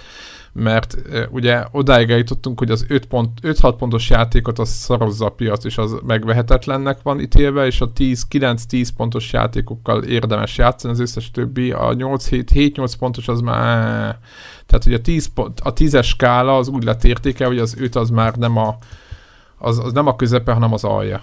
mert 0.53 0.97
ugye 1.29 1.63
odáig 1.71 2.09
eljutottunk, 2.09 2.59
hogy 2.59 2.71
az 2.71 2.85
5-6 2.89 3.01
pont, 3.09 3.39
pontos 3.77 4.09
játékot 4.09 4.59
az 4.59 4.69
szarozza 4.69 5.25
a 5.25 5.29
piac, 5.29 5.65
és 5.65 5.77
az 5.77 5.95
megvehetetlennek 6.05 7.01
van 7.03 7.19
ítélve, 7.19 7.65
és 7.65 7.81
a 7.81 7.91
9-10 7.91 8.89
pontos 8.97 9.33
játékokkal 9.33 10.03
érdemes 10.03 10.57
játszani, 10.57 10.93
az 10.93 10.99
összes 10.99 11.31
többi, 11.31 11.71
a 11.71 11.95
8-7-8 11.95 12.93
pontos 12.99 13.27
az 13.27 13.39
már... 13.39 14.17
Tehát, 14.65 14.83
hogy 14.83 14.93
a 14.93 15.01
10, 15.01 15.33
pont, 15.33 15.59
a 15.59 15.73
10-es 15.73 16.05
skála 16.05 16.57
az 16.57 16.67
úgy 16.67 16.83
lett 16.83 17.03
értéke, 17.03 17.45
hogy 17.45 17.59
az 17.59 17.75
5 17.79 17.95
az 17.95 18.09
már 18.09 18.35
nem 18.35 18.57
a, 18.57 18.77
az, 19.57 19.79
az 19.79 19.93
nem 19.93 20.07
a 20.07 20.15
közepe, 20.15 20.51
hanem 20.51 20.73
az 20.73 20.83
alja. 20.83 21.21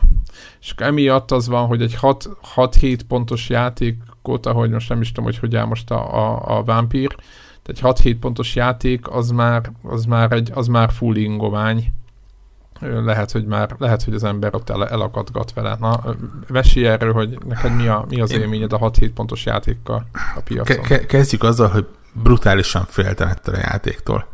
És 0.60 0.74
emiatt 0.76 1.30
az 1.30 1.48
van, 1.48 1.66
hogy 1.66 1.82
egy 1.82 1.98
6-7 2.00 2.98
pontos 3.08 3.48
játékot, 3.48 4.46
ahogy 4.46 4.70
most 4.70 4.88
nem 4.88 5.00
is 5.00 5.08
tudom, 5.08 5.24
hogy 5.24 5.38
hogy 5.38 5.56
áll 5.56 5.64
most 5.64 5.90
a, 5.90 6.14
a, 6.14 6.56
a 6.58 6.64
Vampír, 6.64 7.16
tehát 7.62 7.98
egy 7.98 8.14
6-7 8.14 8.16
pontos 8.20 8.54
játék, 8.54 9.08
az 9.08 9.30
már, 9.30 9.70
az 9.82 10.04
már, 10.04 10.32
egy, 10.32 10.50
az 10.54 10.66
már 10.66 10.90
full 10.92 11.16
ingovány. 11.16 11.92
Lehet, 12.80 13.30
hogy 13.30 13.44
már, 13.44 13.74
lehet, 13.78 14.02
hogy 14.02 14.14
az 14.14 14.24
ember 14.24 14.54
ott 14.54 14.70
el, 14.70 14.88
elakadgat 14.88 15.52
vele. 15.52 15.76
Na, 15.80 16.00
mesélj 16.48 16.86
erről, 16.86 17.12
hogy 17.12 17.38
neked 17.46 17.76
mi, 17.76 17.88
a, 17.88 18.04
mi 18.08 18.20
az 18.20 18.32
élményed 18.32 18.72
a 18.72 18.78
6-7 18.78 19.10
pontos 19.14 19.44
játékkal 19.44 20.06
a 20.36 20.40
piacon. 20.44 20.82
Ke- 20.82 21.06
kezdjük 21.06 21.42
azzal, 21.42 21.68
hogy 21.68 21.86
brutálisan 22.12 22.84
féltem 22.88 23.28
ettől 23.28 23.54
a 23.54 23.58
játéktól. 23.58 24.26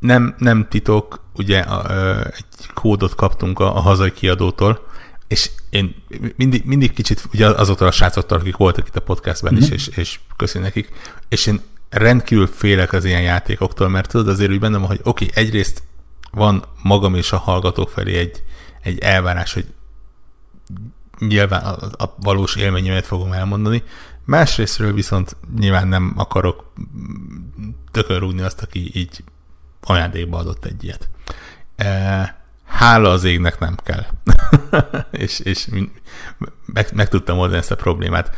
Nem, 0.00 0.34
nem 0.38 0.66
titok, 0.68 1.20
ugye 1.34 1.60
a, 1.60 1.90
a, 1.90 2.24
egy 2.26 2.66
kódot 2.74 3.14
kaptunk 3.14 3.58
a, 3.58 3.76
a 3.76 3.80
hazai 3.80 4.12
kiadótól, 4.12 4.88
és 5.28 5.50
én 5.70 5.94
mindig, 6.36 6.64
mindig 6.64 6.92
kicsit, 6.92 7.28
ugye 7.32 7.46
azoktól 7.46 7.86
a 7.86 7.90
srácoktól, 7.90 8.38
akik 8.38 8.56
voltak 8.56 8.86
itt 8.86 8.96
a 8.96 9.00
podcastben 9.00 9.52
mm-hmm. 9.52 9.62
is, 9.62 9.68
mhm. 9.68 9.74
és, 9.76 9.96
és 9.96 10.20
köszönjük 10.36 10.74
nekik, 10.74 10.92
és 11.28 11.46
én 11.46 11.60
rendkívül 11.90 12.46
félek 12.46 12.92
az 12.92 13.04
ilyen 13.04 13.22
játékoktól, 13.22 13.88
mert 13.88 14.10
tudod 14.10 14.28
azért 14.28 14.50
úgy 14.50 14.60
bennem, 14.60 14.82
hogy 14.82 15.00
oké, 15.02 15.24
okay, 15.24 15.44
egyrészt 15.44 15.82
van 16.30 16.64
magam 16.82 17.14
és 17.14 17.32
a 17.32 17.38
hallgatók 17.38 17.88
felé 17.90 18.18
egy, 18.18 18.42
egy 18.82 18.98
elvárás, 18.98 19.52
hogy 19.52 19.66
nyilván 21.18 21.62
a, 21.62 22.02
a 22.04 22.14
valós 22.16 22.56
élményemet 22.56 23.06
fogom 23.06 23.32
elmondani, 23.32 23.82
másrésztről 24.24 24.92
viszont 24.92 25.36
nyilván 25.58 25.88
nem 25.88 26.12
akarok 26.16 26.72
tökörúgni 27.90 28.40
azt, 28.40 28.62
aki 28.62 28.90
így 28.94 29.24
ajándékba 29.82 30.38
adott 30.38 30.64
egy 30.64 30.84
ilyet. 30.84 31.08
E, 31.76 32.42
hála 32.64 33.10
az 33.10 33.24
égnek 33.24 33.58
nem 33.58 33.76
kell. 33.82 34.04
és 35.10 35.38
és 35.38 35.68
meg, 36.66 36.88
meg 36.94 37.08
tudtam 37.08 37.38
oldani 37.38 37.58
ezt 37.58 37.70
a 37.70 37.76
problémát. 37.76 38.36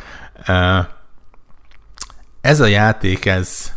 Ez 2.41 2.61
a 2.61 2.67
játék, 2.67 3.25
ez 3.25 3.73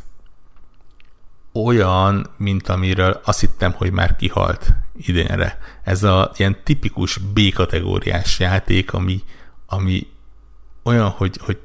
olyan, 1.53 2.30
mint 2.38 2.70
amiről 2.70 3.22
azt 3.24 3.39
hittem, 3.39 3.74
hogy 3.74 3.91
már 3.91 4.16
kihalt 4.16 4.74
idénre. 4.97 5.57
Ez 5.84 6.03
a 6.03 6.32
ilyen 6.38 6.57
tipikus 6.63 7.18
B-kategóriás 7.18 8.39
játék, 8.39 8.93
ami, 8.93 9.24
ami 9.66 10.07
olyan, 10.84 11.09
hogy, 11.09 11.38
hogy 11.41 11.59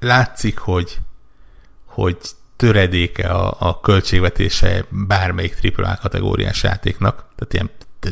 látszik, 0.00 0.58
hogy, 0.58 0.98
hogy 1.84 2.18
töredéke 2.58 3.28
a, 3.28 3.56
a 3.58 3.80
költségvetése 3.80 4.84
bármelyik 4.90 5.74
AAA 5.76 5.96
kategóriás 5.96 6.62
játéknak, 6.62 7.24
tehát 7.36 7.52
ilyen 7.52 7.70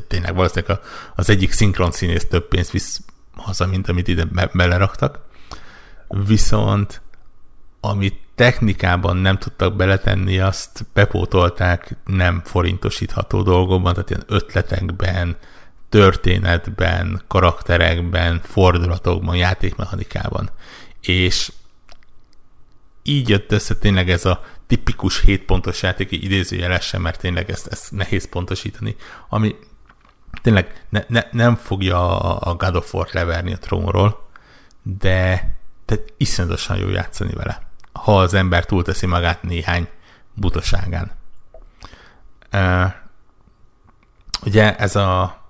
tényleg 0.08 0.34
valószínűleg 0.34 0.78
az 1.14 1.30
egyik 1.30 1.52
szinkron 1.52 1.90
színész 1.90 2.26
több 2.28 2.48
pénzt 2.48 2.70
visz 2.70 3.00
haza, 3.36 3.66
mint 3.66 3.88
amit 3.88 4.08
ide 4.08 4.24
be- 4.24 4.50
beleraktak. 4.52 5.18
Viszont 6.08 7.00
amit 7.80 8.18
technikában 8.34 9.16
nem 9.16 9.38
tudtak 9.38 9.76
beletenni, 9.76 10.38
azt 10.38 10.86
bepótolták 10.92 11.96
nem 12.04 12.42
forintosítható 12.44 13.42
dolgokban, 13.42 13.92
tehát 13.92 14.10
ilyen 14.10 14.24
ötletekben, 14.26 15.36
történetben, 15.88 17.22
karakterekben, 17.26 18.40
fordulatokban, 18.44 19.36
játékmechanikában. 19.36 20.50
És 21.00 21.52
így 23.08 23.28
jött 23.28 23.52
össze 23.52 23.74
tényleg 23.74 24.10
ez 24.10 24.24
a 24.24 24.44
tipikus 24.66 25.20
7 25.20 25.44
pontos 25.44 25.82
játék 25.82 26.10
idézőjelesen, 26.10 27.00
mert 27.00 27.20
tényleg 27.20 27.50
ezt, 27.50 27.66
ezt 27.66 27.90
nehéz 27.92 28.28
pontosítani, 28.28 28.96
ami 29.28 29.56
tényleg 30.42 30.84
ne, 30.88 31.04
ne, 31.08 31.22
nem 31.30 31.56
fogja 31.56 32.20
a, 32.20 32.54
God 32.54 32.76
of 32.76 32.94
War 32.94 33.08
leverni 33.12 33.52
a 33.52 33.58
trónról, 33.58 34.28
de 34.82 35.50
tehát 35.84 36.12
iszonyatosan 36.16 36.76
jó 36.76 36.88
játszani 36.88 37.32
vele, 37.32 37.66
ha 37.92 38.18
az 38.18 38.34
ember 38.34 38.64
túlteszi 38.64 39.06
magát 39.06 39.42
néhány 39.42 39.88
butaságán. 40.34 41.10
Uh, 42.52 42.92
ugye 44.44 44.76
ez 44.76 44.96
a 44.96 45.40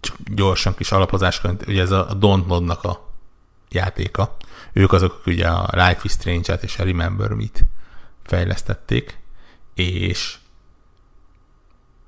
csak 0.00 0.16
gyorsan 0.24 0.74
kis 0.74 0.92
alapozásként, 0.92 1.66
ugye 1.66 1.82
ez 1.82 1.90
a 1.90 2.06
Don't 2.20 2.84
a 2.84 3.10
játéka. 3.70 4.36
Ők 4.72 4.92
azok, 4.92 5.12
akik 5.12 5.34
ugye 5.34 5.48
a 5.48 5.68
Life 5.72 6.00
is 6.02 6.12
Strange-et 6.12 6.62
és 6.62 6.78
a 6.78 6.84
Remember 6.84 7.30
Me-t 7.30 7.64
fejlesztették, 8.22 9.18
és 9.74 10.38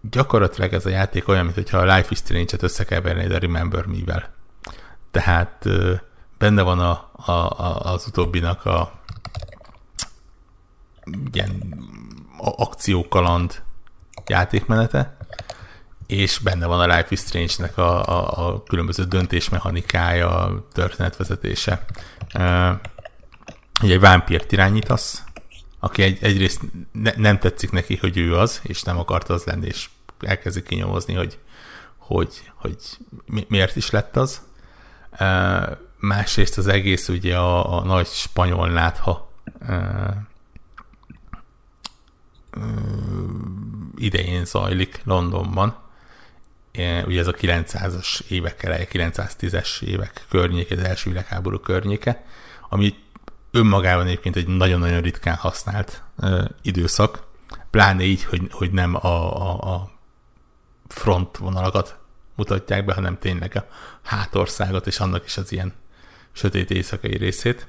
gyakorlatilag 0.01 0.73
ez 0.73 0.87
a 0.87 0.91
játék 0.91 1.29
olyan, 1.29 1.45
mintha 1.45 1.79
a 1.79 1.97
Life 1.97 2.09
is 2.11 2.19
Strange-et 2.19 2.63
összekevernéd 2.63 3.33
a 3.33 3.39
Remember 3.39 3.87
Me-vel. 3.87 4.35
Tehát 5.11 5.69
benne 6.39 6.63
van 6.63 6.79
a, 6.81 7.11
a, 7.13 7.33
a, 7.33 7.93
az 7.93 8.07
utóbbinak 8.07 8.65
a 8.65 9.01
ilyen 11.33 11.75
akciókaland 12.39 13.63
játékmenete, 14.27 15.17
és 16.07 16.39
benne 16.39 16.67
van 16.67 16.81
a 16.81 16.97
Life 16.97 17.09
is 17.09 17.21
Strange-nek 17.21 17.79
a, 17.79 18.05
a, 18.05 18.47
a 18.47 18.63
különböző 18.63 19.05
döntésmechanikája, 19.05 20.65
történetvezetése. 20.73 21.85
Ugye 23.83 23.93
egy 23.93 24.01
vámpírt 24.01 24.53
irányítasz, 24.53 25.25
aki 25.79 26.03
egy, 26.03 26.19
egyrészt 26.23 26.61
ne, 26.93 27.13
nem 27.17 27.39
tetszik 27.39 27.71
neki, 27.71 27.97
hogy 27.97 28.17
ő 28.17 28.37
az, 28.37 28.61
és 28.63 28.83
nem 28.83 28.99
akart 28.99 29.29
az 29.29 29.45
lenni, 29.45 29.67
és 29.67 29.89
elkezdi 30.21 30.63
kinyomozni, 30.63 31.15
hogy, 31.15 31.39
hogy, 31.97 32.53
hogy 32.55 32.77
mi, 33.27 33.47
miért 33.49 33.77
is 33.77 33.91
lett 33.91 34.17
az. 34.17 34.43
Uh, 35.21 35.79
másrészt 35.99 36.59
az 36.59 36.67
egész 36.67 37.09
ugye 37.09 37.37
a, 37.37 37.79
a 37.79 37.85
nagy 37.85 38.07
spanyol 38.07 38.69
nátha 38.69 39.33
uh, 39.61 40.15
idején 43.97 44.45
zajlik 44.45 45.01
Londonban. 45.05 45.77
Ugye 47.07 47.21
ez 47.21 47.27
a 47.27 47.33
900-as 47.33 48.21
évek 48.29 48.63
eleje, 48.63 48.87
910-es 48.93 49.83
évek 49.83 50.25
környéke, 50.29 50.75
az 50.75 50.83
első 50.83 51.11
világháború 51.11 51.59
környéke, 51.59 52.25
ami 52.69 52.95
önmagában 53.51 54.07
egyébként 54.07 54.37
egy 54.37 54.47
nagyon-nagyon 54.47 55.01
ritkán 55.01 55.37
használt 55.37 56.03
ö, 56.19 56.45
időszak, 56.63 57.27
pláne 57.71 58.03
így, 58.03 58.25
hogy, 58.25 58.49
hogy 58.51 58.71
nem 58.71 58.95
a, 58.95 59.07
a, 59.07 59.75
a 59.75 59.91
front 60.89 61.37
vonalakat 61.37 61.99
mutatják 62.35 62.85
be, 62.85 62.95
hanem 62.95 63.19
tényleg 63.19 63.57
a 63.57 63.67
hátországot, 64.03 64.87
és 64.87 65.01
annak 65.01 65.25
is 65.27 65.37
az 65.37 65.53
ilyen 65.53 65.73
sötét 66.33 66.71
éjszakai 66.71 67.17
részét. 67.17 67.67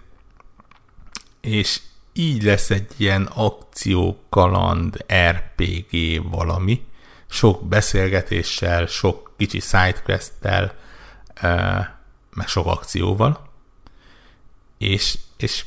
És 1.42 1.82
így 2.14 2.44
lesz 2.44 2.70
egy 2.70 2.92
ilyen 2.98 3.24
akciókaland 3.26 5.06
RPG 5.30 6.22
valami, 6.30 6.86
sok 7.32 7.68
beszélgetéssel, 7.68 8.86
sok 8.86 9.32
kicsi 9.38 9.60
sidequest-tel, 9.60 10.74
meg 12.34 12.48
sok 12.48 12.66
akcióval, 12.66 13.50
és, 14.78 15.18
és 15.38 15.66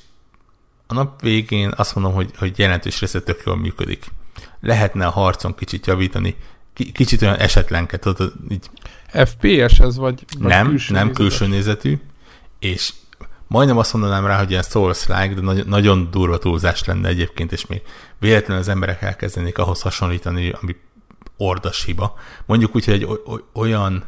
a 0.87 0.95
nap 0.95 1.21
végén 1.21 1.73
azt 1.77 1.95
mondom, 1.95 2.13
hogy, 2.13 2.31
hogy 2.37 2.59
jelentős 2.59 3.01
része 3.01 3.21
tök 3.21 3.43
jól 3.47 3.57
működik. 3.57 4.07
Lehetne 4.61 5.07
a 5.07 5.11
harcon 5.11 5.55
kicsit 5.55 5.87
javítani, 5.87 6.37
kicsit 6.93 7.23
olyan 7.23 7.39
esetlenket, 7.39 8.01
tudod, 8.01 8.33
így... 8.49 8.71
FPS 9.13 9.79
ez, 9.79 9.97
vagy, 9.97 10.25
vagy 10.39 10.49
Nem, 10.49 10.69
külső 10.69 10.93
nem 10.93 11.07
nézetes? 11.07 11.29
külső 11.29 11.47
nézetű, 11.53 12.01
és 12.59 12.93
majdnem 13.47 13.79
azt 13.79 13.93
mondanám 13.93 14.27
rá, 14.27 14.39
hogy 14.39 14.51
ilyen 14.51 14.63
Souls-like, 14.63 15.35
de 15.35 15.41
nagy, 15.41 15.67
nagyon 15.67 16.11
durva 16.11 16.39
túlzás 16.39 16.85
lenne 16.85 17.09
egyébként, 17.09 17.53
és 17.53 17.67
még 17.67 17.83
véletlenül 18.19 18.63
az 18.63 18.69
emberek 18.69 19.03
elkezdenék 19.03 19.59
ahhoz 19.59 19.81
hasonlítani, 19.81 20.51
ami 20.61 20.77
ordas 21.37 21.85
hiba. 21.85 22.15
Mondjuk 22.47 22.75
úgy, 22.75 22.85
hogy 22.85 22.95
egy 22.95 23.09
olyan 23.53 24.05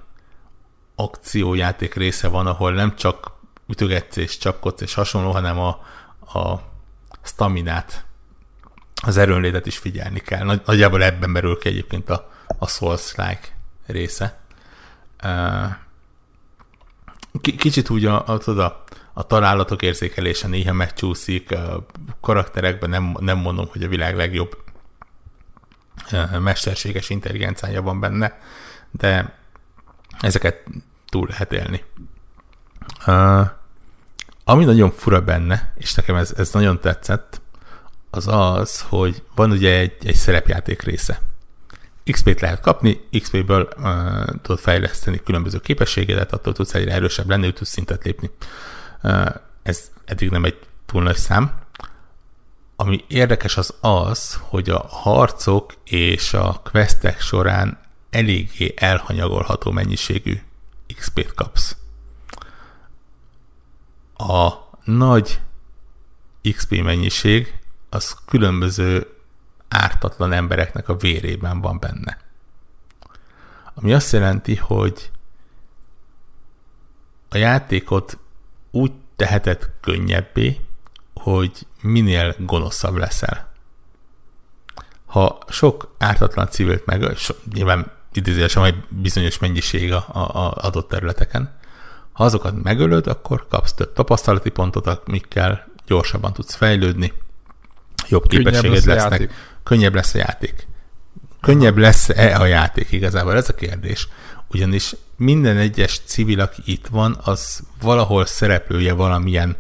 akciójáték 0.94 1.94
része 1.94 2.28
van, 2.28 2.46
ahol 2.46 2.72
nem 2.72 2.96
csak 2.96 3.32
ütögetsz 3.68 4.16
és 4.16 4.38
csapkodsz 4.38 4.80
és 4.80 4.94
hasonló, 4.94 5.30
hanem 5.30 5.58
a, 5.58 5.68
a 6.38 6.60
staminát, 7.22 8.04
az 9.02 9.16
erőnlétet 9.16 9.66
is 9.66 9.78
figyelni 9.78 10.20
kell. 10.20 10.44
Nagy, 10.44 10.62
nagyjából 10.64 11.02
ebben 11.02 11.30
merül 11.30 11.58
ki 11.58 11.68
egyébként 11.68 12.10
a, 12.10 12.30
a 12.58 12.68
Souls-like 12.68 13.56
része. 13.86 14.40
Kicsit 17.40 17.90
úgy 17.90 18.04
a, 18.04 18.26
a, 18.26 18.50
a, 18.50 18.84
a 19.12 19.26
találatok 19.26 19.82
érzékelése 19.82 20.48
néha 20.48 20.72
megcsúszik, 20.72 21.50
a 21.52 21.86
karakterekben 22.20 22.90
nem, 22.90 23.16
nem 23.20 23.38
mondom, 23.38 23.66
hogy 23.70 23.82
a 23.82 23.88
világ 23.88 24.16
legjobb 24.16 24.64
mesterséges 26.40 27.10
intelligenciája 27.10 27.82
van 27.82 28.00
benne, 28.00 28.40
de 28.90 29.34
ezeket 30.20 30.62
túl 31.08 31.26
lehet 31.28 31.52
élni. 31.52 31.84
Ami 34.44 34.64
nagyon 34.64 34.90
fura 34.90 35.20
benne, 35.20 35.72
és 35.74 35.94
nekem 35.94 36.16
ez, 36.16 36.32
ez 36.36 36.52
nagyon 36.52 36.80
tetszett, 36.80 37.40
az 38.10 38.26
az, 38.28 38.80
hogy 38.80 39.22
van 39.34 39.50
ugye 39.50 39.78
egy, 39.78 40.06
egy 40.06 40.14
szerepjáték 40.14 40.82
része. 40.82 41.20
XP-t 42.10 42.40
lehet 42.40 42.60
kapni, 42.60 43.00
XP-ből 43.20 43.68
uh, 43.76 44.24
tudod 44.42 44.58
fejleszteni 44.58 45.20
különböző 45.24 45.60
képességedet, 45.60 46.32
attól 46.32 46.52
tudsz 46.52 46.74
egyre 46.74 46.92
erősebb 46.92 47.28
lenni, 47.28 47.52
tudsz 47.52 47.70
szintet 47.70 48.04
lépni. 48.04 48.30
Uh, 49.02 49.26
ez 49.62 49.90
eddig 50.04 50.30
nem 50.30 50.44
egy 50.44 50.58
túl 50.86 51.02
nagy 51.02 51.16
szám. 51.16 51.52
Ami 52.76 53.04
érdekes 53.08 53.56
az 53.56 53.74
az, 53.80 54.40
hogy 54.42 54.70
a 54.70 54.86
harcok 54.88 55.74
és 55.84 56.34
a 56.34 56.60
questek 56.70 57.20
során 57.20 57.80
eléggé 58.10 58.74
elhanyagolható 58.76 59.70
mennyiségű 59.70 60.40
XP-t 60.94 61.34
kapsz. 61.34 61.76
A 64.16 64.52
nagy 64.84 65.40
XP 66.52 66.82
mennyiség 66.82 67.58
az 67.88 68.16
különböző 68.26 69.06
ártatlan 69.68 70.32
embereknek 70.32 70.88
a 70.88 70.96
vérében 70.96 71.60
van 71.60 71.78
benne. 71.78 72.18
Ami 73.74 73.92
azt 73.92 74.12
jelenti, 74.12 74.56
hogy 74.56 75.10
a 77.28 77.36
játékot 77.36 78.18
úgy 78.70 78.92
teheted 79.16 79.70
könnyebbé, 79.80 80.60
hogy 81.14 81.66
minél 81.86 82.34
gonoszabb 82.38 82.96
leszel. 82.96 83.52
Ha 85.06 85.38
sok 85.48 85.94
ártatlan 85.98 86.48
civilt 86.50 86.86
meg, 86.86 87.16
so, 87.16 87.34
nyilván 87.52 87.90
idézőesen 88.12 88.64
egy 88.64 88.84
bizonyos 88.88 89.38
mennyiség 89.38 89.92
a, 89.92 90.04
a, 90.12 90.54
adott 90.56 90.88
területeken, 90.88 91.54
ha 92.12 92.24
azokat 92.24 92.62
megölöd, 92.62 93.06
akkor 93.06 93.46
kapsz 93.48 93.72
több 93.72 93.92
tapasztalati 93.92 94.50
pontot, 94.50 94.86
amikkel 94.86 95.66
gyorsabban 95.86 96.32
tudsz 96.32 96.54
fejlődni, 96.54 97.12
jobb 98.08 98.26
képességed 98.26 98.84
lesznek, 98.84 99.20
játék. 99.20 99.30
könnyebb 99.62 99.94
lesz 99.94 100.14
a 100.14 100.18
játék. 100.18 100.66
Könnyebb 101.40 101.76
lesz-e 101.76 102.40
a 102.40 102.44
játék 102.44 102.92
igazából? 102.92 103.36
Ez 103.36 103.48
a 103.48 103.54
kérdés. 103.54 104.08
Ugyanis 104.48 104.94
minden 105.16 105.56
egyes 105.56 106.00
civil, 106.04 106.40
aki 106.40 106.62
itt 106.64 106.86
van, 106.86 107.18
az 107.24 107.60
valahol 107.80 108.26
szereplője 108.26 108.92
valamilyen 108.92 109.56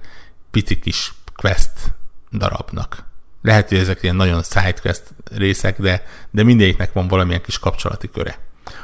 pici 0.50 0.78
kis 0.78 1.14
quest 1.34 1.94
darabnak. 2.32 3.04
Lehet, 3.42 3.68
hogy 3.68 3.78
ezek 3.78 4.02
ilyen 4.02 4.16
nagyon 4.16 4.42
sidequest 4.42 5.02
részek, 5.36 5.80
de, 5.80 6.06
de 6.30 6.42
mindegyiknek 6.42 6.92
van 6.92 7.08
valamilyen 7.08 7.42
kis 7.42 7.58
kapcsolati 7.58 8.10
köre. 8.10 8.38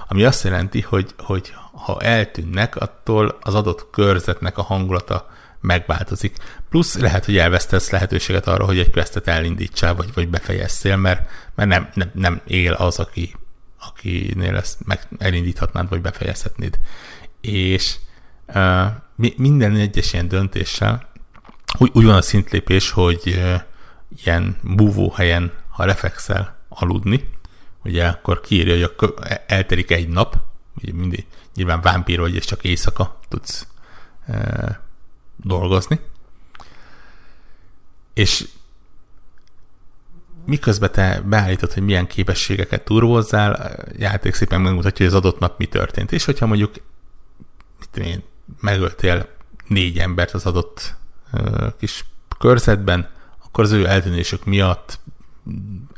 Ami 0.08 0.24
azt 0.24 0.44
jelenti, 0.44 0.80
hogy, 0.80 1.14
hogy 1.18 1.54
ha 1.72 2.00
eltűnnek, 2.00 2.76
attól 2.76 3.38
az 3.40 3.54
adott 3.54 3.90
körzetnek 3.90 4.58
a 4.58 4.62
hangulata 4.62 5.30
megváltozik. 5.60 6.36
Plusz 6.68 6.98
lehet, 6.98 7.24
hogy 7.24 7.36
elvesztesz 7.36 7.90
lehetőséget 7.90 8.46
arra, 8.46 8.64
hogy 8.64 8.78
egy 8.78 8.90
questet 8.90 9.28
elindítsál, 9.28 9.94
vagy, 9.94 10.14
vagy 10.14 10.28
befejezzél, 10.28 10.96
mert, 10.96 11.30
mert 11.54 11.68
nem, 11.68 11.88
nem, 11.94 12.10
nem 12.14 12.40
él 12.46 12.72
az, 12.72 12.98
aki, 12.98 13.34
akinél 13.80 14.56
ezt 14.56 14.86
meg 14.86 15.00
elindíthatnád, 15.18 15.88
vagy 15.88 16.00
befejezhetnéd. 16.00 16.78
És 17.40 17.96
uh, 18.46 18.86
minden 19.36 19.76
egyes 19.76 20.12
ilyen 20.12 20.28
döntéssel 20.28 21.10
úgy, 21.78 21.90
úgy 21.94 22.04
van 22.04 22.14
a 22.14 22.22
szintlépés, 22.22 22.90
hogy 22.90 23.42
ilyen 24.24 24.56
búvó 24.62 25.10
helyen, 25.10 25.52
ha 25.68 25.84
refexel 25.84 26.58
aludni, 26.68 27.28
ugye 27.84 28.06
akkor 28.06 28.40
kiírja, 28.40 28.90
hogy 28.96 29.14
elterik 29.46 29.90
egy 29.90 30.08
nap, 30.08 30.36
ugye 30.74 30.92
mindig, 30.92 31.26
nyilván 31.54 31.80
vámpír 31.80 32.20
vagy, 32.20 32.34
és 32.34 32.44
csak 32.44 32.64
éjszaka 32.64 33.18
tudsz 33.28 33.66
uh, 34.28 34.70
dolgozni. 35.36 36.00
És 38.14 38.48
miközben 40.46 40.92
te 40.92 41.20
beállítod, 41.20 41.72
hogy 41.72 41.82
milyen 41.82 42.06
képességeket 42.06 42.84
turbozzál, 42.84 43.78
játék 43.96 44.34
szépen 44.34 44.60
megmutatja, 44.60 45.06
hogy 45.06 45.14
az 45.14 45.20
adott 45.24 45.38
nap 45.38 45.58
mi 45.58 45.66
történt. 45.66 46.12
És 46.12 46.24
hogyha 46.24 46.46
mondjuk 46.46 46.74
mit 47.78 48.06
én, 48.06 48.22
megöltél 48.60 49.28
négy 49.66 49.98
embert 49.98 50.34
az 50.34 50.46
adott 50.46 50.94
kis 51.78 52.04
körzetben, 52.38 53.08
akkor 53.44 53.64
az 53.64 53.72
ő 53.72 53.86
eltűnésük 53.86 54.44
miatt 54.44 55.00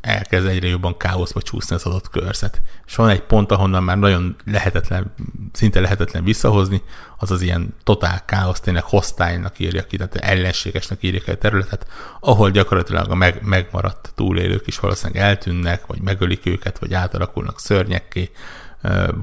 elkezd 0.01 0.47
egyre 0.47 0.69
jobban 0.69 0.97
káoszba 0.97 1.43
csúszni 1.43 1.75
az 1.75 1.85
adott 1.85 2.11
körzet. 2.11 2.63
És 2.87 2.95
van 2.95 3.09
egy 3.09 3.23
pont, 3.23 3.53
ahonnan 3.53 3.83
már 3.83 3.99
nagyon 3.99 4.37
lehetetlen, 4.45 5.15
szinte 5.53 5.81
lehetetlen 5.81 6.25
visszahozni, 6.25 6.83
az 7.19 7.31
az 7.31 7.43
ilyen 7.43 7.75
totál 7.83 8.25
káosz, 8.25 8.61
tényleg 8.61 8.83
hostile-nak 8.83 9.59
írja 9.59 9.87
ki, 9.87 9.97
tehát 9.97 10.15
ellenségesnek 10.15 11.03
írja 11.03 11.21
ki 11.21 11.31
a 11.31 11.39
területet, 11.39 11.87
ahol 12.21 12.51
gyakorlatilag 12.51 13.11
a 13.11 13.15
meg, 13.15 13.43
megmaradt 13.43 14.13
túlélők 14.15 14.67
is 14.67 14.79
valószínűleg 14.79 15.23
eltűnnek, 15.23 15.87
vagy 15.87 16.01
megölik 16.01 16.47
őket, 16.47 16.79
vagy 16.79 16.95
átalakulnak 16.95 17.61
szörnyekké, 17.61 18.31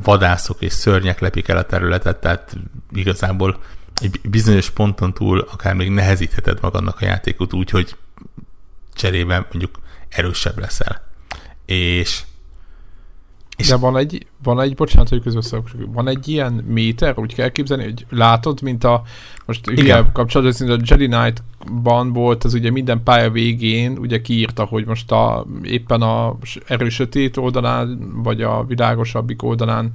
vadászok 0.03 0.61
és 0.61 0.73
szörnyek 0.73 1.19
lepik 1.19 1.47
el 1.47 1.57
a 1.57 1.65
területet, 1.65 2.17
tehát 2.17 2.57
igazából 2.91 3.57
egy 4.01 4.19
bizonyos 4.23 4.69
ponton 4.69 5.13
túl 5.13 5.39
akár 5.39 5.73
még 5.73 5.89
nehezítheted 5.89 6.57
magadnak 6.61 7.01
a 7.01 7.05
játékot 7.05 7.53
úgy, 7.53 7.69
hogy 7.69 7.95
cserébe 8.93 9.47
mondjuk 9.51 9.79
erősebb 10.09 10.59
leszel. 10.59 11.01
És, 11.65 12.23
és 13.57 13.67
De 13.67 13.75
van 13.75 13.97
egy, 13.97 14.27
van 14.43 14.61
egy, 14.61 14.75
bocsánat, 14.75 15.09
hogy 15.09 15.21
közösszak, 15.21 15.69
van 15.87 16.07
egy 16.07 16.27
ilyen 16.27 16.53
méter, 16.53 17.19
úgy 17.19 17.33
kell 17.33 17.49
képzelni, 17.49 17.83
hogy 17.83 18.05
látod, 18.09 18.61
mint 18.61 18.83
a, 18.83 19.03
most 19.45 19.69
igen, 19.69 20.11
kapcsolatban, 20.11 20.69
a 20.69 20.81
Jedi 20.85 21.07
Knight-ban 21.07 22.13
volt, 22.13 22.43
az 22.43 22.53
ugye 22.53 22.71
minden 22.71 23.03
pálya 23.03 23.29
végén 23.29 23.97
ugye 23.97 24.21
kiírta, 24.21 24.65
hogy 24.65 24.85
most 24.85 25.11
a, 25.11 25.45
éppen 25.63 26.01
a 26.01 26.37
erősötét 26.67 27.37
oldalán, 27.37 28.11
vagy 28.23 28.41
a 28.41 28.63
világosabbik 28.63 29.43
oldalán 29.43 29.91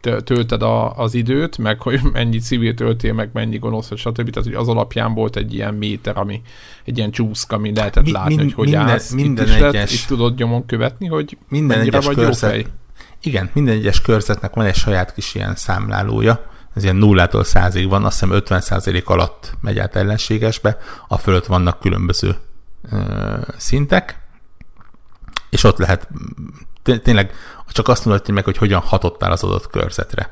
tölted 0.00 0.62
a, 0.62 0.96
az 0.96 1.14
időt, 1.14 1.58
meg 1.58 1.80
hogy 1.80 2.00
mennyi 2.12 2.38
civil 2.38 2.74
töltél, 2.74 3.12
meg 3.12 3.30
mennyi 3.32 3.58
gonosz, 3.58 3.90
stb. 3.96 4.30
Tehát, 4.30 4.44
hogy 4.44 4.54
az 4.54 4.68
alapján 4.68 5.14
volt 5.14 5.36
egy 5.36 5.54
ilyen 5.54 5.74
méter, 5.74 6.18
ami 6.18 6.42
egy 6.84 6.96
ilyen 6.96 7.10
csúszka, 7.10 7.56
ami 7.56 7.74
lehetett 7.74 8.04
Mi, 8.04 8.12
látni, 8.12 8.34
min, 8.34 8.44
hogy 8.44 8.52
hogy 8.52 8.68
minden, 8.68 8.88
állsz. 8.88 9.10
Minden 9.10 9.46
itt, 9.46 9.52
egyes, 9.52 9.72
lett, 9.72 9.90
itt 9.90 10.06
tudod 10.06 10.38
nyomon 10.38 10.66
követni, 10.66 11.06
hogy 11.06 11.38
minden 11.48 11.78
mennyire 11.78 12.00
vagy 12.00 12.14
körzet, 12.14 12.54
jó 12.54 12.62
fej. 12.62 12.66
Igen, 13.22 13.50
minden 13.52 13.74
egyes 13.74 14.00
körzetnek 14.00 14.54
van 14.54 14.64
egy 14.64 14.74
saját 14.74 15.14
kis 15.14 15.34
ilyen 15.34 15.54
számlálója, 15.54 16.46
ez 16.74 16.82
ilyen 16.82 16.96
nullától 16.96 17.44
százig 17.44 17.88
van, 17.88 18.04
azt 18.04 18.20
hiszem 18.20 18.34
50 18.34 18.60
százalék 18.60 19.08
alatt 19.08 19.56
megy 19.60 19.78
át 19.78 19.96
ellenségesbe, 19.96 20.78
a 21.08 21.18
fölött 21.18 21.46
vannak 21.46 21.80
különböző 21.80 22.36
ö, 22.90 23.36
szintek, 23.56 24.20
és 25.50 25.64
ott 25.64 25.78
lehet 25.78 26.08
tényleg 27.02 27.32
csak 27.68 27.88
azt 27.88 28.04
mutatja 28.04 28.34
meg, 28.34 28.44
hogy 28.44 28.56
hogyan 28.56 28.80
hatottál 28.80 29.32
az 29.32 29.42
adott 29.42 29.70
körzetre. 29.70 30.30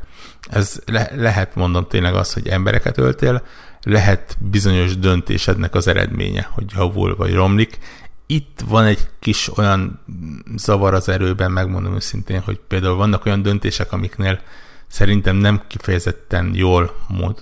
Ez 0.49 0.81
le, 0.87 1.11
lehet 1.15 1.55
mondom 1.55 1.87
tényleg 1.89 2.15
az, 2.15 2.33
hogy 2.33 2.49
embereket 2.49 2.99
öltél, 2.99 3.43
lehet 3.83 4.37
bizonyos 4.41 4.99
döntésednek 4.99 5.75
az 5.75 5.87
eredménye, 5.87 6.49
hogy 6.53 6.65
javul 6.75 7.17
vagy 7.17 7.35
romlik. 7.35 7.79
Itt 8.27 8.61
van 8.69 8.85
egy 8.85 9.09
kis 9.19 9.59
olyan 9.59 10.01
zavar 10.57 10.95
az 10.95 11.09
erőben, 11.09 11.51
megmondom 11.51 11.95
őszintén, 11.95 12.41
hogy 12.41 12.61
például 12.69 12.97
vannak 12.97 13.27
olyan 13.27 13.43
döntések, 13.43 13.93
amiknél 13.93 14.41
szerintem 14.87 15.37
nem 15.37 15.63
kifejezetten 15.67 16.51
jól 16.55 16.95
mód 17.09 17.39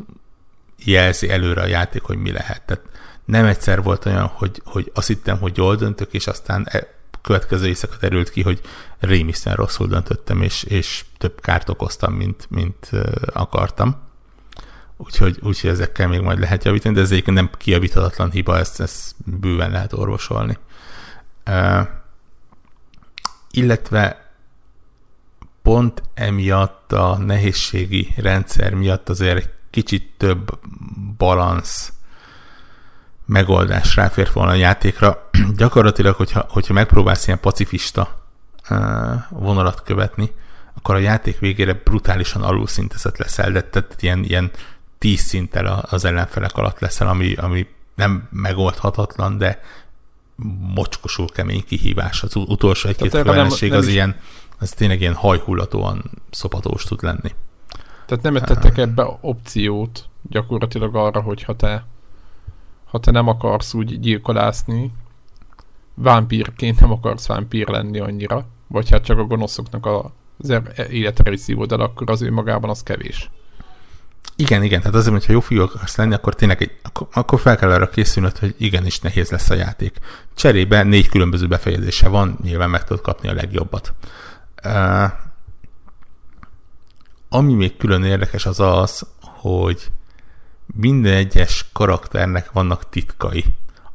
jelzi 0.85 1.31
előre 1.31 1.61
a 1.61 1.67
játék, 1.67 2.03
hogy 2.03 2.17
mi 2.17 2.33
lehet. 2.33 2.63
Tehát 2.63 2.85
nem 3.25 3.45
egyszer 3.45 3.83
volt 3.83 4.07
olyan, 4.07 4.27
hogy, 4.27 4.63
hogy 4.65 4.91
azt 4.95 5.07
hittem, 5.07 5.39
hogy 5.39 5.57
jól 5.57 5.77
döntök, 5.77 6.13
és 6.13 6.27
aztán 6.27 6.67
e, 6.71 6.87
következő 7.25 7.67
éjszaka 7.67 7.97
derült 8.01 8.31
ki, 8.31 8.43
hogy 8.43 8.61
rémisztően 8.99 9.57
rosszul 9.57 9.87
döntöttem, 9.87 10.43
és, 10.43 10.63
és 10.63 11.05
több 11.19 11.41
kárt 11.41 11.69
okoztam, 11.69 12.13
mint, 12.13 12.47
mint 12.51 12.91
akartam. 13.27 13.97
Úgyhogy, 14.97 15.39
úgyhogy 15.43 15.71
ezekkel 15.71 16.09
még 16.09 16.21
majd 16.21 16.39
lehet 16.39 16.65
javítani, 16.65 16.95
de 16.95 17.01
ez 17.01 17.11
egyébként 17.11 17.37
nem 17.37 17.51
kiavíthatatlan 17.57 18.31
hiba, 18.31 18.59
ezt, 18.59 18.81
ezt 18.81 19.15
bőven 19.41 19.71
lehet 19.71 19.93
orvosolni. 19.93 20.59
Uh, 21.47 21.87
illetve 23.51 24.33
pont 25.63 26.03
emiatt 26.15 26.93
a 26.93 27.17
nehézségi 27.17 28.15
rendszer 28.17 28.75
miatt 28.75 29.09
azért 29.09 29.37
egy 29.37 29.51
kicsit 29.71 30.13
több 30.17 30.59
balansz 31.17 31.93
megoldás 33.27 33.97
ráfér 33.97 34.31
volna 34.33 34.51
a 34.51 34.55
játékra. 34.55 35.29
Gyakorlatilag, 35.57 36.15
hogyha, 36.15 36.47
hogyha 36.49 36.73
megpróbálsz 36.73 37.27
ilyen 37.27 37.41
pacifista 37.41 38.23
vonalat 39.29 39.83
követni, 39.83 40.31
akkor 40.75 40.95
a 40.95 40.99
játék 40.99 41.39
végére 41.39 41.73
brutálisan 41.85 42.43
alulszintezett 42.43 43.19
leszel, 43.19 43.51
de 43.51 43.63
tehát 43.63 44.03
ilyen, 44.03 44.25
ilyen 44.25 44.51
tíz 44.99 45.21
szinttel 45.21 45.87
az 45.91 46.05
ellenfelek 46.05 46.57
alatt 46.57 46.79
leszel, 46.79 47.09
ami, 47.09 47.35
ami 47.35 47.67
nem 47.95 48.29
megoldhatatlan, 48.31 49.39
de 49.39 49.61
mocskosul 50.75 51.27
kemény 51.29 51.65
kihívás. 51.65 52.23
Az 52.23 52.37
utolsó 52.37 52.89
egy-két 52.89 53.11
főellenség 53.11 53.73
az 53.73 53.87
is... 53.87 53.93
ilyen, 53.93 54.17
az 54.59 54.71
tényleg 54.71 55.01
ilyen 55.01 55.15
hajhullatóan 55.15 56.11
szopatós 56.31 56.85
tud 56.85 57.03
lenni. 57.03 57.35
Tehát 58.07 58.25
nem 58.25 58.35
tettek 58.35 58.79
ebbe 58.79 59.19
opciót 59.21 60.09
gyakorlatilag 60.23 60.97
arra, 60.97 61.21
hogy 61.21 61.43
ha 61.43 61.57
te 61.57 61.85
ha 62.95 63.01
te 63.01 63.11
nem 63.11 63.29
akarsz 63.29 63.75
úgy 63.75 64.01
gyilkolászni, 64.01 64.93
vámpírként 65.95 66.81
nem 66.81 66.93
akarsz 66.93 67.27
vámpír 67.27 67.69
lenni 67.69 67.99
annyira, 67.99 68.47
vagy 68.67 68.91
hát 68.91 69.05
csak 69.05 69.19
a 69.19 69.25
gonoszoknak 69.25 69.87
az 70.39 70.51
er- 70.51 70.79
életre 70.79 71.37
szívod 71.37 71.73
el, 71.73 71.81
akkor 71.81 72.11
az 72.11 72.23
ő 72.23 72.33
magában 72.33 72.71
az 72.71 72.83
kevés. 72.83 73.31
Igen, 74.37 74.63
igen, 74.63 74.81
tehát 74.81 74.95
azért, 74.95 75.13
hogyha 75.13 75.33
jó 75.33 75.41
fiú 75.41 75.63
akarsz 75.63 75.97
lenni, 75.97 76.15
akkor 76.15 76.35
tényleg 76.35 76.63
egy, 76.63 76.79
akkor, 76.83 77.07
akkor 77.13 77.41
fel 77.41 77.57
kell 77.57 77.71
arra 77.71 77.89
készülnöd, 77.89 78.39
hogy 78.39 78.55
igenis 78.59 79.01
nehéz 79.01 79.31
lesz 79.31 79.51
a 79.51 79.55
játék. 79.55 79.99
Cserébe 80.35 80.83
négy 80.83 81.09
különböző 81.09 81.47
befejezése 81.47 82.09
van, 82.09 82.39
nyilván 82.43 82.71
meg 82.71 82.85
tudod 82.85 83.03
kapni 83.03 83.29
a 83.29 83.35
legjobbat. 83.35 83.93
Uh, 84.65 85.11
ami 87.29 87.55
még 87.55 87.77
külön 87.77 88.05
érdekes 88.05 88.47
az 88.47 88.61
az, 88.61 89.07
hogy 89.21 89.91
minden 90.67 91.15
egyes 91.15 91.67
karakternek 91.73 92.53
vannak 92.53 92.89
titkai, 92.89 93.45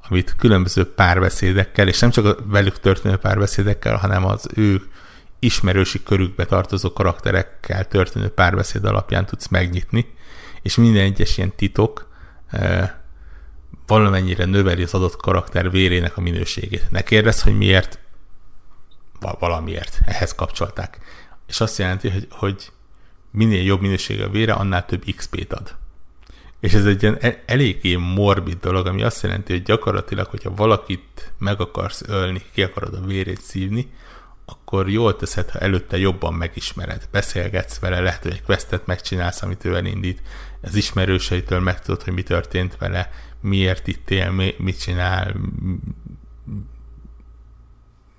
amit 0.10 0.36
különböző 0.36 0.94
párbeszédekkel, 0.94 1.88
és 1.88 2.00
nem 2.00 2.10
csak 2.10 2.26
a 2.26 2.36
velük 2.46 2.80
történő 2.80 3.16
párbeszédekkel, 3.16 3.96
hanem 3.96 4.26
az 4.26 4.48
ő 4.56 4.82
ismerősi 5.40 6.04
körükbe 6.04 6.46
tartozó 6.46 6.94
karakterekkel 6.94 7.88
történő 7.88 8.28
párbeszéd 8.28 8.86
alapján 8.86 9.26
tudsz 9.26 9.48
megnyitni, 9.48 10.14
és 10.62 10.76
minden 10.76 11.04
egyes 11.04 11.38
ilyen 11.38 11.56
titok 11.56 12.08
e, 12.48 13.02
valamennyire 13.88 14.46
növeli 14.46 14.84
az 14.84 14.94
adott 14.94 15.16
karakter 15.16 15.72
vérének 15.72 16.18
a 16.18 16.22
minőségét. 16.22 16.92
Ne 16.92 17.02
kérdezz, 17.02 17.42
hogy 17.42 17.58
miért, 17.58 18.00
valamiért, 19.40 20.00
ehhez 20.06 20.36
kapcsolták. 20.36 21.00
És 21.48 21.62
azt 21.62 21.78
jelenti, 21.78 22.10
hogy, 22.10 22.28
hogy 22.30 22.72
minél 23.32 23.64
jobb 23.64 23.82
minősége 23.82 24.24
a 24.24 24.30
vére, 24.30 24.54
annál 24.54 24.86
több 24.86 25.04
XP-t 25.16 25.54
ad. 25.54 25.76
És 26.60 26.74
ez 26.74 26.86
egy 26.86 27.02
ilyen 27.02 27.18
e- 27.20 27.44
eléggé 27.46 27.96
morbid 27.96 28.60
dolog, 28.60 28.88
ami 28.88 29.04
azt 29.04 29.24
jelenti, 29.24 29.52
hogy 29.52 29.64
gyakorlatilag, 29.64 30.28
hogyha 30.28 30.56
valakit 30.56 31.34
meg 31.38 31.62
akarsz 31.62 32.04
ölni, 32.08 32.42
ki 32.54 32.64
akarod 32.64 32.94
a 32.94 33.06
vérét 33.06 33.42
szívni, 33.42 33.92
akkor 34.46 34.90
jól 34.90 35.16
teszed, 35.16 35.50
ha 35.50 35.60
előtte 35.60 35.98
jobban 35.98 36.34
megismered. 36.34 37.08
Beszélgetsz 37.12 37.80
vele, 37.80 38.00
lehet, 38.00 38.24
hogy 38.24 38.32
egy 38.32 38.44
questet 38.44 38.86
megcsinálsz, 38.86 39.42
amit 39.42 39.66
ő 39.66 39.76
elindít. 39.76 40.22
Az 40.62 40.76
ismerőseitől 40.76 41.60
megtudod, 41.60 42.04
hogy 42.04 42.14
mi 42.14 42.24
történt 42.24 42.78
vele, 42.78 43.12
miért 43.42 43.88
itt 43.88 44.10
él, 44.10 44.32
mit 44.58 44.80
csinál, 44.82 45.36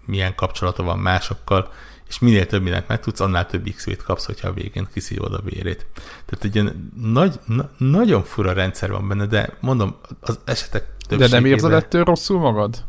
milyen 0.04 0.34
kapcsolata 0.34 0.82
van 0.82 0.98
másokkal, 0.98 1.72
és 2.10 2.18
minél 2.18 2.46
több 2.46 2.62
mindent 2.62 2.88
megtudsz, 2.88 3.20
annál 3.20 3.46
több 3.46 3.68
XP-t 3.76 4.02
kapsz, 4.02 4.26
hogyha 4.26 4.48
a 4.48 4.52
végén 4.52 4.88
kiszívod 4.92 5.34
a 5.34 5.40
vérét. 5.44 5.86
Tehát 6.26 6.44
egy 6.44 6.54
ilyen 6.54 6.92
nagy, 7.02 7.40
na, 7.46 7.70
nagyon 7.76 8.22
fura 8.22 8.52
rendszer 8.52 8.90
van 8.90 9.08
benne, 9.08 9.26
de 9.26 9.56
mondom, 9.60 9.96
az 10.20 10.38
esetek 10.44 10.86
többségében... 11.08 11.30
De 11.30 11.36
nem 11.36 11.44
érzed 11.44 11.72
ettől 11.72 12.04
rosszul 12.04 12.38
magad? 12.38 12.84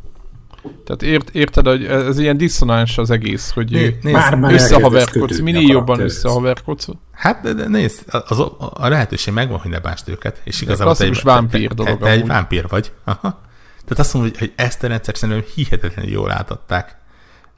Tehát 0.85 1.03
ért, 1.03 1.29
érted, 1.29 1.67
hogy 1.67 1.85
ez 1.85 2.19
ilyen 2.19 2.37
diszonáns 2.37 2.97
az 2.97 3.09
egész, 3.09 3.51
hogy 3.51 3.71
né, 3.71 3.97
nézd, 4.01 4.37
már, 4.37 4.53
összehaverkodsz, 4.53 5.39
minél 5.39 5.67
jobban 5.67 5.99
összehaverkodsz. 5.99 6.87
Hát, 7.11 7.41
de, 7.41 7.53
de 7.53 7.67
nézd, 7.67 8.03
az, 8.27 8.39
a, 8.39 8.55
a 8.73 8.87
lehetőség 8.87 9.33
megvan, 9.33 9.59
hogy 9.59 9.71
ne 9.71 9.79
bást 9.79 10.07
őket, 10.07 10.41
és 10.43 10.61
igazából 10.61 10.95
te 10.95 11.05
egy, 11.05 11.19
vámpír 11.23 11.73
dolog 11.73 11.97
te, 11.97 12.05
te 12.05 12.11
egy 12.11 12.27
vámpír 12.27 12.67
vagy. 12.67 12.91
Aha. 13.03 13.41
Tehát 13.83 13.99
azt 13.99 14.13
mondom, 14.13 14.31
hogy, 14.31 14.39
hogy 14.39 14.53
ezt 14.55 14.83
a 14.83 14.87
rendszer 14.87 15.17
szerintem 15.17 15.45
hihetetlenül 15.55 16.11
jól 16.11 16.31
átadták 16.31 17.00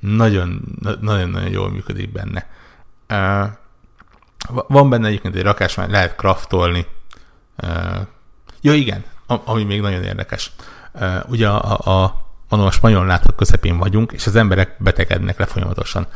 nagyon-nagyon 0.03 1.49
jól 1.49 1.71
működik 1.71 2.11
benne. 2.11 2.47
Van 4.67 4.89
benne 4.89 5.07
egyébként 5.07 5.35
egy 5.35 5.41
rakás, 5.41 5.75
már 5.75 5.89
lehet 5.89 6.15
kraftolni. 6.15 6.85
Ja, 8.61 8.73
igen, 8.73 9.03
ami 9.25 9.63
még 9.63 9.81
nagyon 9.81 10.03
érdekes. 10.03 10.51
Ugye 11.27 11.49
a, 11.49 12.03
a, 12.03 12.25
mondom, 12.49 12.67
a 12.67 12.71
spanyol 12.71 13.05
látok 13.05 13.35
közepén 13.35 13.77
vagyunk, 13.77 14.11
és 14.11 14.27
az 14.27 14.35
emberek 14.35 14.75
betegednek 14.79 15.37
le 15.37 15.45
folyamatosan. 15.45 16.07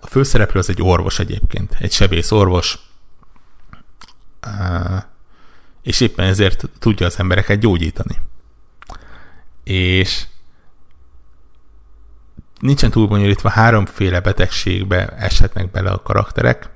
A 0.00 0.06
főszereplő 0.06 0.60
az 0.60 0.68
egy 0.68 0.82
orvos 0.82 1.18
egyébként, 1.18 1.76
egy 1.78 1.92
sebész 1.92 2.30
orvos, 2.30 2.78
és 5.82 6.00
éppen 6.00 6.26
ezért 6.26 6.64
tudja 6.78 7.06
az 7.06 7.18
embereket 7.18 7.58
gyógyítani. 7.58 8.20
És 9.64 10.26
nincsen 12.62 12.90
túl 12.90 13.06
bonyolítva, 13.06 13.48
háromféle 13.48 14.20
betegségbe 14.20 15.08
eshetnek 15.08 15.70
bele 15.70 15.90
a 15.90 16.02
karakterek, 16.02 16.70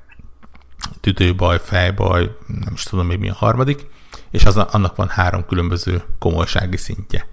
tüdőbaj, 1.00 1.60
fejbaj, 1.62 2.36
nem 2.46 2.72
is 2.74 2.82
tudom 2.82 3.06
még 3.06 3.18
mi 3.18 3.28
a 3.28 3.34
harmadik, 3.34 3.86
és 4.30 4.44
az, 4.44 4.56
annak 4.56 4.96
van 4.96 5.08
három 5.08 5.46
különböző 5.46 6.02
komolysági 6.18 6.76
szintje. 6.76 7.26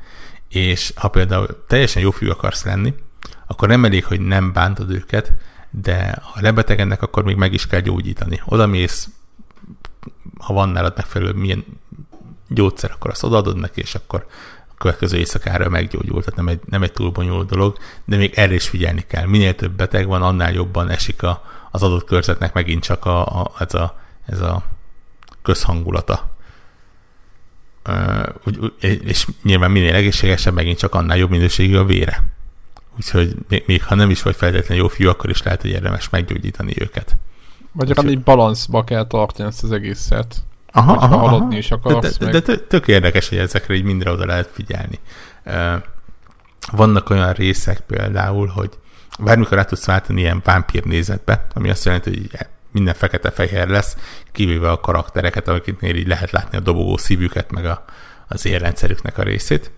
És 0.50 0.94
ha 0.96 1.08
például 1.08 1.64
teljesen 1.68 2.02
jó 2.02 2.12
fiú 2.12 2.30
akarsz 2.30 2.64
lenni, 2.64 2.94
akkor 3.48 3.68
nem 3.68 3.86
elég, 3.86 4.06
hogy 4.06 4.20
nem 4.20 4.54
bántod 4.54 4.92
őket, 4.92 5.32
de 5.70 6.22
ha 6.22 6.42
lebetegednek, 6.42 7.02
akkor 7.02 7.24
még 7.24 7.36
meg 7.36 7.54
is 7.54 7.68
kell 7.68 7.80
gyógyítani. 7.80 8.42
Oda 8.46 8.68
mész, 8.68 9.10
ha 10.40 10.54
van 10.54 10.70
nálad 10.70 10.94
megfelelő 10.96 11.32
milyen 11.32 11.66
gyógyszer, 12.50 12.92
akkor 12.92 13.12
azt 13.12 13.24
odaadod 13.24 13.58
neki, 13.58 13.82
és 13.82 13.96
akkor 13.96 14.26
következő 14.84 15.18
éjszakára 15.18 15.70
meggyógyult, 15.70 16.26
tehát 16.26 16.40
nem 16.40 16.48
egy, 16.48 16.60
nem 16.66 16.84
egy 16.84 16.94
túl 16.94 17.12
bonyolult 17.12 17.50
dolog, 17.50 17.78
de 18.06 18.18
még 18.18 18.34
erre 18.36 18.54
is 18.54 18.68
figyelni 18.68 19.06
kell. 19.08 19.26
Minél 19.26 19.56
több 19.56 19.72
beteg 19.72 20.08
van, 20.08 20.22
annál 20.22 20.54
jobban 20.54 20.90
esik 20.90 21.24
a, 21.24 21.44
az 21.72 21.84
adott 21.84 22.06
körzetnek 22.06 22.54
megint 22.54 22.84
csak 22.84 23.06
a, 23.06 23.42
a, 23.42 23.52
ez, 23.60 23.74
a, 23.74 24.00
ez 24.26 24.40
a 24.40 24.64
közhangulata. 25.42 26.32
Uh, 27.90 28.64
és 28.80 29.28
nyilván 29.44 29.72
minél 29.72 29.94
egészségesebb, 29.94 30.54
megint 30.54 30.78
csak 30.78 30.96
annál 30.96 31.18
jobb 31.18 31.30
minőségű 31.30 31.76
a 31.76 31.86
vére. 31.86 32.24
Úgyhogy 32.96 33.36
még, 33.48 33.64
még 33.68 33.84
ha 33.84 33.96
nem 33.96 34.10
is 34.10 34.22
vagy 34.22 34.36
feltétlenül 34.36 34.84
jó 34.84 34.90
fiú, 34.90 35.10
akkor 35.10 35.30
is 35.30 35.44
lehet, 35.44 35.62
hogy 35.62 35.70
érdemes 35.70 36.10
meggyógyítani 36.10 36.74
őket. 36.78 37.18
Vagy 37.72 37.90
Úgyhogy... 37.90 38.08
egy 38.08 38.22
balanszba 38.22 38.84
kell 38.84 39.08
tartani 39.08 39.48
ezt 39.48 39.64
az 39.64 39.72
egészet. 39.72 40.36
Aha, 40.76 40.94
aha, 40.94 41.18
haladni 41.18 41.58
is 41.58 41.72
akarsz. 41.72 42.18
De, 42.18 42.30
de, 42.30 42.40
de 42.40 42.58
tök 42.58 42.88
érdekes, 42.88 43.30
hogy 43.30 43.38
ezekre 43.38 43.74
így 43.74 43.84
mindre 43.84 44.12
oda 44.12 44.26
lehet 44.26 44.50
figyelni. 44.54 45.00
Vannak 46.72 47.10
olyan 47.10 47.34
részek 47.34 47.80
például, 47.80 48.48
hogy 48.48 48.70
bármikor 49.20 49.60
át 49.60 49.68
tudsz 49.68 49.86
váltani 49.86 50.22
ilyen 50.22 50.42
vámpír 50.44 50.84
nézetbe, 50.84 51.48
ami 51.54 51.70
azt 51.70 51.86
jelenti, 51.86 52.10
hogy 52.10 52.48
minden 52.72 52.94
fekete-fehér 52.94 53.68
lesz, 53.68 53.98
kivéve 54.32 54.72
a 54.72 54.80
karaktereket, 54.80 55.48
akiknél 55.48 55.96
így 55.96 56.08
lehet 56.08 56.32
látni 56.32 56.58
a 56.58 56.62
dobogó 56.62 56.98
szívüket, 56.98 57.52
meg 57.52 57.66
a, 57.66 57.86
az 58.28 58.46
érrendszerüknek 58.46 59.18
a 59.18 59.24
részét. 59.24 59.72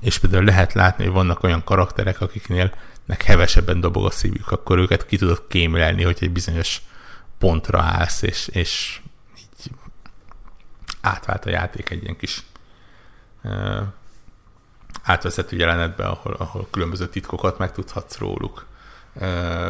És 0.00 0.18
például 0.18 0.44
lehet 0.44 0.72
látni, 0.72 1.04
hogy 1.04 1.12
vannak 1.12 1.42
olyan 1.42 1.64
karakterek, 1.64 2.20
akiknél 2.20 2.72
nek 3.04 3.22
hevesebben 3.22 3.80
dobog 3.80 4.04
a 4.04 4.10
szívük, 4.10 4.50
akkor 4.50 4.78
őket 4.78 5.06
ki 5.06 5.16
tudod 5.16 5.42
kémlelni, 5.48 6.02
hogy 6.02 6.18
egy 6.20 6.30
bizonyos 6.30 6.82
pontra 7.38 7.80
állsz, 7.80 8.22
és, 8.22 8.48
és 8.52 9.00
átvált 11.04 11.46
a 11.46 11.50
játék 11.50 11.90
egy 11.90 12.02
ilyen 12.02 12.16
kis 12.16 12.42
uh, 13.42 13.82
átvezető 15.02 15.56
jelenetbe, 15.56 16.06
ahol, 16.06 16.32
ahol 16.32 16.66
különböző 16.70 17.08
titkokat 17.08 17.58
megtudhatsz 17.58 18.18
róluk. 18.18 18.66
Uh, 19.14 19.68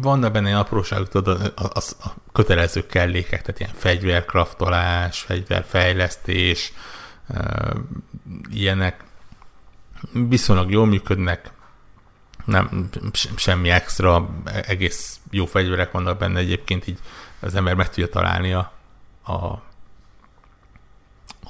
vannak 0.00 0.32
benne 0.32 0.58
apróságok, 0.58 1.08
tudod, 1.08 1.52
a, 1.56 1.64
a, 1.64 1.82
a 2.02 2.14
kötelező 2.32 2.86
kellékek, 2.86 3.42
tehát 3.42 3.60
ilyen 3.60 3.74
fegyverkraftolás, 3.74 5.20
fegyverfejlesztés, 5.20 6.72
ilyenek 8.50 9.04
viszonylag 10.12 10.70
jól 10.70 10.86
működnek, 10.86 11.50
nem, 12.44 12.88
semmi 13.36 13.70
extra, 13.70 14.28
egész 14.44 15.20
jó 15.30 15.46
fegyverek 15.46 15.90
vannak 15.90 16.18
benne 16.18 16.38
egyébként, 16.38 16.86
így 16.86 16.98
az 17.40 17.54
ember 17.54 17.74
meg 17.74 17.88
tudja 17.88 18.08
találni 18.08 18.52
a, 18.52 18.72
a 19.24 19.62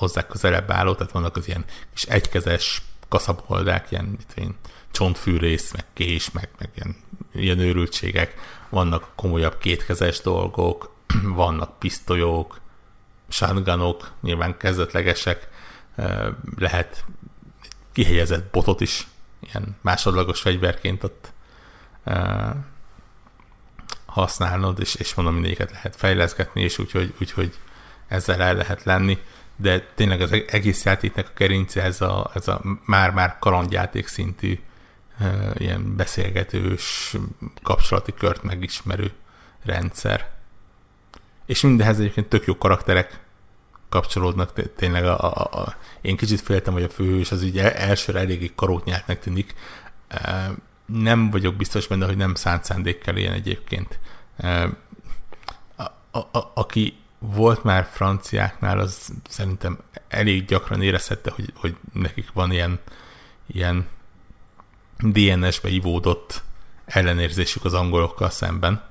hozzá 0.00 0.26
közelebb 0.26 0.70
álló, 0.70 0.94
tehát 0.94 1.12
vannak 1.12 1.36
az 1.36 1.48
ilyen 1.48 1.64
kis 1.94 2.02
egykezes 2.02 2.82
kaszaboldák, 3.08 3.90
ilyen 3.90 4.04
mit 4.04 4.32
én, 4.34 4.54
csontfűrész, 4.90 5.72
meg 5.72 5.84
kés, 5.92 6.30
meg, 6.30 6.48
meg 6.58 6.70
ilyen, 6.74 6.96
ilyen 7.32 7.58
őrültségek, 7.58 8.34
vannak 8.68 9.08
komolyabb 9.14 9.58
kétkezes 9.58 10.20
dolgok, 10.20 10.94
vannak 11.42 11.78
pisztolyok, 11.78 12.60
shotgunok, 13.28 14.12
nyilván 14.20 14.56
kezdetlegesek, 14.56 15.48
lehet 16.56 17.04
kihelyezett 17.92 18.50
botot 18.50 18.80
is 18.80 19.06
ilyen 19.40 19.76
másodlagos 19.82 20.40
fegyverként 20.40 21.04
ott 21.04 21.32
használnod, 24.06 24.80
és, 24.80 24.94
és 24.94 25.14
mondom, 25.14 25.34
mindegyiket 25.34 25.70
lehet 25.70 25.96
fejleszgetni, 25.96 26.62
és 26.62 26.78
úgyhogy, 26.78 27.14
úgyhogy 27.20 27.58
ezzel 28.08 28.42
el 28.42 28.54
lehet 28.54 28.84
lenni, 28.84 29.18
de 29.60 29.80
tényleg 29.94 30.20
az 30.20 30.32
egész 30.32 30.84
játéknak 30.84 31.26
a 31.26 31.32
kerince 31.34 31.82
ez 31.82 32.00
a, 32.00 32.30
ez 32.34 32.48
a 32.48 32.60
már-már 32.84 33.36
kalandjáték 33.38 34.06
szintű 34.06 34.58
ilyen 35.54 35.96
beszélgetős, 35.96 37.16
kapcsolati 37.62 38.14
kört 38.14 38.42
megismerő 38.42 39.12
rendszer. 39.64 40.30
És 41.46 41.60
mindehez 41.60 41.98
egyébként 41.98 42.28
tök 42.28 42.46
jó 42.46 42.56
karakterek 42.56 43.20
kapcsolódnak 43.88 44.74
tényleg 44.76 45.04
a, 45.04 45.18
a, 45.20 45.60
a, 45.60 45.76
én 46.00 46.16
kicsit 46.16 46.40
féltem, 46.40 46.72
hogy 46.72 46.82
a 46.82 46.88
főhős 46.88 47.30
az 47.32 47.42
ugye 47.42 47.76
elsőre 47.76 48.18
eléggé 48.18 48.50
karótnyáltnak 48.54 49.18
tűnik. 49.18 49.54
Nem 50.86 51.30
vagyok 51.30 51.54
biztos 51.54 51.86
benne, 51.86 52.06
hogy 52.06 52.16
nem 52.16 52.34
szánt 52.34 52.64
szándékkel 52.64 53.16
ilyen 53.16 53.32
egyébként. 53.32 53.98
A, 55.76 55.82
a, 56.10 56.18
a, 56.18 56.50
aki 56.54 56.98
volt 57.20 57.64
már 57.64 57.88
franciáknál, 57.92 58.78
az 58.78 59.12
szerintem 59.28 59.78
elég 60.08 60.44
gyakran 60.44 60.82
érezhette, 60.82 61.30
hogy, 61.30 61.52
hogy 61.54 61.76
nekik 61.92 62.32
van 62.32 62.52
ilyen, 62.52 62.78
ilyen 63.46 63.86
DNS-be 64.98 65.68
ivódott 65.68 66.42
ellenérzésük 66.84 67.64
az 67.64 67.74
angolokkal 67.74 68.30
szemben 68.30 68.82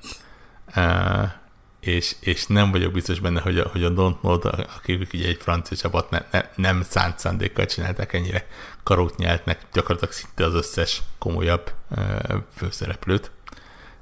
és, 1.79 2.15
és 2.19 2.45
nem 2.45 2.71
vagyok 2.71 2.91
biztos 2.91 3.19
benne, 3.19 3.41
hogy 3.41 3.59
a, 3.59 3.67
hogy 3.67 3.83
a 3.83 3.93
Don't 3.93 4.19
Know, 4.19 4.39
akik 4.75 5.13
ugye 5.13 5.27
egy 5.27 5.37
francia 5.41 5.77
csapat 5.77 6.09
ne, 6.09 6.19
ne, 6.31 6.49
nem 6.55 6.83
szánt 6.83 7.19
szándékkal 7.19 7.65
csinálták 7.65 8.13
ennyire 8.13 8.47
karót 8.83 9.17
nyeltnek 9.17 9.65
gyakorlatilag 9.73 10.13
szinte 10.13 10.45
az 10.45 10.53
összes 10.53 11.01
komolyabb 11.17 11.71
e, 11.95 12.21
főszereplőt. 12.55 13.31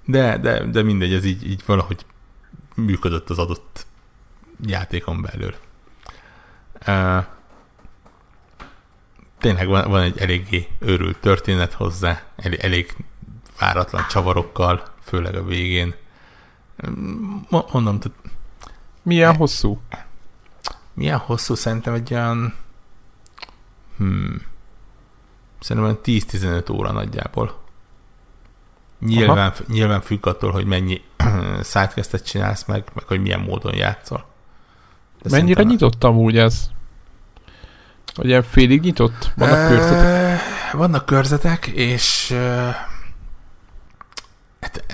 De, 0.06 0.38
de, 0.38 0.66
de 0.66 0.82
mindegy, 0.82 1.14
ez 1.14 1.26
így, 1.26 1.50
így 1.50 1.64
valahogy 1.66 2.06
működött 2.76 3.30
az 3.30 3.38
adott 3.38 3.87
játékon 4.66 5.22
belül. 5.22 5.56
E, 6.80 7.28
tényleg 9.40 9.68
van, 9.68 9.90
van 9.90 10.02
egy 10.02 10.18
eléggé 10.18 10.68
őrült 10.80 11.18
történet 11.18 11.74
hozzá, 11.74 12.24
elég, 12.36 12.60
elég 12.60 12.96
váratlan 13.60 14.06
csavarokkal, 14.10 14.84
főleg 15.02 15.36
a 15.36 15.44
végén 15.44 15.96
Mondom, 17.50 18.00
tehát... 18.00 18.18
Milyen 19.02 19.36
hosszú? 19.36 19.82
Milyen 20.94 21.18
hosszú? 21.18 21.56
Szerintem 21.56 21.94
egy 21.94 22.14
olyan... 22.14 22.54
Hmm, 23.98 24.42
szerintem 25.60 26.00
10-15 26.04 26.72
óra 26.72 26.92
nagyjából. 26.92 27.60
Nyilván, 29.00 29.54
nyilván 29.68 30.02
függ 30.02 30.28
attól, 30.28 30.52
hogy 30.52 30.66
mennyi 30.66 31.02
sidequestet 31.64 32.26
csinálsz 32.26 32.66
meg, 32.66 32.84
meg 32.94 33.04
hogy 33.08 33.22
milyen 33.22 33.40
módon 33.40 33.76
játszol. 33.76 34.27
De 35.22 35.30
Mennyire 35.30 35.64
nyitott 35.64 36.04
amúgy 36.04 36.38
ez? 36.38 36.70
Ilyen 38.22 38.44
félig 38.44 38.82
nyitott? 38.82 39.32
Vannak 39.36 39.68
körzetek? 39.68 40.42
Vannak 40.72 41.06
körzetek, 41.06 41.68
és 41.68 42.36
hát, 44.60 44.86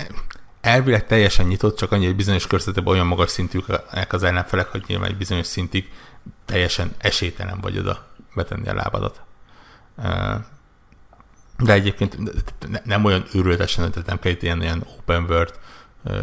elvileg 0.62 1.06
teljesen 1.06 1.46
nyitott, 1.46 1.78
csak 1.78 1.92
annyi, 1.92 2.06
hogy 2.06 2.16
bizonyos 2.16 2.48
körzetében 2.48 2.94
olyan 2.94 3.08
magas 3.08 3.30
szintűek 3.30 4.14
az 4.14 4.24
ellenfelek, 4.24 4.68
hogy 4.68 4.84
nyilván 4.88 5.10
egy 5.10 5.18
bizonyos 5.18 5.48
szintig 5.48 5.92
teljesen 6.46 6.92
esélytelen 6.98 7.60
vagy 7.62 7.78
oda 7.78 8.08
betenni 8.36 8.68
a 8.68 8.74
lábadat. 8.74 9.22
De 11.58 11.74
egyébként 11.74 12.18
nem 12.86 13.06
olyan 13.06 13.26
őrületesen, 13.34 13.92
tehát 13.92 14.08
nem 14.08 14.20
kell 14.20 14.32
itt 14.32 14.44
ilyen, 14.44 14.62
ilyen 14.62 14.86
open 14.98 15.24
world 15.24 15.54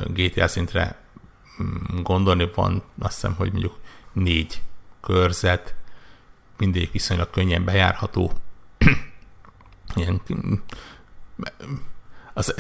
GTA 0.07 0.49
szintre 0.49 0.97
mm, 1.63 2.03
gondolni, 2.03 2.51
van 2.55 2.83
azt 2.99 3.15
hiszem, 3.15 3.35
hogy 3.35 3.51
mondjuk 3.51 3.79
négy 4.13 4.63
körzet, 5.01 5.75
mindegyik 6.57 6.93
viszonylag 6.93 7.31
könnyen 7.31 7.65
bejárható, 7.65 8.33
ilyen 9.95 10.21
az, 12.35 12.55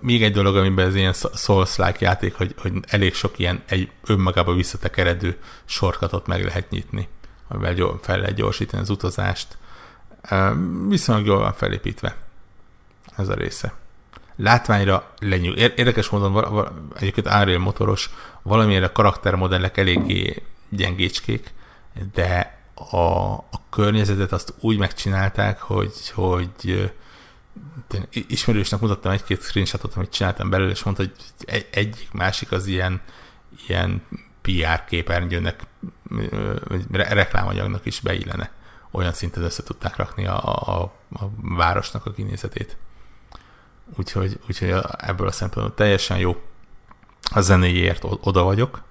még 0.00 0.22
egy 0.22 0.32
dolog, 0.32 0.56
amiben 0.56 0.86
ez 0.86 0.94
ilyen 0.94 1.14
Souls-like 1.34 1.96
játék, 1.98 2.34
hogy, 2.34 2.54
hogy 2.58 2.72
elég 2.86 3.14
sok 3.14 3.38
ilyen 3.38 3.62
egy 3.66 3.90
önmagába 4.06 4.54
visszatekeredő 4.54 5.38
sorkatot 5.64 6.26
meg 6.26 6.44
lehet 6.44 6.70
nyitni, 6.70 7.08
amivel 7.48 7.98
fel 8.02 8.18
lehet 8.18 8.34
gyorsítani 8.34 8.82
az 8.82 8.90
utazást. 8.90 9.58
Viszonylag 10.88 11.26
jól 11.26 11.38
van 11.38 11.52
felépítve 11.52 12.16
ez 13.16 13.28
a 13.28 13.34
része. 13.34 13.74
Látványra 14.36 15.10
lenyűg. 15.18 15.56
Érdekes 15.56 16.08
módon 16.08 16.68
egyébként 16.96 17.26
Unreal 17.26 17.58
motoros, 17.58 18.10
valamilyen 18.42 18.90
karaktermodellek 18.92 19.76
eléggé 19.76 20.42
gyengécskék, 20.76 21.54
de 22.12 22.58
a, 22.74 23.32
a 23.32 23.60
környezetet 23.70 24.32
azt 24.32 24.54
úgy 24.60 24.78
megcsinálták, 24.78 25.60
hogy, 25.60 26.10
hogy 26.10 26.92
ismerősnek 28.12 28.80
mutattam 28.80 29.12
egy-két 29.12 29.42
screenshotot, 29.42 29.94
amit 29.94 30.10
csináltam 30.10 30.50
belőle, 30.50 30.70
és 30.70 30.82
mondta, 30.82 31.02
hogy 31.02 31.12
egy, 31.38 31.66
egyik 31.70 32.12
másik 32.12 32.52
az 32.52 32.66
ilyen, 32.66 33.00
ilyen 33.66 34.02
PR 34.42 34.84
képernyőnek, 34.84 35.66
vagy 36.68 36.86
reklámanyagnak 36.90 37.86
is 37.86 38.00
beillene. 38.00 38.50
Olyan 38.90 39.12
szinten 39.12 39.42
össze 39.42 39.62
tudták 39.62 39.96
rakni 39.96 40.26
a, 40.26 40.44
a, 40.44 40.82
a 41.10 41.30
városnak 41.40 42.06
a 42.06 42.12
kinézetét. 42.12 42.76
Úgyhogy, 43.96 44.38
úgyhogy 44.48 44.74
ebből 44.98 45.26
a 45.26 45.32
szempontból 45.32 45.74
teljesen 45.74 46.18
jó. 46.18 46.42
A 47.30 47.40
zenéjért 47.40 48.04
oda 48.04 48.42
vagyok. 48.42 48.82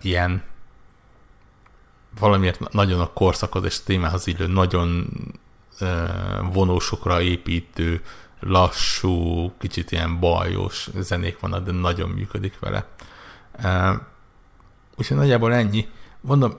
Ilyen 0.00 0.42
valamiért 2.18 2.72
nagyon 2.72 3.00
a 3.00 3.12
korszakhoz 3.12 3.64
és 3.64 3.78
a 3.78 3.84
témához 3.84 4.26
illő, 4.26 4.46
nagyon 4.46 5.08
vonósokra 6.52 7.20
építő, 7.20 8.02
lassú, 8.40 9.52
kicsit 9.58 9.92
ilyen 9.92 10.20
bajos 10.20 10.88
zenék 10.98 11.38
vannak, 11.38 11.64
de 11.64 11.72
nagyon 11.72 12.10
működik 12.10 12.58
vele. 12.58 12.86
Úgyhogy 14.96 15.16
nagyjából 15.16 15.54
ennyi. 15.54 15.88
Mondom, 16.20 16.56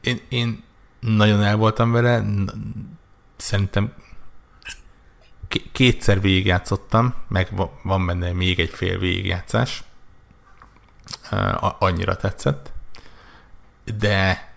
én, 0.00 0.20
én 0.28 0.62
nagyon 1.00 1.42
el 1.42 1.56
voltam 1.56 1.92
vele, 1.92 2.24
szerintem 3.36 3.92
kétszer 5.72 6.20
végigjátszottam, 6.20 7.14
meg 7.28 7.48
van 7.82 8.06
benne 8.06 8.32
még 8.32 8.60
egy 8.60 8.70
fél 8.70 8.98
végigjátszás. 8.98 9.82
Annyira 11.78 12.16
tetszett. 12.16 12.72
De, 13.98 14.52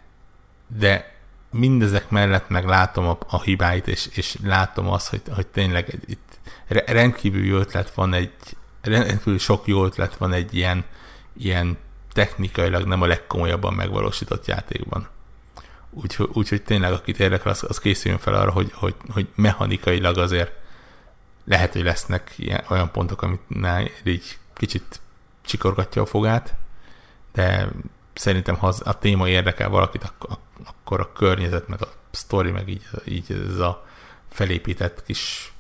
de 0.68 1.16
mindezek 1.52 2.10
mellett 2.10 2.50
meg 2.50 2.66
látom 2.66 3.08
a, 3.08 3.18
a 3.28 3.42
hibáit, 3.42 3.88
és, 3.88 4.08
és 4.12 4.38
látom 4.44 4.90
azt, 4.90 5.10
hogy, 5.10 5.22
hogy 5.34 5.48
tényleg 5.48 6.00
itt 6.06 6.40
rendkívül 6.68 7.46
jó 7.46 7.58
ötlet 7.58 7.94
van 7.94 8.14
egy 8.14 8.34
rendkívül 8.82 9.40
sok 9.40 9.68
jó 9.68 9.86
ötlet 9.86 10.16
van 10.16 10.34
egy 10.34 10.56
ilyen, 10.56 10.86
ilyen 11.38 11.78
technikailag 12.14 12.86
nem 12.86 13.02
a 13.02 13.06
legkomolyabban 13.06 13.74
megvalósított 13.74 14.46
játékban. 14.46 15.08
Úgyhogy 15.90 16.30
úgy, 16.34 16.62
tényleg, 16.66 16.92
akit 16.92 17.20
érdekel, 17.20 17.52
az, 17.52 17.66
az 17.68 17.80
készüljön 17.80 18.20
fel 18.20 18.34
arra, 18.34 18.52
hogy, 18.52 18.72
hogy, 18.74 18.96
hogy 19.10 19.28
mechanikailag 19.36 20.18
azért 20.18 20.52
lehet, 21.46 21.74
hogy 21.74 21.84
lesznek 21.84 22.34
ilyen, 22.36 22.64
olyan 22.70 22.92
pontok, 22.92 23.22
amit 23.22 23.42
így 24.04 24.38
kicsit 24.54 25.00
csikorgatja 25.46 26.02
a 26.02 26.06
fogát, 26.06 26.56
de 27.34 27.70
szerintem 28.14 28.56
ha 28.56 28.68
az, 28.68 28.82
a 28.86 29.00
téma 29.00 29.30
érdekel 29.30 29.70
valakit, 29.70 30.14
akkor 30.66 31.00
a 31.00 31.12
környezet, 31.12 31.68
meg 31.68 31.82
a 31.82 31.88
sztori, 32.12 32.52
meg 32.52 32.70
így, 32.70 32.84
így 33.06 33.32
ez 33.52 33.60
a 33.60 33.86
felépített 34.30 35.04
kis 35.04 35.54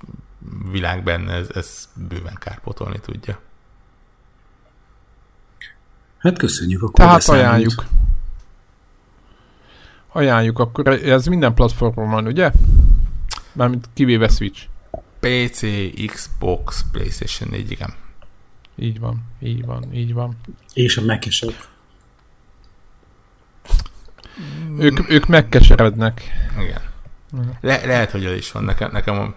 világ 0.72 1.04
benne, 1.04 1.34
ez, 1.34 1.50
ez 1.54 1.90
bőven 1.94 2.36
kárpotolni 2.40 3.00
tudja. 3.00 3.40
Hát 6.18 6.38
köszönjük 6.38 6.82
akkor. 6.82 6.94
Tehát 6.94 7.14
beszámolt. 7.14 7.46
ajánljuk. 7.46 7.86
Ajánljuk, 10.12 10.60
akkor 10.60 10.88
ez 10.88 11.26
minden 11.26 11.54
platformon 11.54 12.10
van, 12.10 12.26
ugye? 12.26 12.52
Mármint 13.52 13.90
kivéve 13.94 14.28
Switch. 14.28 14.68
PC, 15.20 15.62
Xbox, 16.06 16.86
PlayStation 16.92 17.50
4, 17.50 17.72
igen. 17.72 17.94
Így 18.76 19.00
van, 19.00 19.24
így 19.40 19.66
van, 19.66 19.94
így 19.94 20.14
van. 20.14 20.38
És 20.74 20.98
a 20.98 21.02
mac 21.02 21.42
ők, 24.78 25.10
ők 25.10 25.26
megkeserednek. 25.26 26.22
Igen. 26.60 26.82
Le, 27.62 27.86
lehet, 27.86 28.12
hogy 28.12 28.26
az 28.26 28.34
is 28.34 28.52
van. 28.52 28.64
Nekem, 28.64 28.92
nekem 28.92 29.20
a, 29.20 29.36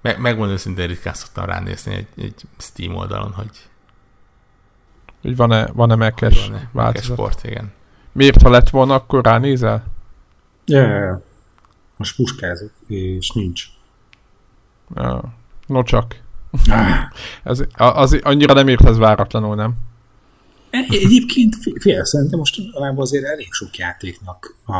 meg, 0.00 0.20
megmondom 0.20 0.54
őszintén, 0.54 0.86
ritkán 0.86 1.14
szoktam 1.14 1.44
ránézni 1.44 1.94
egy, 1.94 2.06
egy 2.16 2.42
Steam 2.58 2.94
oldalon, 2.94 3.32
hogy 3.32 3.68
hogy 5.22 5.36
van-e, 5.36 5.66
van-e 5.66 5.94
Mac-es 5.94 6.48
van 6.48 6.68
változat. 6.72 7.16
sport, 7.16 7.44
igen. 7.44 7.72
Miért, 8.12 8.42
ha 8.42 8.50
lett 8.50 8.70
volna, 8.70 8.94
akkor 8.94 9.24
ránézel? 9.24 9.84
Ja, 10.64 10.86
ja. 10.86 11.22
Most 11.96 12.16
puskázok, 12.16 12.72
és 12.86 13.30
nincs. 13.30 13.64
Ja. 14.94 15.32
No 15.70 15.82
csak. 15.82 16.16
Ah. 16.70 17.12
ez, 17.44 17.62
az, 17.76 18.18
annyira 18.22 18.54
nem 18.54 18.68
ért 18.68 18.84
ez 18.84 18.96
váratlanul, 18.96 19.54
nem? 19.54 19.74
Egyébként 20.70 21.56
fél, 21.80 22.04
szerintem 22.04 22.38
most 22.38 22.60
azért 22.94 23.24
elég 23.24 23.52
sok 23.52 23.76
játéknak 23.76 24.56
a, 24.66 24.74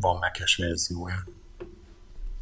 van 0.00 0.18
mekes 0.20 0.56
verziója. 0.56 1.24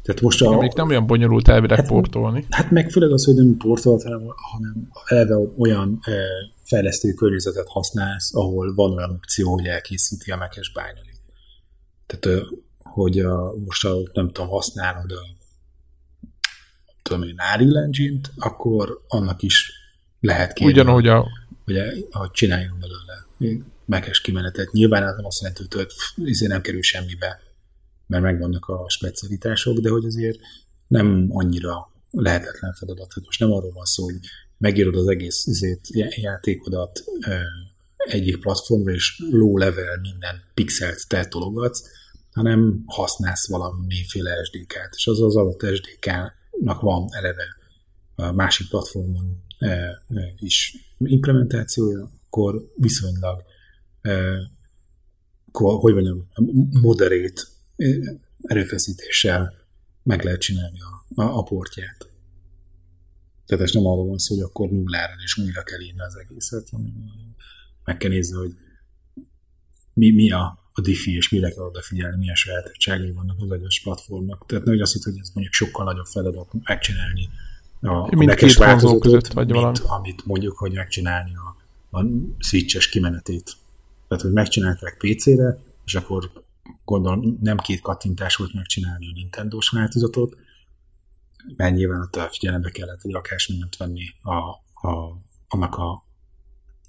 Tehát 0.01 0.21
most 0.21 0.41
a, 0.41 0.57
még 0.57 0.71
nem 0.75 0.89
olyan 0.89 1.07
bonyolult 1.07 1.47
elvileg 1.47 1.77
hát, 1.77 1.87
portolni. 1.87 2.45
Hát 2.49 2.71
meg 2.71 2.91
főleg 2.91 3.11
az, 3.11 3.25
hogy 3.25 3.35
nem 3.35 3.57
portolt, 3.57 4.03
hanem, 4.03 4.21
hanem 4.51 4.89
eleve 5.05 5.35
olyan 5.57 5.99
e, 6.01 6.11
fejlesztő 6.63 7.13
környezetet 7.13 7.67
használsz, 7.67 8.35
ahol 8.35 8.73
van 8.75 8.91
olyan 8.91 9.11
opció, 9.11 9.51
hogy 9.51 9.65
elkészíti 9.65 10.31
a 10.31 10.37
mekes 10.37 10.71
bányait. 10.71 11.21
Tehát, 12.05 12.39
hogy 12.77 13.19
a, 13.19 13.53
most 13.65 13.85
a, 13.85 13.95
nem 14.13 14.27
tudom, 14.31 14.49
használod 14.49 15.11
a 15.11 15.36
tudom 17.07 17.23
én, 17.23 17.35
Unreal 17.53 17.83
Engine-t, 17.83 18.31
akkor 18.37 19.01
annak 19.07 19.41
is 19.41 19.71
lehet 20.19 20.53
kérni. 20.53 20.73
Ugyanúgy 20.73 21.07
a... 21.07 21.27
Hogy, 21.65 22.07
hogy 22.11 22.31
csináljon 22.31 22.77
belőle 22.79 23.25
mekes 23.85 24.21
kimenetet. 24.21 24.71
Nyilván 24.71 25.03
ez 25.03 25.15
nem 25.15 25.25
azt 25.25 25.41
jelenti, 25.41 25.63
hogy 25.75 25.87
ezért 26.29 26.51
nem 26.51 26.61
kerül 26.61 26.81
semmibe, 26.81 27.39
mert 28.07 28.23
megvannak 28.23 28.65
a 28.65 28.89
specialitások, 28.89 29.77
de 29.77 29.89
hogy 29.89 30.05
azért 30.05 30.39
nem 30.87 31.25
annyira 31.29 31.91
lehetetlen 32.11 32.73
feladat. 32.73 33.13
Hát 33.13 33.25
most 33.25 33.39
nem 33.39 33.51
arról 33.51 33.71
van 33.71 33.85
szó, 33.85 34.03
hogy 34.03 34.19
megírod 34.57 34.95
az 34.95 35.07
egész 35.07 35.45
izét, 35.45 35.87
játékodat 36.15 37.03
egyik 37.97 38.39
platformra, 38.39 38.93
és 38.93 39.23
low 39.31 39.57
level 39.57 39.99
minden 40.01 40.41
pixelt 40.53 41.07
te 41.07 41.25
tologatsz, 41.25 41.83
hanem 42.33 42.83
használsz 42.85 43.47
valamiféle 43.47 44.43
SDK-t, 44.43 44.95
és 44.95 45.07
az 45.07 45.21
az 45.21 45.35
adott 45.35 45.75
SDK-nak 45.75 46.36
van 46.63 47.07
eleve 47.11 47.45
a 48.15 48.31
másik 48.31 48.69
platformon 48.69 49.43
is 50.35 50.75
implementációja, 50.97 52.11
akkor 52.25 52.71
viszonylag 52.75 53.43
hogy 55.51 55.93
mondjam, 55.93 56.29
moderét 56.81 57.47
erőfeszítéssel 58.41 59.53
meg 60.03 60.23
lehet 60.23 60.39
csinálni 60.39 60.79
a, 60.81 61.21
a, 61.21 61.37
a 61.37 61.43
portját. 61.43 62.09
Tehát 63.45 63.63
ez 63.63 63.71
nem 63.71 63.85
arról 63.85 64.07
van 64.07 64.17
szó, 64.17 64.35
hogy 64.35 64.43
akkor 64.43 64.69
nullára 64.69 65.13
és 65.23 65.37
újra 65.37 65.63
kell 65.63 65.81
írni 65.81 66.01
az 66.01 66.15
egészet, 66.15 66.69
meg 67.83 67.97
kell 67.97 68.09
nézni, 68.09 68.37
hogy 68.37 68.55
mi, 69.93 70.11
mi 70.11 70.31
a, 70.31 70.66
a 70.77 70.81
diffi, 70.81 71.15
és 71.15 71.29
mire 71.29 71.49
kell 71.49 71.63
odafigyelni, 71.63 72.17
milyen 72.17 72.35
sajátosságai 72.35 73.11
vannak 73.11 73.35
az 73.39 73.51
egyes 73.51 73.81
platformnak. 73.81 74.45
Tehát 74.45 74.65
nem 74.65 74.79
azt 74.81 74.93
hitt, 74.93 75.03
hogy 75.03 75.17
ez 75.21 75.29
mondjuk 75.33 75.53
sokkal 75.53 75.85
nagyobb 75.85 76.05
feladat 76.05 76.47
megcsinálni 76.63 77.29
a, 77.81 77.93
a 77.93 78.35
két 78.35 78.53
változatot, 78.53 79.01
között, 79.01 79.27
vagy 79.27 79.51
mint 79.51 79.61
valami. 79.61 79.79
amit 79.87 80.25
mondjuk, 80.25 80.57
hogy 80.57 80.73
megcsinálni 80.73 81.31
a, 81.35 81.55
a 81.97 82.05
switches 82.37 82.89
kimenetét. 82.89 83.51
Tehát, 84.07 84.23
hogy 84.23 84.33
megcsinálták 84.33 84.97
PC-re, 84.97 85.57
és 85.85 85.95
akkor 85.95 86.31
gondolom 86.85 87.37
nem 87.41 87.57
két 87.57 87.81
kattintás 87.81 88.35
volt 88.35 88.53
megcsinálni 88.53 89.07
a 89.07 89.11
Nintendo-s 89.13 89.69
változatot, 89.69 90.37
mert 91.55 91.75
nyilván 91.75 92.01
ott 92.01 92.29
figyelembe 92.31 92.69
kellett 92.69 93.03
egy 93.03 93.11
rakás 93.11 93.47
mindent 93.47 93.77
venni 93.77 94.05
a, 94.21 94.37
a, 94.87 95.17
annak 95.47 95.75
a 95.75 96.05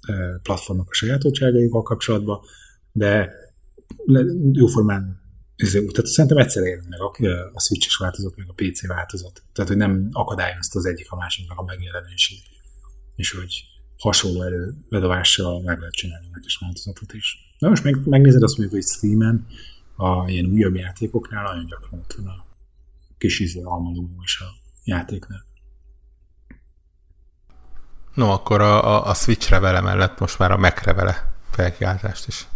e, 0.01 0.13
platformnak 0.43 0.89
a 0.89 0.93
sajátosságaival 0.93 1.81
kapcsolatban, 1.81 2.39
de 2.91 3.31
jóformán 4.51 5.19
tehát 5.67 6.05
szerintem 6.05 6.37
egyszer 6.37 6.63
ér 6.63 6.81
meg 6.89 7.01
a, 7.01 7.11
a 7.53 7.61
Switch-es 7.61 7.95
változat, 7.95 8.35
meg 8.35 8.47
a 8.49 8.53
PC 8.53 8.87
változat. 8.87 9.43
Tehát, 9.53 9.69
hogy 9.69 9.79
nem 9.79 10.09
akadályozta 10.11 10.79
az 10.79 10.85
egyik 10.85 11.11
a 11.11 11.15
másiknak 11.15 11.59
a 11.59 11.63
megjelenését. 11.63 12.43
És 13.15 13.31
hogy 13.31 13.63
hasonló 13.97 14.43
erőbedovással 14.43 15.61
meg 15.61 15.79
lehet 15.79 15.93
csinálni 15.93 16.27
a 16.33 16.39
is 16.45 16.57
változatot 16.61 17.13
is. 17.13 17.55
De 17.59 17.69
most 17.69 17.83
meg, 17.83 18.07
megnézed 18.07 18.43
azt 18.43 18.57
mondjuk, 18.57 18.81
hogy 18.81 18.91
Steam-en 18.91 19.47
a 19.95 20.29
ilyen 20.29 20.45
újabb 20.45 20.75
játékoknál 20.75 21.43
nagyon 21.43 21.65
gyakran 21.65 21.99
ott 21.99 22.13
van 22.13 22.27
a 22.27 22.45
kis 23.17 23.55
almaló 23.63 24.09
is 24.23 24.39
a 24.39 24.45
játéknál. 24.83 25.45
No, 28.13 28.31
akkor 28.31 28.61
a, 28.61 28.85
a, 28.85 29.09
a 29.09 29.13
Switch 29.13 29.49
revele 29.49 29.81
mellett 29.81 30.19
most 30.19 30.39
már 30.39 30.51
a 30.51 30.57
Mac 30.57 30.83
revele 30.83 31.33
felkiáltást 31.51 32.27
is. 32.27 32.47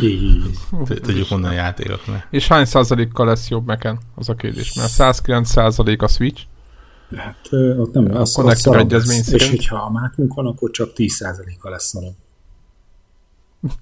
Így. 0.00 0.58
Tudjuk 0.86 1.30
mondani 1.30 1.54
a 1.54 1.58
játékoknál. 1.58 2.24
És 2.30 2.48
hány 2.48 2.64
százalékkal 2.64 3.26
lesz 3.26 3.48
jobb 3.48 3.66
meken? 3.66 3.98
Az 4.14 4.28
a 4.28 4.34
kérdés. 4.34 4.74
Mert 4.74 4.90
109 4.90 5.48
százalék 5.48 6.02
a 6.02 6.08
Switch. 6.08 6.42
Hát 7.16 7.48
ott 7.52 7.92
nem, 7.92 8.14
az, 8.14 8.38
a 8.38 8.42
az 8.42 8.66
egyezmény 8.66 9.16
lesz. 9.16 9.32
És 9.32 9.50
hogyha 9.50 9.76
a 9.76 9.90
mákunk 9.90 10.34
van, 10.34 10.46
akkor 10.46 10.70
csak 10.70 10.92
10 10.92 11.14
százaléka 11.14 11.70
lesz 11.70 11.86
szarabb. 11.86 12.14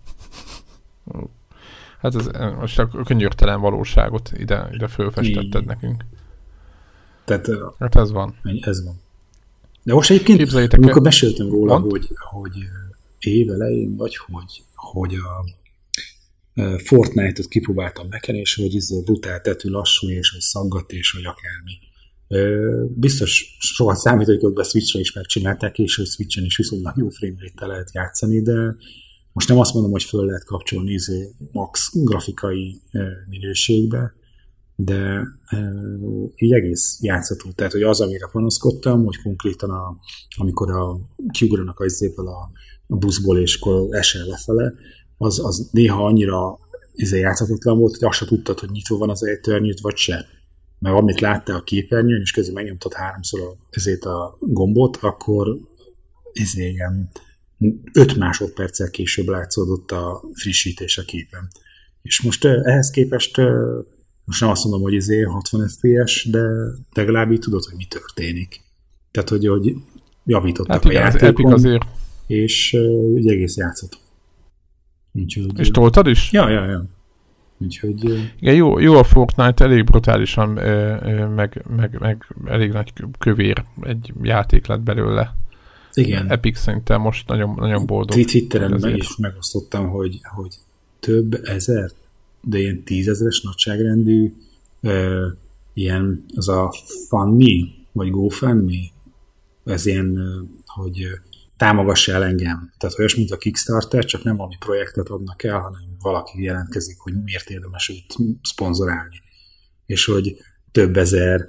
Hát 2.00 2.14
ez 2.14 2.26
most 2.59 2.78
a 2.78 2.88
könyörtelen 2.88 3.61
valóságot 3.61 4.30
ide, 4.36 4.68
ide 4.72 4.88
fölfestetted 4.88 5.64
nekünk. 5.64 6.04
Tehát, 7.24 7.48
hát 7.78 7.96
ez 7.96 8.12
van. 8.12 8.34
Ez 8.61 8.84
van. 8.84 9.00
De 9.82 9.94
most 9.94 10.11
egyébként, 10.11 10.38
Képzeljétek 10.38 10.80
amikor 10.80 11.02
meséltem 11.02 11.48
róla, 11.48 11.78
hogy, 11.78 12.09
hogy 12.30 12.52
év 13.18 13.50
elején, 13.50 13.96
vagy 13.96 14.16
hogy, 14.16 14.62
hogy 14.74 15.14
a 15.14 15.44
Fortnite-ot 16.84 17.48
kipróbáltam 17.48 18.09
nekem, 18.09 18.34
és 18.34 18.54
hogy 18.54 18.74
izé 18.74 19.00
brutál 19.04 19.40
tetű 19.40 19.68
lassú, 19.68 20.09
és 20.09 20.30
hogy 20.30 20.40
szaggat, 20.40 20.92
és 20.92 21.11
hogy 21.11 21.24
akármi. 21.24 21.72
Biztos 22.94 23.56
soha 23.59 23.94
számítógépbe 23.94 24.62
Switch-re 24.62 25.00
is 25.00 25.12
megcsinálták, 25.12 25.78
és 25.78 25.96
hogy 25.96 26.06
Switch-en 26.06 26.44
is 26.44 26.56
viszonylag 26.56 26.96
jó 26.96 27.09
frame 27.09 27.66
lehet 27.66 27.90
játszani, 27.92 28.42
de 28.42 28.76
most 29.32 29.48
nem 29.48 29.59
azt 29.59 29.72
mondom, 29.72 29.92
hogy 29.92 30.02
föl 30.02 30.24
lehet 30.24 30.44
kapcsolni 30.44 30.92
izé 30.92 31.34
max 31.52 31.90
grafikai 31.92 32.80
minőségbe, 33.28 34.14
de 34.76 35.22
így 36.36 36.52
egész 36.52 36.98
játszható. 37.00 37.50
Tehát, 37.52 37.72
hogy 37.72 37.82
az, 37.82 38.00
amire 38.00 38.28
panaszkodtam, 38.32 39.04
hogy 39.04 39.16
konkrétan 39.22 39.70
a, 39.70 39.96
amikor 40.36 40.70
a 40.70 41.00
kiugranak 41.30 41.80
az 41.80 42.12
a, 42.16 42.50
a 42.86 42.96
buszból, 42.96 43.38
és 43.38 43.56
akkor 43.56 43.96
esel 43.96 44.26
lefele, 44.26 44.74
az, 45.19 45.45
az 45.45 45.69
néha 45.73 46.05
annyira 46.05 46.59
izé 46.93 47.19
játszhatatlan 47.19 47.79
volt, 47.79 47.97
hogy 47.97 48.09
azt 48.09 48.19
se 48.19 48.25
tudtad, 48.25 48.59
hogy 48.59 48.71
nyitva 48.71 48.97
van 48.97 49.11
az 49.11 49.25
ejtőernyőt, 49.25 49.81
vagy 49.81 49.97
se. 49.97 50.27
Mert 50.79 50.97
amit 50.97 51.21
láttál 51.21 51.57
a 51.57 51.62
képernyőn, 51.62 52.21
és 52.21 52.31
közben 52.31 52.55
megnyomtad 52.55 52.93
háromszor 52.93 53.41
a, 53.41 53.57
ezért 53.71 54.05
a 54.05 54.37
gombot, 54.41 54.97
akkor 54.97 55.59
izé 56.33 56.69
ilyen 56.69 57.11
5 57.93 58.16
másodperccel 58.16 58.91
később 58.91 59.29
látszódott 59.29 59.91
a 59.91 60.23
frissítés 60.33 60.99
a 60.99 61.03
képen. 61.03 61.49
És 62.03 62.23
most 62.23 62.45
ehhez 62.45 62.91
képest 62.91 63.37
most 64.25 64.41
nem 64.41 64.51
azt 64.51 64.62
mondom, 64.64 64.83
hogy 64.83 64.93
izé 64.93 65.21
60 65.21 65.69
FPS, 65.69 66.29
de 66.31 66.49
legalább 66.93 67.33
így 67.33 67.39
tudod, 67.39 67.64
hogy 67.64 67.77
mi 67.77 67.85
történik. 67.85 68.61
Tehát, 69.11 69.29
hogy, 69.29 69.47
hogy 69.47 69.75
javítottak 70.25 70.73
Hát 70.73 70.85
a 70.85 70.91
igen, 70.91 71.07
az 71.07 71.12
játékon, 71.12 71.45
Epic 71.45 71.64
azért. 71.64 71.85
és 72.27 72.73
uh, 72.73 73.12
ugye 73.12 73.33
egész 73.33 73.57
játszható. 73.57 73.97
Úgyhogy, 75.23 75.59
És 75.59 75.71
toltad 75.71 76.07
is? 76.07 76.33
Ja, 76.33 76.49
ja, 76.49 76.64
ja. 76.64 76.85
Úgyhogy 77.59 78.05
Igen, 78.41 78.55
jó, 78.55 78.79
jó 78.79 78.97
a 78.97 79.05
Fortnite, 79.05 79.64
elég 79.64 79.85
brutálisan, 79.85 80.49
meg, 81.35 81.64
meg, 81.77 81.97
meg 82.01 82.27
elég 82.47 82.73
nagy 82.73 82.93
kövér 83.19 83.64
egy 83.83 84.12
játék 84.23 84.66
lett 84.66 84.81
belőle. 84.81 85.35
igen. 85.95 86.31
Epic 86.31 86.59
szerintem 86.59 87.01
most 87.01 87.29
nagyon, 87.29 87.55
nagyon 87.57 87.87
boldog. 87.87 88.16
Ezért. 88.73 88.97
is 88.97 89.16
megosztottam, 89.16 89.89
hogy, 89.89 90.21
hogy 90.35 90.55
több 91.01 91.41
ezer, 91.45 91.91
de 92.41 92.59
ilyen 92.59 92.83
tízezeres 92.83 93.41
nagyságrendű 93.41 94.33
ö, 94.81 95.27
ilyen 95.75 96.25
az 96.37 96.49
a 96.49 96.73
FunMe, 97.09 97.69
vagy 97.93 98.11
GoFundMe, 98.11 98.79
ez 99.64 99.87
ilyen, 99.87 100.19
hogy 100.66 101.07
ö, 101.59 101.64
támogassa 101.64 102.12
el 102.12 102.24
engem. 102.24 102.72
Tehát 102.78 102.98
olyas, 102.98 103.14
mint 103.14 103.30
a 103.30 103.36
Kickstarter, 103.36 104.04
csak 104.04 104.22
nem 104.22 104.36
valami 104.36 104.56
projektet 104.59 105.09
adnak 105.09 105.42
el, 105.42 105.59
hanem 105.59 105.96
valaki 105.98 106.42
jelentkezik, 106.42 106.98
hogy 106.98 107.22
miért 107.22 107.50
érdemes 107.50 107.88
őt 107.88 108.16
szponzorálni. 108.42 109.22
És 109.86 110.04
hogy 110.04 110.36
több 110.72 110.96
ezer 110.96 111.48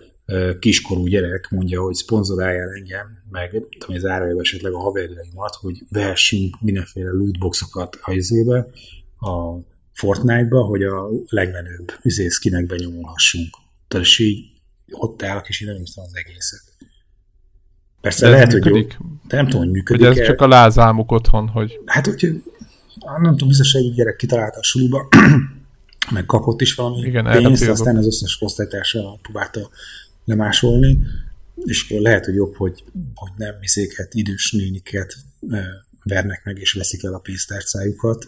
kiskorú 0.60 1.06
gyerek 1.06 1.50
mondja, 1.50 1.82
hogy 1.82 1.94
szponzoráljál 1.94 2.70
engem, 2.70 3.08
meg 3.30 3.50
tudom, 3.80 3.96
az 3.96 4.06
árajában 4.06 4.42
esetleg 4.42 4.74
a 4.74 4.80
haverjaimat, 4.80 5.56
hogy 5.56 5.84
vehessünk 5.90 6.62
mindenféle 6.62 7.12
lootboxokat 7.12 7.98
a 8.02 8.12
izébe, 8.12 8.68
a 9.20 9.58
Fortnite-ba, 9.94 10.64
hogy 10.64 10.84
a 10.84 11.10
legmenőbb 11.26 11.92
skinekbe 12.30 12.76
nyomulhassunk. 12.76 13.50
Tehát 13.88 14.06
és 14.06 14.20
így 14.20 14.46
ott 14.92 15.24
állok, 15.24 15.50
és 15.50 15.62
én 15.62 15.68
nem 15.68 15.82
az 15.82 16.12
egészet. 16.14 16.69
Persze 18.02 18.26
De 18.26 18.32
lehet, 18.32 18.52
hogy 18.52 18.66
jó, 18.66 18.74
működik? 18.74 19.00
de 19.28 19.36
nem 19.36 19.46
tudom, 19.46 19.62
hogy 19.62 19.72
működik 19.72 20.08
Hogy 20.08 20.18
ez 20.18 20.26
csak 20.26 20.42
a 20.42 20.48
lázálmuk 20.48 21.12
otthon, 21.12 21.48
hogy 21.48 21.80
Hát 21.86 22.08
úgy, 22.08 22.44
nem 23.22 23.32
tudom, 23.32 23.48
biztos 23.48 23.74
egy 23.74 23.94
gyerek 23.94 24.16
kitalálta 24.16 24.58
a 24.60 24.64
suliba, 24.64 25.08
meg 26.12 26.26
kapott 26.26 26.62
is 26.62 26.76
valami 26.76 27.02
Igen, 27.08 27.26
pénzt, 27.26 27.68
aztán 27.68 27.98
az 27.98 28.06
összes 28.06 28.38
osztálytársa 28.42 29.20
próbálta 29.22 29.70
lemásolni, 30.26 31.00
és 31.56 31.90
lehet, 31.90 32.26
hogy 32.26 32.36
jobb, 32.36 32.56
hogy, 32.56 32.84
hogy 33.14 33.32
nem 33.38 33.56
miszéket, 33.60 34.14
idős 34.14 34.52
néniket 34.52 35.16
vernek 36.04 36.42
meg, 36.44 36.58
és 36.58 36.74
veszik 36.74 37.04
el 37.04 37.14
a 37.14 37.20
pénztárcájukat, 37.20 38.26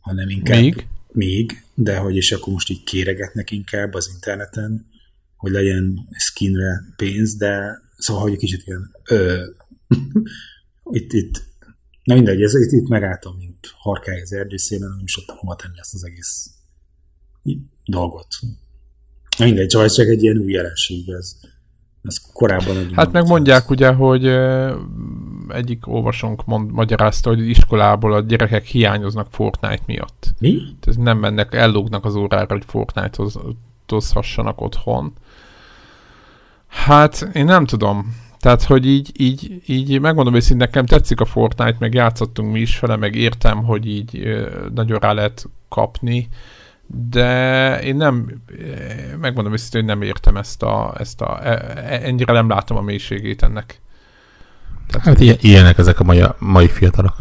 hanem 0.00 0.28
inkább 0.28 0.60
még. 0.60 0.86
még, 1.12 1.64
de 1.74 1.96
hogy 1.96 2.16
és 2.16 2.32
akkor 2.32 2.52
most 2.52 2.70
így 2.70 2.84
kéregetnek 2.84 3.50
inkább 3.50 3.94
az 3.94 4.10
interneten, 4.14 4.86
hogy 5.38 5.52
legyen 5.52 6.08
skinre 6.18 6.84
pénz, 6.96 7.36
de 7.36 7.82
szóval, 7.96 8.22
hogy 8.22 8.32
egy 8.32 8.38
kicsit 8.38 8.62
ilyen 8.66 8.90
ö, 9.04 9.44
itt, 10.98 11.12
itt 11.12 11.42
na 12.04 12.14
mindegy, 12.14 12.42
ez, 12.42 12.54
itt, 12.54 12.72
itt 12.72 12.88
megálltam, 12.88 13.36
mint 13.36 13.72
harkály 13.78 14.20
az 14.20 14.32
erdőszélen, 14.32 14.88
nem 14.88 15.04
is 15.04 15.12
tudtam 15.12 15.36
hova 15.36 15.54
tenni 15.54 15.78
ezt 15.78 15.94
az 15.94 16.04
egész 16.04 16.50
dolgot. 17.84 18.26
Na 19.38 19.44
mindegy, 19.44 19.66
csak 19.66 19.82
ez 19.82 19.94
csak 19.94 20.06
egy 20.06 20.22
ilyen 20.22 20.38
új 20.38 20.52
jelenség, 20.52 21.08
ez, 21.08 21.36
ez 22.02 22.16
korábban 22.32 22.76
egy 22.76 22.92
Hát 22.92 23.12
meg 23.12 23.26
mondják 23.26 23.70
ugye, 23.70 23.92
hogy 23.92 24.26
egyik 25.48 25.86
olvasónk 25.86 26.44
mond, 26.44 26.70
magyarázta, 26.70 27.28
hogy 27.28 27.48
iskolából 27.48 28.12
a 28.12 28.20
gyerekek 28.20 28.64
hiányoznak 28.64 29.28
Fortnite 29.30 29.82
miatt. 29.86 30.34
Mi? 30.38 30.62
Tehát 30.80 31.00
nem 31.00 31.18
mennek, 31.18 31.54
ellógnak 31.54 32.04
az 32.04 32.14
órára, 32.14 32.54
hogy 32.54 32.64
Fortnite-ozhassanak 33.88 34.60
otthon. 34.60 35.12
Hát, 36.68 37.28
én 37.32 37.44
nem 37.44 37.64
tudom. 37.64 38.16
Tehát, 38.40 38.62
hogy 38.62 38.86
így, 38.86 39.10
így, 39.16 39.62
így 39.66 40.00
megmondom 40.00 40.34
őszintén, 40.34 40.66
nekem 40.66 40.86
tetszik 40.86 41.20
a 41.20 41.24
Fortnite, 41.24 41.76
meg 41.78 41.94
játszottunk 41.94 42.52
mi 42.52 42.60
is 42.60 42.78
vele, 42.80 42.96
meg 42.96 43.14
értem, 43.14 43.64
hogy 43.64 43.86
így 43.86 44.38
nagyon 44.74 44.98
rá 44.98 45.12
lehet 45.12 45.48
kapni, 45.68 46.28
de 47.10 47.80
én 47.82 47.96
nem, 47.96 48.42
megmondom 49.20 49.52
őszintén, 49.52 49.80
hogy 49.80 49.90
nem 49.90 50.02
értem 50.02 50.36
ezt 50.36 50.62
a, 50.62 50.94
ezt 50.98 51.20
a 51.20 51.38
e- 51.42 51.72
e- 51.76 52.00
ennyire 52.02 52.32
nem 52.32 52.48
látom 52.48 52.76
a 52.76 52.80
mélységét 52.80 53.42
ennek. 53.42 53.80
Tehát, 54.90 55.06
Hát 55.06 55.20
ilyen, 55.20 55.36
ilyenek 55.40 55.78
ezek 55.78 56.00
a 56.00 56.04
mai, 56.04 56.22
mai 56.38 56.68
fiatalok. 56.68 57.14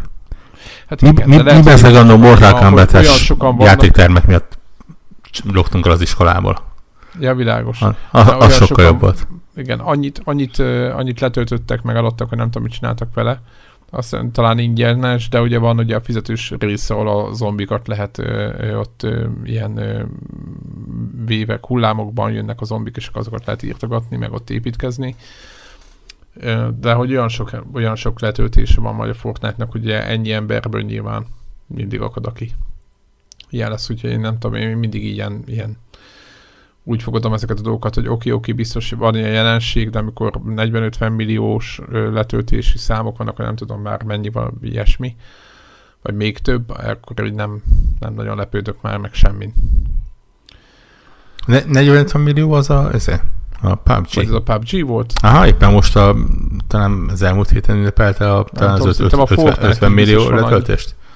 hát 0.89 1.01
Mi, 1.01 1.07
igen, 1.07 1.29
mi, 1.29 1.35
mi 1.41 1.51
hogy- 1.51 1.63
beszélg 1.63 1.95
annó 1.95 2.17
Mortal 2.17 2.53
hogy 2.53 3.55
vannak- 3.55 3.61
játéktermek 3.67 4.25
miatt 4.25 4.56
lógtunk 5.51 5.85
el 5.85 5.91
az 5.91 6.01
iskolából. 6.01 6.57
Ja, 7.19 7.35
világos. 7.35 7.81
A, 7.81 7.85
a, 7.85 7.95
az 8.11 8.23
sokkal 8.23 8.49
sokan- 8.67 8.85
jobb 8.85 8.99
volt. 8.99 9.27
Igen, 9.55 9.79
annyit, 9.79 10.21
annyit, 10.23 10.59
annyit 10.93 11.19
letöltöttek, 11.19 11.81
meg 11.81 11.95
adottak, 11.95 12.29
hogy 12.29 12.37
nem 12.37 12.47
tudom, 12.47 12.63
mit 12.63 12.71
csináltak 12.71 13.13
vele. 13.13 13.41
Azt 13.89 14.09
hiszem, 14.09 14.31
talán 14.31 14.59
ingyenes, 14.59 15.29
de 15.29 15.41
ugye 15.41 15.57
van 15.57 15.77
ugye 15.77 15.95
a 15.95 16.01
fizetős 16.01 16.53
része, 16.59 16.93
ahol 16.93 17.07
a 17.07 17.33
zombikat 17.33 17.87
lehet 17.87 18.17
ö, 18.17 18.53
ö, 18.57 18.75
ott 18.75 19.03
ö, 19.03 19.25
ilyen 19.43 19.77
ö, 19.77 20.03
vévek, 21.25 21.65
hullámokban 21.65 22.31
jönnek 22.31 22.61
a 22.61 22.65
zombik, 22.65 22.95
és 22.95 23.09
azokat 23.13 23.45
lehet 23.45 23.63
írtogatni, 23.63 24.17
meg 24.17 24.33
ott 24.33 24.49
építkezni. 24.49 25.15
Ö, 26.33 26.67
De 26.79 26.93
hogy 26.93 27.11
olyan 27.11 27.29
sok, 27.29 27.51
olyan 27.73 27.95
sok 27.95 28.19
letöltése 28.19 28.81
van 28.81 28.95
majd 28.95 29.09
a 29.09 29.13
Fortnite-nak, 29.13 29.73
ugye 29.73 30.05
ennyi 30.07 30.31
emberből 30.31 30.81
nyilván 30.81 31.25
mindig 31.67 32.01
akad, 32.01 32.25
aki 32.25 32.51
ilyen 33.49 33.69
lesz, 33.69 33.89
úgyhogy 33.89 34.09
én 34.09 34.19
nem 34.19 34.37
tudom, 34.39 34.55
én 34.55 34.77
mindig 34.77 35.03
ilyen, 35.03 35.43
ilyen 35.45 35.77
úgy 36.83 37.03
fogadom 37.03 37.33
ezeket 37.33 37.59
a 37.59 37.61
dolgokat, 37.61 37.95
hogy 37.95 38.07
oké, 38.07 38.13
okay, 38.15 38.31
oké, 38.31 38.51
okay, 38.51 38.53
biztos 38.63 38.91
van 38.91 39.15
ilyen 39.15 39.31
jelenség, 39.31 39.89
de 39.89 39.99
amikor 39.99 40.31
40-50 40.47 41.15
milliós 41.15 41.81
letöltési 41.91 42.77
számok 42.77 43.17
vannak, 43.17 43.33
akkor 43.33 43.45
nem 43.45 43.55
tudom 43.55 43.81
már 43.81 44.03
mennyi 44.03 44.29
van 44.29 44.53
ilyesmi, 44.61 45.15
vagy 46.01 46.15
még 46.15 46.37
több, 46.37 46.69
akkor 46.69 47.25
így 47.25 47.33
nem, 47.33 47.63
nem 47.99 48.13
nagyon 48.13 48.37
lepődök 48.37 48.81
már 48.81 48.97
meg 48.97 49.13
semmin. 49.13 49.53
Ne, 51.45 51.59
40 51.65 52.21
millió 52.21 52.51
az 52.51 52.69
a, 52.69 52.93
ez 52.93 53.07
a 53.61 53.75
PUBG. 53.75 54.13
Vagy 54.13 54.25
ez 54.25 54.31
a 54.31 54.41
PUBG 54.41 54.85
volt? 54.85 55.13
Aha, 55.21 55.47
éppen 55.47 55.71
most 55.71 55.95
a, 55.95 56.15
talán 56.67 57.07
az 57.09 57.21
elmúlt 57.21 57.49
héten 57.49 57.75
ünnepelte 57.77 58.33
a, 58.33 58.43
talán 58.43 58.73
az 58.73 58.79
tudom, 58.79 58.89
öt- 58.89 58.95
szerintem 58.95 59.19
a 59.19 59.23
öt- 59.23 59.31
ötven- 59.31 59.45
Fortnite 59.45 59.69
50 59.69 59.95
biztos 59.95 60.15
millió 60.15 60.29
van 60.29 60.43
letöltést. 60.43 60.85
Főleg 60.87 61.06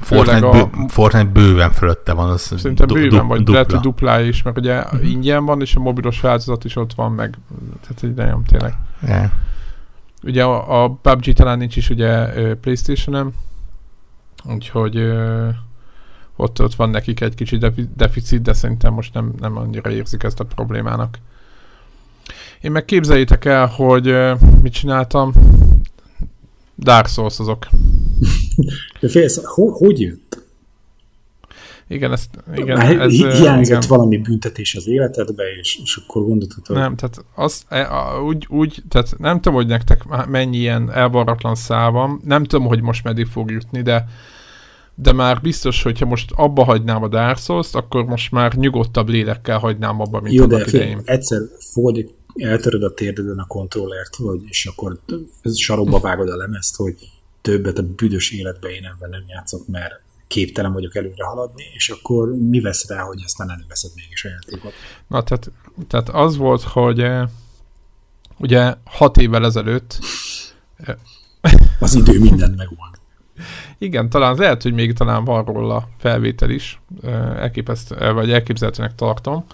Fortnite, 0.00 0.46
a- 0.46 0.50
bő, 0.50 0.84
Fortnite 0.88 1.24
bőven 1.30 1.70
fölötte 1.70 2.12
van. 2.12 2.30
Az 2.30 2.40
Szerintem 2.40 2.86
du- 2.86 2.96
bőven, 2.96 3.18
du- 3.18 3.28
vagy 3.28 3.38
dupla. 3.38 3.52
lehet, 3.52 3.70
hogy 3.70 3.80
duplája 3.80 4.26
is, 4.26 4.42
mert 4.42 4.58
ugye 4.58 4.82
Mhm. 4.92 5.04
ingyen 5.04 5.44
van, 5.44 5.60
és 5.60 5.74
a 5.74 5.80
mobilos 5.80 6.20
változat 6.20 6.64
is 6.64 6.76
ott 6.76 6.92
van, 6.94 7.12
meg 7.12 7.38
tehát 7.82 8.02
egy 8.02 8.14
nagyon 8.14 8.44
tényleg. 8.44 8.74
Yeah. 9.06 9.30
Ugye 10.22 10.44
a, 10.44 10.82
a 10.84 10.88
PUBG 11.02 11.32
talán 11.32 11.58
nincs 11.58 11.76
is 11.76 11.90
ugye 11.90 12.26
Playstation-en, 12.54 13.32
úgyhogy 14.44 14.96
ö, 14.96 15.48
ott, 16.36 16.62
ott 16.62 16.74
van 16.74 16.90
nekik 16.90 17.20
egy 17.20 17.34
kicsi 17.34 17.56
defi- 17.58 17.88
deficit, 17.96 18.42
de 18.42 18.52
szerintem 18.52 18.92
most 18.92 19.14
nem, 19.14 19.32
nem 19.38 19.56
annyira 19.56 19.90
érzik 19.90 20.22
ezt 20.22 20.40
a 20.40 20.44
problémának. 20.44 21.18
Én 22.60 22.70
meg 22.72 22.84
képzeljétek 22.84 23.44
el, 23.44 23.66
hogy 23.66 24.08
ö, 24.08 24.34
mit 24.62 24.72
csináltam. 24.72 25.32
Dark 26.80 27.06
souls 27.06 27.38
azok. 27.38 27.66
De 29.00 29.08
félsz, 29.08 29.44
ho, 29.44 29.68
hogy 29.70 30.00
jött? 30.00 30.38
Igen, 31.88 32.12
ezt, 32.12 32.28
igen, 32.54 32.76
Már 32.76 33.00
ez, 33.00 33.12
hiányzott 33.12 33.76
igen. 33.76 33.88
valami 33.88 34.16
büntetés 34.18 34.74
az 34.74 34.86
életedbe, 34.88 35.42
és, 35.60 35.78
és 35.82 35.96
akkor 35.96 36.22
gondoltad, 36.22 36.66
hogy 36.66 36.76
Nem, 36.76 36.96
tehát 36.96 37.24
az, 37.34 37.62
e, 37.68 37.88
úgy, 38.24 38.46
úgy, 38.48 38.82
tehát 38.88 39.14
nem 39.18 39.34
tudom, 39.36 39.54
hogy 39.54 39.66
nektek 39.66 40.04
mennyi 40.28 40.56
ilyen 40.56 40.92
elvarratlan 40.92 41.54
szál 41.54 41.90
van, 41.90 42.20
nem 42.24 42.44
tudom, 42.44 42.66
hogy 42.66 42.80
most 42.82 43.04
meddig 43.04 43.26
fog 43.26 43.50
jutni, 43.50 43.82
de 43.82 44.06
de 44.94 45.12
már 45.12 45.40
biztos, 45.40 45.82
hogyha 45.82 46.06
most 46.06 46.30
abba 46.34 46.64
hagynám 46.64 47.02
a 47.02 47.08
Dark 47.08 47.38
Souls-t, 47.38 47.74
akkor 47.74 48.04
most 48.04 48.30
már 48.32 48.54
nyugodtabb 48.54 49.08
lélekkel 49.08 49.58
hagynám 49.58 50.00
abba, 50.00 50.20
mint 50.20 50.34
Jó, 50.34 50.44
annak 50.44 50.58
de 50.58 50.64
fél, 50.64 50.80
idején. 50.80 51.00
egyszer 51.04 51.40
fogod, 51.72 51.96
egy- 51.96 52.14
eltöröd 52.42 52.82
a 52.82 52.94
térdeden 52.94 53.38
a 53.38 53.46
kontrollert, 53.46 54.16
vagy, 54.16 54.40
és 54.48 54.66
akkor 54.66 55.00
sarokba 55.54 56.00
vágod 56.00 56.28
a 56.28 56.36
lemezt, 56.36 56.76
hogy 56.76 56.94
többet 57.40 57.78
a 57.78 57.82
büdös 57.82 58.30
életbe 58.30 58.68
én 58.68 58.84
ebben 58.84 59.10
nem 59.10 59.24
játszok, 59.26 59.66
mert 59.66 60.00
képtelen 60.26 60.72
vagyok 60.72 60.96
előre 60.96 61.24
haladni, 61.24 61.64
és 61.74 61.88
akkor 61.88 62.28
mi 62.28 62.60
vesz 62.60 62.88
rá, 62.88 63.02
hogy 63.02 63.22
aztán 63.24 63.50
előveszed 63.50 63.90
mégis 63.94 64.24
a 64.24 64.28
játékot. 64.28 64.72
Na, 65.06 65.22
tehát, 65.22 65.50
tehát 65.88 66.08
az 66.08 66.36
volt, 66.36 66.62
hogy 66.62 67.00
eh, 67.00 67.28
ugye 68.38 68.74
hat 68.84 69.16
évvel 69.16 69.44
ezelőtt 69.44 69.98
Az 71.80 71.94
idő 71.94 72.18
mindent 72.18 72.56
megold. 72.56 72.90
Igen, 73.78 74.08
talán 74.08 74.36
lehet, 74.36 74.62
hogy 74.62 74.72
még 74.72 74.92
talán 74.92 75.24
van 75.24 75.44
róla 75.44 75.88
felvétel 75.98 76.50
is, 76.50 76.80
ö, 77.00 77.10
elképeszt, 77.10 77.94
vagy 77.98 78.32
elképzelhetőnek 78.32 78.94
tartom. 78.94 79.44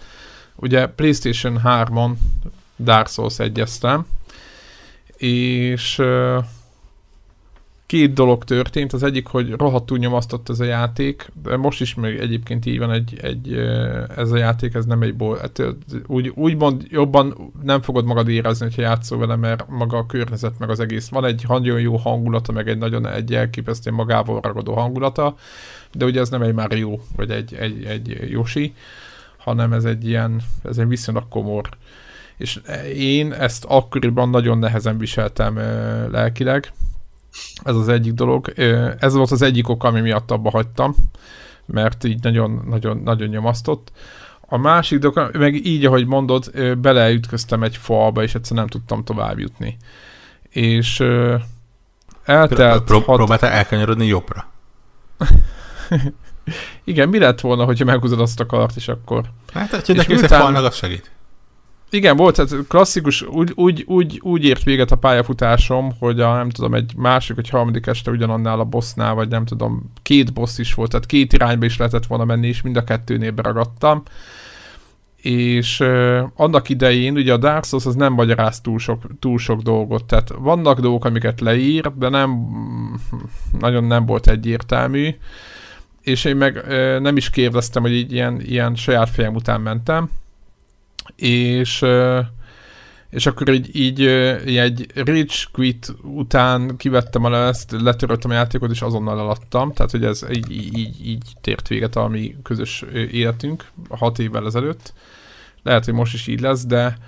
Ugye 0.56 0.86
PlayStation 0.86 1.60
3-on 1.64 2.12
Dark 2.78 3.08
Souls 3.08 3.38
egyeztem, 3.38 4.06
és 5.16 5.98
ö, 5.98 6.38
két 7.86 8.12
dolog 8.12 8.44
történt. 8.44 8.92
Az 8.92 9.02
egyik, 9.02 9.26
hogy 9.26 9.50
rohadtul 9.50 9.98
nyomasztott 9.98 10.48
ez 10.48 10.60
a 10.60 10.64
játék, 10.64 11.30
de 11.42 11.56
most 11.56 11.80
is 11.80 11.94
még 11.94 12.18
egyébként 12.18 12.66
így 12.66 12.78
van 12.78 12.90
egy, 12.90 13.18
egy 13.22 13.52
ez 14.16 14.30
a 14.30 14.36
játék, 14.36 14.74
ez 14.74 14.84
nem 14.84 15.02
egy 15.02 15.14
ból. 15.14 15.38
Hát, 15.38 15.62
úgy, 16.06 16.32
úgymond 16.34 16.86
jobban 16.88 17.52
nem 17.62 17.82
fogod 17.82 18.04
magad 18.04 18.28
érezni, 18.28 18.64
hogyha 18.64 18.82
játszol 18.82 19.18
vele, 19.18 19.36
mert 19.36 19.68
maga 19.68 19.96
a 19.96 20.06
környezet, 20.06 20.58
meg 20.58 20.70
az 20.70 20.80
egész. 20.80 21.08
Van 21.08 21.24
egy 21.24 21.44
nagyon 21.48 21.80
jó 21.80 21.96
hangulata, 21.96 22.52
meg 22.52 22.68
egy 22.68 22.78
nagyon 22.78 23.06
egy 23.06 23.34
elképesztő 23.34 23.90
magával 23.90 24.40
ragadó 24.40 24.74
hangulata, 24.74 25.36
de 25.92 26.04
ugye 26.04 26.20
ez 26.20 26.28
nem 26.28 26.42
egy 26.42 26.54
Mario, 26.54 26.98
vagy 27.16 27.30
egy, 27.30 27.54
egy, 27.54 27.84
egy 27.84 28.30
Yoshi, 28.30 28.74
hanem 29.36 29.72
ez 29.72 29.84
egy 29.84 30.08
ilyen, 30.08 30.40
ez 30.64 30.78
egy 30.78 30.88
viszonylag 30.88 31.28
komor. 31.28 31.68
És 32.36 32.60
én 32.94 33.32
ezt 33.32 33.64
akkoriban 33.64 34.30
nagyon 34.30 34.58
nehezen 34.58 34.98
viseltem 34.98 35.56
lelkileg, 36.10 36.72
ez 37.62 37.76
az 37.76 37.88
egyik 37.88 38.12
dolog. 38.12 38.52
Ez 38.98 39.14
volt 39.14 39.30
az 39.30 39.42
egyik 39.42 39.68
ok, 39.68 39.84
ami 39.84 40.00
miatt 40.00 40.30
abba 40.30 40.50
hagytam, 40.50 40.94
mert 41.66 42.04
így 42.04 42.22
nagyon, 42.22 42.64
nagyon, 42.68 42.96
nagyon 42.96 43.28
nyomasztott. 43.28 43.92
A 44.40 44.56
másik 44.56 44.98
dolog, 44.98 45.36
meg 45.36 45.66
így, 45.66 45.84
ahogy 45.84 46.06
mondod, 46.06 46.50
beleütköztem 46.78 47.62
egy 47.62 47.76
falba, 47.76 48.22
és 48.22 48.34
egyszer 48.34 48.56
nem 48.56 48.66
tudtam 48.66 49.04
tovább 49.04 49.38
jutni. 49.38 49.76
És 50.48 51.00
eltelt... 52.24 52.84
Pró- 52.84 53.00
hat... 53.00 53.16
Próbáltál 53.16 53.50
elkanyarodni 53.50 54.06
jobbra? 54.06 54.46
Igen, 56.84 57.08
mi 57.08 57.18
lett 57.18 57.40
volna, 57.40 57.64
hogyha 57.64 57.84
meghúzod 57.84 58.20
azt 58.20 58.40
a 58.40 58.46
kart, 58.46 58.76
és 58.76 58.88
akkor... 58.88 59.24
Hát, 59.52 59.70
hogyha 59.70 59.92
neki 59.92 60.12
miután... 60.12 60.40
falnak, 60.40 60.64
az 60.64 60.76
segít. 60.76 61.10
Igen, 61.90 62.16
volt, 62.16 62.34
tehát 62.34 62.66
klasszikus, 62.68 63.22
úgy, 63.22 63.52
úgy, 63.54 63.84
úgy, 63.86 64.20
úgy 64.22 64.44
ért 64.44 64.62
véget 64.62 64.90
a 64.90 64.96
pályafutásom, 64.96 65.92
hogy 65.98 66.20
a, 66.20 66.34
nem 66.34 66.50
tudom, 66.50 66.74
egy 66.74 66.92
másik 66.96 67.36
vagy 67.36 67.48
harmadik 67.48 67.86
este 67.86 68.10
ugyanannál 68.10 68.60
a 68.60 68.64
bossnál, 68.64 69.14
vagy 69.14 69.28
nem 69.28 69.44
tudom, 69.44 69.92
két 70.02 70.32
boss 70.32 70.58
is 70.58 70.74
volt, 70.74 70.90
tehát 70.90 71.06
két 71.06 71.32
irányba 71.32 71.64
is 71.64 71.76
lehetett 71.76 72.06
volna 72.06 72.24
menni, 72.24 72.46
és 72.46 72.62
mind 72.62 72.76
a 72.76 72.84
kettőnél 72.84 73.30
beragadtam. 73.30 74.02
És 75.16 75.80
uh, 75.80 76.18
annak 76.36 76.68
idején 76.68 77.14
ugye 77.14 77.32
a 77.32 77.36
Dark 77.36 77.64
Souls 77.64 77.86
az 77.86 77.94
nem 77.94 78.12
magyaráz 78.12 78.60
túl 78.60 78.78
sok, 78.78 79.02
túl 79.18 79.38
sok 79.38 79.60
dolgot, 79.60 80.04
tehát 80.04 80.32
vannak 80.38 80.80
dolgok, 80.80 81.04
amiket 81.04 81.40
leír, 81.40 81.92
de 81.94 82.08
nem 82.08 82.46
nagyon 83.58 83.84
nem 83.84 84.06
volt 84.06 84.28
egyértelmű, 84.28 85.08
és 86.02 86.24
én 86.24 86.36
meg 86.36 86.56
uh, 86.56 86.98
nem 86.98 87.16
is 87.16 87.30
kérdeztem, 87.30 87.82
hogy 87.82 87.92
így 87.92 88.12
ilyen, 88.12 88.40
ilyen 88.40 88.74
saját 88.74 89.10
fejem 89.10 89.34
után 89.34 89.60
mentem, 89.60 90.10
és 91.16 91.84
és 93.10 93.26
akkor 93.26 93.48
így, 93.48 93.76
így 93.76 94.06
egy 94.56 94.86
Rich 94.94 95.46
Quit 95.52 95.94
után 96.02 96.76
kivettem 96.76 97.24
a 97.24 97.46
ezt, 97.46 97.70
letöröltem 97.70 98.30
a 98.30 98.34
játékot, 98.34 98.70
és 98.70 98.82
azonnal 98.82 99.18
eladtam, 99.18 99.72
tehát 99.72 99.90
hogy 99.90 100.04
ez 100.04 100.26
így, 100.34 100.50
így, 100.50 101.06
így 101.06 101.32
tért 101.40 101.68
véget 101.68 101.96
a 101.96 102.08
mi 102.08 102.36
közös 102.42 102.84
életünk, 103.10 103.70
hat 103.88 104.18
évvel 104.18 104.46
ezelőtt. 104.46 104.92
Lehet, 105.62 105.84
hogy 105.84 105.94
most 105.94 106.14
is 106.14 106.26
így 106.26 106.40
lesz, 106.40 106.66
de 106.66 106.98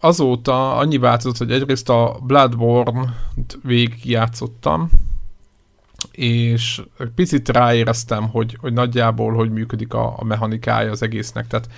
azóta 0.00 0.76
annyi 0.76 0.98
változott, 0.98 1.36
hogy 1.36 1.50
egyrészt 1.50 1.88
a 1.88 2.18
Bloodborne-t 2.22 3.58
végigjátszottam, 3.62 4.90
és 6.16 6.82
picit 7.14 7.48
ráéreztem, 7.48 8.28
hogy, 8.28 8.56
hogy 8.60 8.72
nagyjából 8.72 9.34
hogy 9.34 9.50
működik 9.50 9.94
a, 9.94 10.14
a 10.18 10.24
mechanikája 10.24 10.90
az 10.90 11.02
egésznek. 11.02 11.46
Tehát 11.46 11.68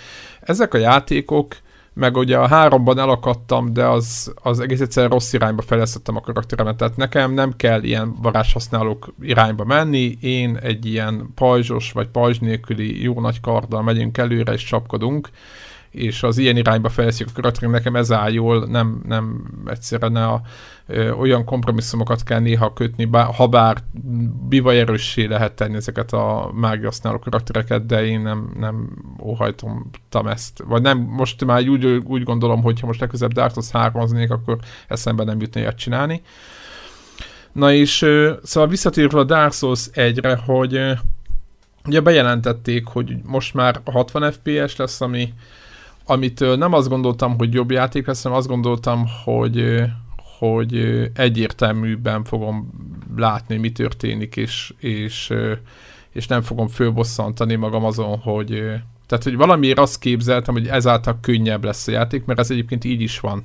ezek 0.40 0.74
a 0.74 0.78
játékok, 0.78 1.56
meg 1.94 2.16
ugye 2.16 2.38
a 2.38 2.48
háromban 2.48 2.98
elakadtam, 2.98 3.72
de 3.72 3.86
az, 3.86 4.32
az 4.42 4.60
egész 4.60 4.80
egyszerűen 4.80 5.12
rossz 5.12 5.32
irányba 5.32 5.62
fejlesztettem 5.62 6.16
a 6.16 6.20
karakteremet, 6.20 6.76
tehát 6.76 6.96
nekem 6.96 7.32
nem 7.32 7.56
kell 7.56 7.82
ilyen 7.82 8.14
varázshasználók 8.22 9.14
irányba 9.20 9.64
menni, 9.64 10.18
én 10.20 10.56
egy 10.56 10.86
ilyen 10.86 11.30
pajzsos 11.34 11.92
vagy 11.92 12.08
pajzs 12.08 12.38
nélküli 12.38 13.02
jó 13.02 13.20
nagy 13.20 13.40
karddal 13.40 13.82
megyünk 13.82 14.18
előre 14.18 14.52
és 14.52 14.64
csapkodunk, 14.64 15.28
és 15.90 16.22
az 16.22 16.38
ilyen 16.38 16.56
irányba 16.56 16.88
fejleszik 16.88 17.26
a 17.28 17.32
karakterünk, 17.34 17.72
nekem 17.72 17.96
ez 17.96 18.12
áll 18.12 18.32
jól, 18.32 18.66
nem, 18.66 19.02
nem 19.06 19.44
egyszerűen 19.66 20.16
a, 20.16 20.40
ö, 20.86 21.10
olyan 21.10 21.44
kompromisszumokat 21.44 22.22
kell 22.22 22.40
néha 22.40 22.72
kötni, 22.72 23.04
bár, 23.04 23.34
ha 23.34 23.46
bár 23.46 23.76
bivaj 24.48 24.78
erőssé 24.78 25.24
lehet 25.24 25.52
tenni 25.52 25.76
ezeket 25.76 26.12
a 26.12 26.50
mágiasználó 26.54 27.18
karaktereket, 27.18 27.86
de 27.86 28.06
én 28.06 28.20
nem, 28.20 28.52
nem 28.58 28.88
óhajtom 29.22 29.90
ezt. 30.24 30.62
Vagy 30.66 30.82
nem, 30.82 30.98
most 30.98 31.44
már 31.44 31.68
úgy, 31.68 31.84
úgy 31.86 32.22
gondolom, 32.22 32.62
hogy 32.62 32.80
ha 32.80 32.86
most 32.86 33.00
legközelebb 33.00 33.34
Dark 33.34 33.52
Souls 33.52 33.70
3 33.70 34.26
akkor 34.28 34.58
eszembe 34.88 35.24
nem 35.24 35.40
jutna 35.40 35.60
ilyet 35.60 35.78
csinálni. 35.78 36.22
Na 37.52 37.72
és 37.72 38.06
szóval 38.42 38.68
visszatérve 38.68 39.18
a 39.18 39.24
Dark 39.24 39.52
Souls 39.52 39.88
1-re, 39.92 40.36
hogy 40.36 40.80
ugye 41.86 42.00
bejelentették, 42.00 42.86
hogy 42.86 43.16
most 43.22 43.54
már 43.54 43.80
60 43.84 44.32
FPS 44.32 44.76
lesz, 44.76 45.00
ami 45.00 45.32
amitől 46.10 46.56
nem 46.56 46.72
azt 46.72 46.88
gondoltam, 46.88 47.38
hogy 47.38 47.54
jobb 47.54 47.70
játék 47.70 48.06
lesz, 48.06 48.22
hanem 48.22 48.38
azt 48.38 48.48
gondoltam, 48.48 49.04
hogy, 49.24 49.82
hogy 50.38 50.76
egyértelműbben 51.14 52.24
fogom 52.24 52.70
látni, 53.16 53.56
mi 53.56 53.72
történik, 53.72 54.36
és, 54.36 54.74
és, 54.78 55.32
és 56.10 56.26
nem 56.26 56.42
fogom 56.42 56.68
fölbosszantani 56.68 57.54
magam 57.54 57.84
azon, 57.84 58.18
hogy 58.18 58.62
tehát, 59.06 59.24
hogy 59.24 59.36
valamiért 59.36 59.78
azt 59.78 59.98
képzeltem, 59.98 60.54
hogy 60.54 60.66
ezáltal 60.66 61.18
könnyebb 61.20 61.64
lesz 61.64 61.88
a 61.88 61.90
játék, 61.90 62.24
mert 62.24 62.38
ez 62.38 62.50
egyébként 62.50 62.84
így 62.84 63.00
is 63.00 63.20
van. 63.20 63.44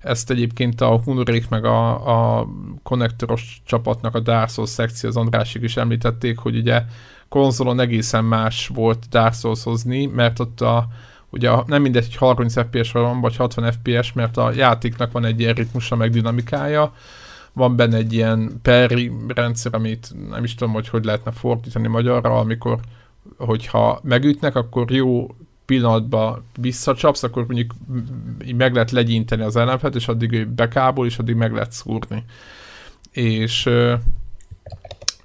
Ezt 0.00 0.30
egyébként 0.30 0.80
a 0.80 1.00
Hunurék 1.04 1.48
meg 1.48 1.64
a, 1.64 2.38
a 2.38 2.46
konnektoros 2.82 3.62
csapatnak 3.66 4.14
a 4.14 4.20
Dark 4.20 4.50
Souls 4.50 4.70
szekció, 4.70 5.08
az 5.08 5.16
Andrásik 5.16 5.62
is 5.62 5.76
említették, 5.76 6.38
hogy 6.38 6.56
ugye 6.56 6.82
konzolon 7.28 7.80
egészen 7.80 8.24
más 8.24 8.68
volt 8.68 9.08
Dark 9.08 9.34
Souls 9.34 9.62
hozni, 9.62 10.06
mert 10.06 10.38
ott 10.40 10.60
a, 10.60 10.86
ugye 11.34 11.50
nem 11.66 11.82
mindegy, 11.82 12.04
hogy 12.04 12.16
30 12.16 12.60
FPS 12.60 12.92
van, 12.92 13.20
vagy 13.20 13.36
60 13.36 13.72
FPS, 13.72 14.12
mert 14.12 14.36
a 14.36 14.52
játéknak 14.52 15.12
van 15.12 15.24
egy 15.24 15.40
ilyen 15.40 15.54
ritmusa, 15.54 15.96
meg 15.96 16.10
dinamikája, 16.10 16.92
van 17.52 17.76
benne 17.76 17.96
egy 17.96 18.12
ilyen 18.12 18.60
peri 18.62 19.12
rendszer, 19.28 19.74
amit 19.74 20.12
nem 20.30 20.44
is 20.44 20.54
tudom, 20.54 20.72
hogy 20.72 20.88
hogy 20.88 21.04
lehetne 21.04 21.30
fordítani 21.30 21.88
magyarra, 21.88 22.38
amikor 22.38 22.78
hogyha 23.36 24.00
megütnek, 24.02 24.56
akkor 24.56 24.90
jó 24.90 25.34
pillanatban 25.64 26.44
visszacsapsz, 26.60 27.22
akkor 27.22 27.46
mondjuk 27.46 27.74
meg 28.56 28.72
lehet 28.72 28.90
legyinteni 28.90 29.42
az 29.42 29.56
ellenfet, 29.56 29.94
és 29.94 30.08
addig 30.08 30.32
ő 30.32 30.46
bekábol, 30.46 31.06
és 31.06 31.18
addig 31.18 31.34
meg 31.34 31.52
lehet 31.52 31.72
szúrni. 31.72 32.24
És 33.12 33.70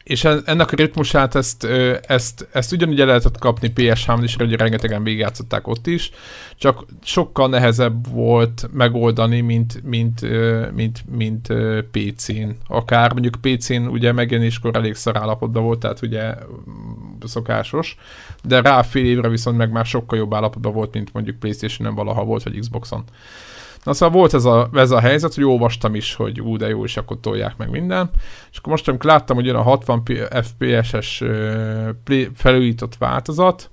és 0.10 0.24
ennek 0.24 0.72
a 0.72 0.76
ritmusát 0.76 1.36
ezt, 1.36 1.64
ezt, 2.08 2.48
ezt 2.52 2.72
ugyanúgy 2.72 3.00
el 3.00 3.06
lehetett 3.06 3.38
kapni 3.38 3.72
PS3-on 3.76 4.20
is, 4.24 4.36
hogy 4.36 4.54
rengetegen 4.54 5.04
végigjátszották 5.04 5.68
ott 5.68 5.88
is, 5.88 6.12
csak 6.56 6.86
sokkal 7.04 7.50
nehezebb 7.50 8.12
volt 8.12 8.70
megoldani, 8.74 9.42
mint, 9.42 9.84
mint, 9.84 10.22
mint, 10.74 11.04
mint 11.10 11.54
PC-n. 11.92 12.50
Akár 12.68 13.12
mondjuk 13.12 13.38
PC-n 13.42 13.88
ugye 13.88 14.12
megjelenéskor 14.12 14.76
elég 14.76 14.96
szarállapotban 14.96 15.64
volt, 15.64 15.80
tehát 15.80 16.02
ugye 16.02 16.34
szokásos, 17.24 17.98
de 18.44 18.62
rá 18.62 18.82
fél 18.82 19.06
évre 19.06 19.30
viszont 19.30 19.58
meg 19.58 19.72
már 19.72 19.86
sokkal 19.86 20.18
jobb 20.18 20.34
állapotban 20.34 20.74
volt, 20.74 20.94
mint 20.94 21.14
mondjuk 21.14 21.40
Playstation-en 21.40 21.96
valaha 21.96 22.24
volt, 22.24 22.44
vagy 22.44 22.60
Xboxon. 22.60 23.04
Na 23.84 23.94
szóval 23.94 24.16
volt 24.16 24.34
ez 24.34 24.46
a, 24.46 24.70
ez 24.74 24.92
a 24.92 25.00
helyzet, 25.00 25.34
hogy 25.34 25.44
olvastam 25.44 25.96
is, 25.96 26.14
hogy 26.14 26.42
ú, 26.42 26.58
de 26.58 26.68
jó, 26.68 26.84
és 26.84 26.98
akkor 26.98 27.20
tolják 27.20 27.58
meg 27.58 27.70
minden. 27.70 28.10
És 28.52 28.58
akkor 28.58 28.72
most, 28.72 28.88
amikor 28.88 29.10
láttam, 29.10 29.36
hogy 29.36 29.46
jön 29.46 29.56
a 29.56 29.62
60 29.62 30.04
FPS-es 30.42 31.24
felújított 32.34 32.98
változat, 32.98 33.70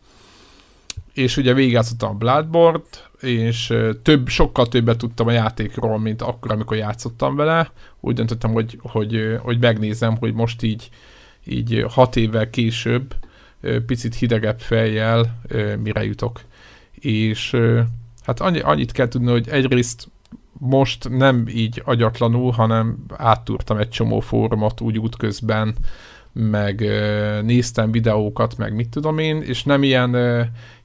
és 1.14 1.36
ugye 1.36 1.54
végigjátszottam 1.54 2.10
a 2.10 2.14
bloodborne 2.14 2.82
és 3.20 3.74
több, 4.02 4.28
sokkal 4.28 4.68
többet 4.68 4.98
tudtam 4.98 5.26
a 5.26 5.32
játékról, 5.32 5.98
mint 5.98 6.22
akkor, 6.22 6.50
amikor 6.50 6.76
játszottam 6.76 7.36
vele. 7.36 7.70
Úgy 8.00 8.14
döntöttem, 8.14 8.52
hogy, 8.52 8.78
hogy, 8.82 9.38
hogy 9.42 9.58
megnézem, 9.60 10.16
hogy 10.16 10.34
most 10.34 10.62
így, 10.62 10.88
így 11.44 11.84
hat 11.88 12.16
évvel 12.16 12.50
később 12.50 13.14
picit 13.86 14.14
hidegebb 14.14 14.60
fejjel 14.60 15.42
mire 15.82 16.04
jutok. 16.04 16.40
És 16.94 17.56
Hát 18.26 18.40
annyi, 18.40 18.60
annyit 18.60 18.92
kell 18.92 19.08
tudni, 19.08 19.30
hogy 19.30 19.48
egyrészt 19.48 20.08
most 20.58 21.08
nem 21.08 21.44
így 21.48 21.82
agyatlanul, 21.84 22.50
hanem 22.50 23.04
áttúrtam 23.16 23.76
egy 23.76 23.88
csomó 23.88 24.20
fórumot 24.20 24.80
úgy 24.80 24.98
útközben, 24.98 25.74
meg 26.32 26.80
néztem 27.42 27.90
videókat, 27.90 28.56
meg 28.56 28.74
mit 28.74 28.88
tudom 28.88 29.18
én, 29.18 29.42
és 29.42 29.64
nem 29.64 29.82
ilyen, 29.82 30.16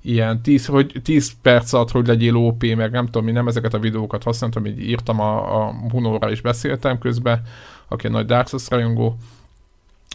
ilyen 0.02 0.42
10, 0.42 0.66
hogy 0.66 1.02
10 1.04 1.32
perc 1.42 1.74
alatt, 1.74 1.92
hogy 1.92 2.08
legyél 2.08 2.36
OP, 2.36 2.64
meg 2.76 2.92
nem 2.92 3.06
tudom, 3.06 3.24
mi 3.24 3.32
nem 3.32 3.48
ezeket 3.48 3.74
a 3.74 3.80
videókat 3.80 4.24
használtam, 4.24 4.66
így 4.66 4.90
írtam 4.90 5.20
a, 5.20 5.62
a 5.62 5.76
Hunóra 5.92 6.32
is 6.32 6.42
beszéltem 6.42 6.98
közben, 6.98 7.42
aki 7.88 8.08
a 8.08 8.10
nagy 8.10 8.26
Dark 8.26 8.48
Souls 8.48 8.70
rajongó, 8.70 9.18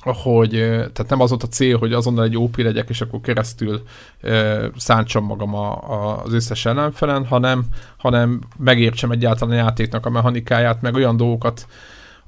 hogy 0.02 0.51
tehát 0.68 1.06
nem 1.09 1.20
az 1.20 1.28
volt 1.28 1.43
a 1.43 1.48
cél, 1.48 1.78
hogy 1.78 1.93
azonnal 1.93 2.24
egy 2.24 2.36
OP 2.36 2.56
legyek, 2.56 2.89
és 2.89 3.01
akkor 3.01 3.20
keresztül 3.20 3.82
e, 4.20 4.59
szántsam 4.77 5.24
magam 5.24 5.55
a, 5.55 5.90
a, 5.90 6.23
az 6.23 6.32
összes 6.32 6.66
ellenfelen, 6.66 7.27
hanem, 7.27 7.64
hanem 7.97 8.40
megértsem 8.56 9.10
egyáltalán 9.10 9.59
a 9.59 9.62
játéknak 9.62 10.06
a 10.06 10.10
mechanikáját, 10.10 10.82
meg 10.82 10.94
olyan 10.94 11.16
dolgokat, 11.16 11.66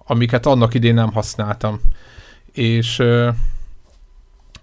amiket 0.07 0.47
annak 0.47 0.75
idén 0.75 0.95
nem 0.95 1.13
használtam. 1.13 1.81
És 2.53 3.03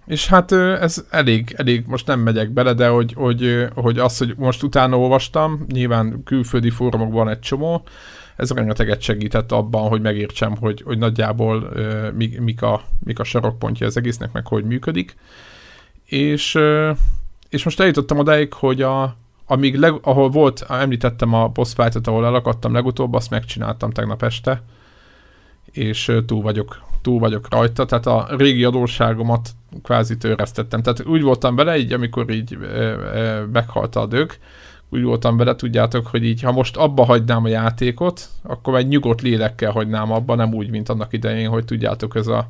és 0.06 0.26
hát 0.26 0.52
ez 0.52 1.04
elég, 1.10 1.54
elég, 1.56 1.84
most 1.86 2.06
nem 2.06 2.20
megyek 2.20 2.50
bele, 2.50 2.72
de 2.72 2.88
hogy, 2.88 3.12
hogy, 3.12 3.66
hogy 3.74 3.98
az, 3.98 4.18
hogy 4.18 4.34
most 4.36 4.62
utána 4.62 4.98
olvastam, 4.98 5.64
nyilván 5.68 6.22
külföldi 6.24 6.70
fórumokban 6.70 7.28
egy 7.28 7.38
csomó, 7.38 7.82
ez 8.36 8.50
rengeteget 8.50 9.00
segített 9.00 9.52
abban, 9.52 9.88
hogy 9.88 10.00
megértsem, 10.00 10.56
hogy, 10.56 10.82
hogy 10.84 10.98
nagyjából 10.98 11.62
uh, 11.62 12.12
mik, 12.12 12.40
mik, 12.40 12.62
a, 12.62 12.82
mik 13.04 13.18
a 13.18 13.24
sarokpontja 13.24 13.86
az 13.86 13.96
egésznek, 13.96 14.32
meg 14.32 14.46
hogy 14.46 14.64
működik. 14.64 15.16
És, 16.04 16.58
és 17.48 17.64
most 17.64 17.80
eljutottam 17.80 18.18
odáig, 18.18 18.52
hogy 18.52 18.82
a, 18.82 19.16
amíg 19.46 19.76
leg, 19.76 19.94
ahol 20.02 20.30
volt, 20.30 20.64
említettem 20.68 21.32
a 21.34 21.48
boss 21.48 21.72
fight 21.74 22.06
ahol 22.06 22.24
elakadtam 22.24 22.72
legutóbb, 22.72 23.14
azt 23.14 23.30
megcsináltam 23.30 23.90
tegnap 23.90 24.22
este, 24.22 24.62
és 25.64 26.12
túl 26.26 26.42
vagyok, 26.42 26.82
túl 27.02 27.18
vagyok 27.18 27.46
rajta, 27.50 27.84
tehát 27.84 28.06
a 28.06 28.28
régi 28.36 28.64
adósságomat 28.64 29.50
kvázi 29.82 30.16
töreztettem. 30.16 30.82
Tehát 30.82 31.06
úgy 31.06 31.22
voltam 31.22 31.54
vele, 31.56 31.78
így 31.78 31.92
amikor 31.92 32.30
így 32.30 32.58
e, 32.62 32.66
e, 32.66 33.46
meghalt 33.52 33.96
a 33.96 34.06
dög, 34.06 34.32
úgy 34.88 35.02
voltam 35.02 35.36
vele, 35.36 35.56
tudjátok, 35.56 36.06
hogy 36.06 36.24
így, 36.24 36.42
ha 36.42 36.52
most 36.52 36.76
abba 36.76 37.04
hagynám 37.04 37.44
a 37.44 37.48
játékot, 37.48 38.28
akkor 38.42 38.76
egy 38.76 38.88
nyugodt 38.88 39.20
lélekkel 39.20 39.70
hagynám 39.70 40.12
abba, 40.12 40.34
nem 40.34 40.54
úgy, 40.54 40.70
mint 40.70 40.88
annak 40.88 41.12
idején, 41.12 41.48
hogy 41.48 41.64
tudjátok, 41.64 42.14
ez 42.14 42.26
a 42.26 42.48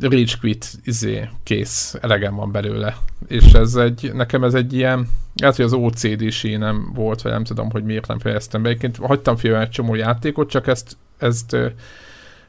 rage 0.00 0.32
quit, 0.40 0.66
izé, 0.84 1.28
kész, 1.42 1.96
elegem 2.00 2.34
van 2.34 2.52
belőle. 2.52 2.96
És 3.26 3.52
ez 3.52 3.74
egy, 3.74 4.10
nekem 4.14 4.44
ez 4.44 4.54
egy 4.54 4.72
ilyen, 4.72 5.08
hát, 5.42 5.56
hogy 5.56 5.64
az 5.64 5.72
ocd 5.72 6.58
nem 6.58 6.90
volt, 6.94 7.22
vagy 7.22 7.32
nem 7.32 7.44
tudom, 7.44 7.70
hogy 7.70 7.84
miért 7.84 8.06
nem 8.06 8.18
fejeztem 8.18 8.62
be. 8.62 8.68
Egyébként 8.68 8.96
hagytam 8.96 9.36
félre 9.36 9.60
egy 9.60 9.70
csomó 9.70 9.94
játékot, 9.94 10.50
csak 10.50 10.66
ezt, 10.66 10.96
ezt, 11.18 11.56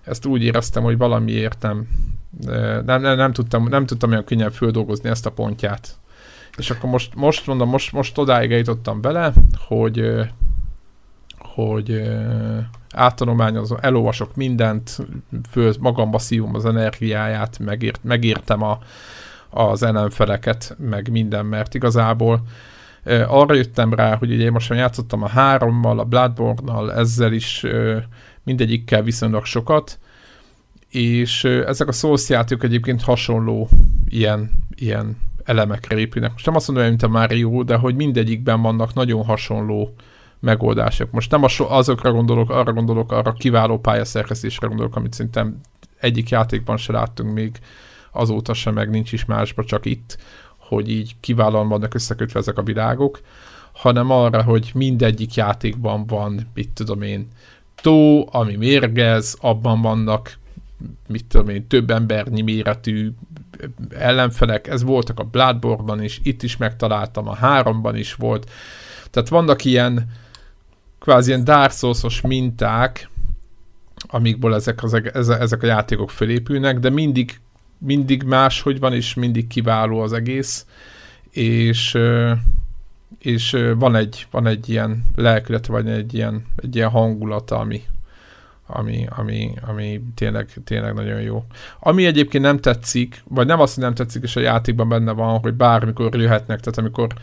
ezt 0.03 0.25
úgy 0.25 0.43
éreztem, 0.43 0.83
hogy 0.83 0.97
valamiért 0.97 1.61
nem, 1.61 1.87
nem, 2.85 3.01
nem, 3.01 3.17
nem, 3.17 3.33
tudtam, 3.33 3.67
nem 3.67 3.85
tudtam 3.85 4.09
olyan 4.09 4.23
könnyen 4.23 4.51
földolgozni 4.51 5.09
ezt 5.09 5.25
a 5.25 5.31
pontját. 5.31 5.97
És 6.59 6.69
akkor 6.69 6.89
most, 6.89 7.15
most 7.15 7.47
mondom, 7.47 7.69
most, 7.69 7.91
most 7.91 8.17
odáig 8.17 8.51
eljutottam 8.51 9.01
bele, 9.01 9.33
hogy 9.67 10.29
hogy 11.37 12.01
áttanulmányozom, 12.93 13.77
elolvasok 13.81 14.35
mindent, 14.35 14.97
föl 15.49 15.73
magamba 15.79 16.19
szívom 16.19 16.55
az 16.55 16.65
energiáját, 16.65 17.59
megért, 17.59 18.03
megértem 18.03 18.63
a, 18.63 18.79
az 19.49 19.83
ellenfeleket, 19.83 20.75
meg 20.79 21.11
minden, 21.11 21.45
mert 21.45 21.73
igazából 21.73 22.41
arra 23.27 23.53
jöttem 23.53 23.93
rá, 23.93 24.15
hogy 24.15 24.31
ugye 24.31 24.51
most 24.51 24.73
játszottam 24.73 25.23
a 25.23 25.27
hárommal, 25.27 25.99
a 25.99 26.03
Bloodborne-nal, 26.03 26.93
ezzel 26.93 27.33
is 27.33 27.65
mindegyikkel 28.43 29.01
viszonylag 29.01 29.45
sokat, 29.45 29.99
és 30.89 31.43
ezek 31.43 31.87
a 31.87 31.91
Souls 31.91 32.29
egyébként 32.29 33.01
hasonló 33.01 33.69
ilyen, 34.07 34.51
ilyen 34.75 35.17
elemekre 35.49 35.97
épülnek. 35.97 36.31
Most 36.31 36.45
nem 36.45 36.55
azt 36.55 36.67
mondom, 36.67 36.87
mint 36.87 37.03
a 37.03 37.07
Mario, 37.07 37.63
de 37.63 37.75
hogy 37.75 37.95
mindegyikben 37.95 38.61
vannak 38.61 38.93
nagyon 38.93 39.23
hasonló 39.23 39.93
megoldások. 40.39 41.11
Most 41.11 41.31
nem 41.31 41.43
azokra 41.67 42.11
gondolok, 42.11 42.49
arra 42.49 42.73
gondolok, 42.73 43.11
arra 43.11 43.33
kiváló 43.33 43.79
pályaszerkesztésre 43.79 44.67
gondolok, 44.67 44.95
amit 44.95 45.13
szerintem 45.13 45.59
egyik 45.99 46.29
játékban 46.29 46.77
se 46.77 46.91
láttunk 46.91 47.33
még 47.33 47.59
azóta 48.11 48.53
sem, 48.53 48.73
meg 48.73 48.89
nincs 48.89 49.11
is 49.11 49.25
másba, 49.25 49.63
csak 49.63 49.85
itt, 49.85 50.17
hogy 50.57 50.89
így 50.89 51.15
kiválóan 51.19 51.67
vannak 51.67 51.93
összekötve 51.93 52.39
ezek 52.39 52.57
a 52.57 52.63
világok, 52.63 53.19
hanem 53.71 54.11
arra, 54.11 54.43
hogy 54.43 54.71
mindegyik 54.73 55.33
játékban 55.33 56.05
van, 56.05 56.49
mit 56.53 56.69
tudom 56.69 57.01
én, 57.01 57.27
tó, 57.81 58.27
ami 58.33 58.55
mérgez, 58.55 59.37
abban 59.41 59.81
vannak 59.81 60.37
mit 61.07 61.25
tudom 61.25 61.49
én, 61.49 61.67
több 61.67 61.89
embernyi 61.89 62.41
méretű 62.41 63.11
ellenfelek, 63.89 64.67
ez 64.67 64.83
voltak 64.83 65.19
a 65.19 65.23
Bloodborne-ban 65.23 66.03
is, 66.03 66.19
itt 66.23 66.43
is 66.43 66.57
megtaláltam, 66.57 67.27
a 67.27 67.35
háromban 67.35 67.95
is 67.95 68.13
volt. 68.13 68.51
Tehát 69.09 69.29
vannak 69.29 69.65
ilyen 69.65 70.11
kvázi 70.99 71.29
ilyen 71.29 71.43
Dark 71.43 71.71
Souls-os 71.71 72.21
minták, 72.21 73.09
amikból 74.07 74.55
ezek, 74.55 74.83
az, 74.83 75.29
ezek 75.29 75.63
a 75.63 75.67
játékok 75.67 76.09
fölépülnek, 76.09 76.79
de 76.79 76.89
mindig, 76.89 77.39
mindig 77.77 78.23
máshogy 78.23 78.79
van, 78.79 78.93
és 78.93 79.13
mindig 79.13 79.47
kiváló 79.47 79.99
az 79.99 80.13
egész, 80.13 80.65
és, 81.29 81.97
és 83.19 83.57
van 83.75 83.95
egy, 83.95 84.27
van 84.31 84.47
egy 84.47 84.69
ilyen 84.69 85.03
lelkület, 85.15 85.65
vagy 85.65 85.87
egy 85.87 86.13
ilyen, 86.13 86.45
egy 86.55 86.75
ilyen 86.75 86.89
hangulata, 86.89 87.59
ami, 87.59 87.81
ami, 88.71 89.07
ami, 89.15 89.53
ami 89.67 90.01
tényleg, 90.15 90.49
tényleg 90.63 90.93
nagyon 90.93 91.21
jó. 91.21 91.43
Ami 91.79 92.05
egyébként 92.05 92.43
nem 92.43 92.59
tetszik, 92.59 93.23
vagy 93.27 93.47
nem 93.47 93.59
azt, 93.59 93.73
hogy 93.75 93.83
nem 93.83 93.93
tetszik, 93.93 94.23
és 94.23 94.35
a 94.35 94.39
játékban 94.39 94.89
benne 94.89 95.11
van, 95.11 95.39
hogy 95.39 95.53
bármikor 95.53 96.15
jöhetnek, 96.15 96.59
tehát 96.59 96.77
amikor 96.77 97.13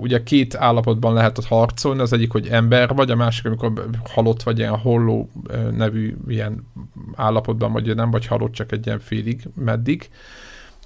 ugye 0.00 0.22
két 0.22 0.54
állapotban 0.54 1.14
lehet 1.14 1.38
ott 1.38 1.46
harcolni, 1.46 2.00
az 2.00 2.12
egyik, 2.12 2.32
hogy 2.32 2.48
ember 2.48 2.94
vagy, 2.94 3.10
a 3.10 3.16
másik, 3.16 3.44
amikor 3.44 3.72
halott 4.04 4.42
vagy 4.42 4.58
ilyen 4.58 4.78
holló 4.78 5.30
nevű 5.70 6.16
ilyen 6.28 6.66
állapotban, 7.14 7.72
vagy 7.72 7.94
nem 7.94 8.10
vagy 8.10 8.26
halott, 8.26 8.52
csak 8.52 8.72
egy 8.72 8.86
ilyen 8.86 9.00
félig, 9.00 9.48
meddig. 9.54 10.10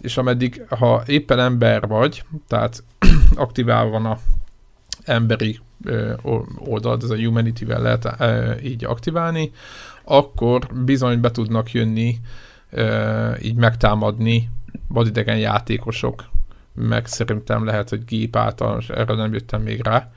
És 0.00 0.16
ameddig, 0.16 0.64
ha 0.68 1.02
éppen 1.06 1.38
ember 1.38 1.86
vagy, 1.86 2.24
tehát 2.46 2.84
aktiválva 3.34 3.90
van 3.90 4.06
a 4.06 4.18
emberi 5.04 5.58
oldalt, 6.56 7.02
ez 7.02 7.10
a 7.10 7.16
humanity-vel 7.16 7.82
lehet 7.82 8.16
így 8.62 8.84
aktiválni, 8.84 9.52
akkor 10.10 10.66
bizony 10.84 11.20
be 11.20 11.30
tudnak 11.30 11.72
jönni, 11.72 12.18
így 13.42 13.54
megtámadni 13.54 14.50
vadidegen 14.88 15.38
játékosok, 15.38 16.24
meg 16.74 17.06
szerintem 17.06 17.64
lehet, 17.64 17.88
hogy 17.88 18.04
gép 18.04 18.36
által, 18.36 18.82
erre 18.88 19.14
nem 19.14 19.32
jöttem 19.32 19.62
még 19.62 19.82
rá, 19.82 20.12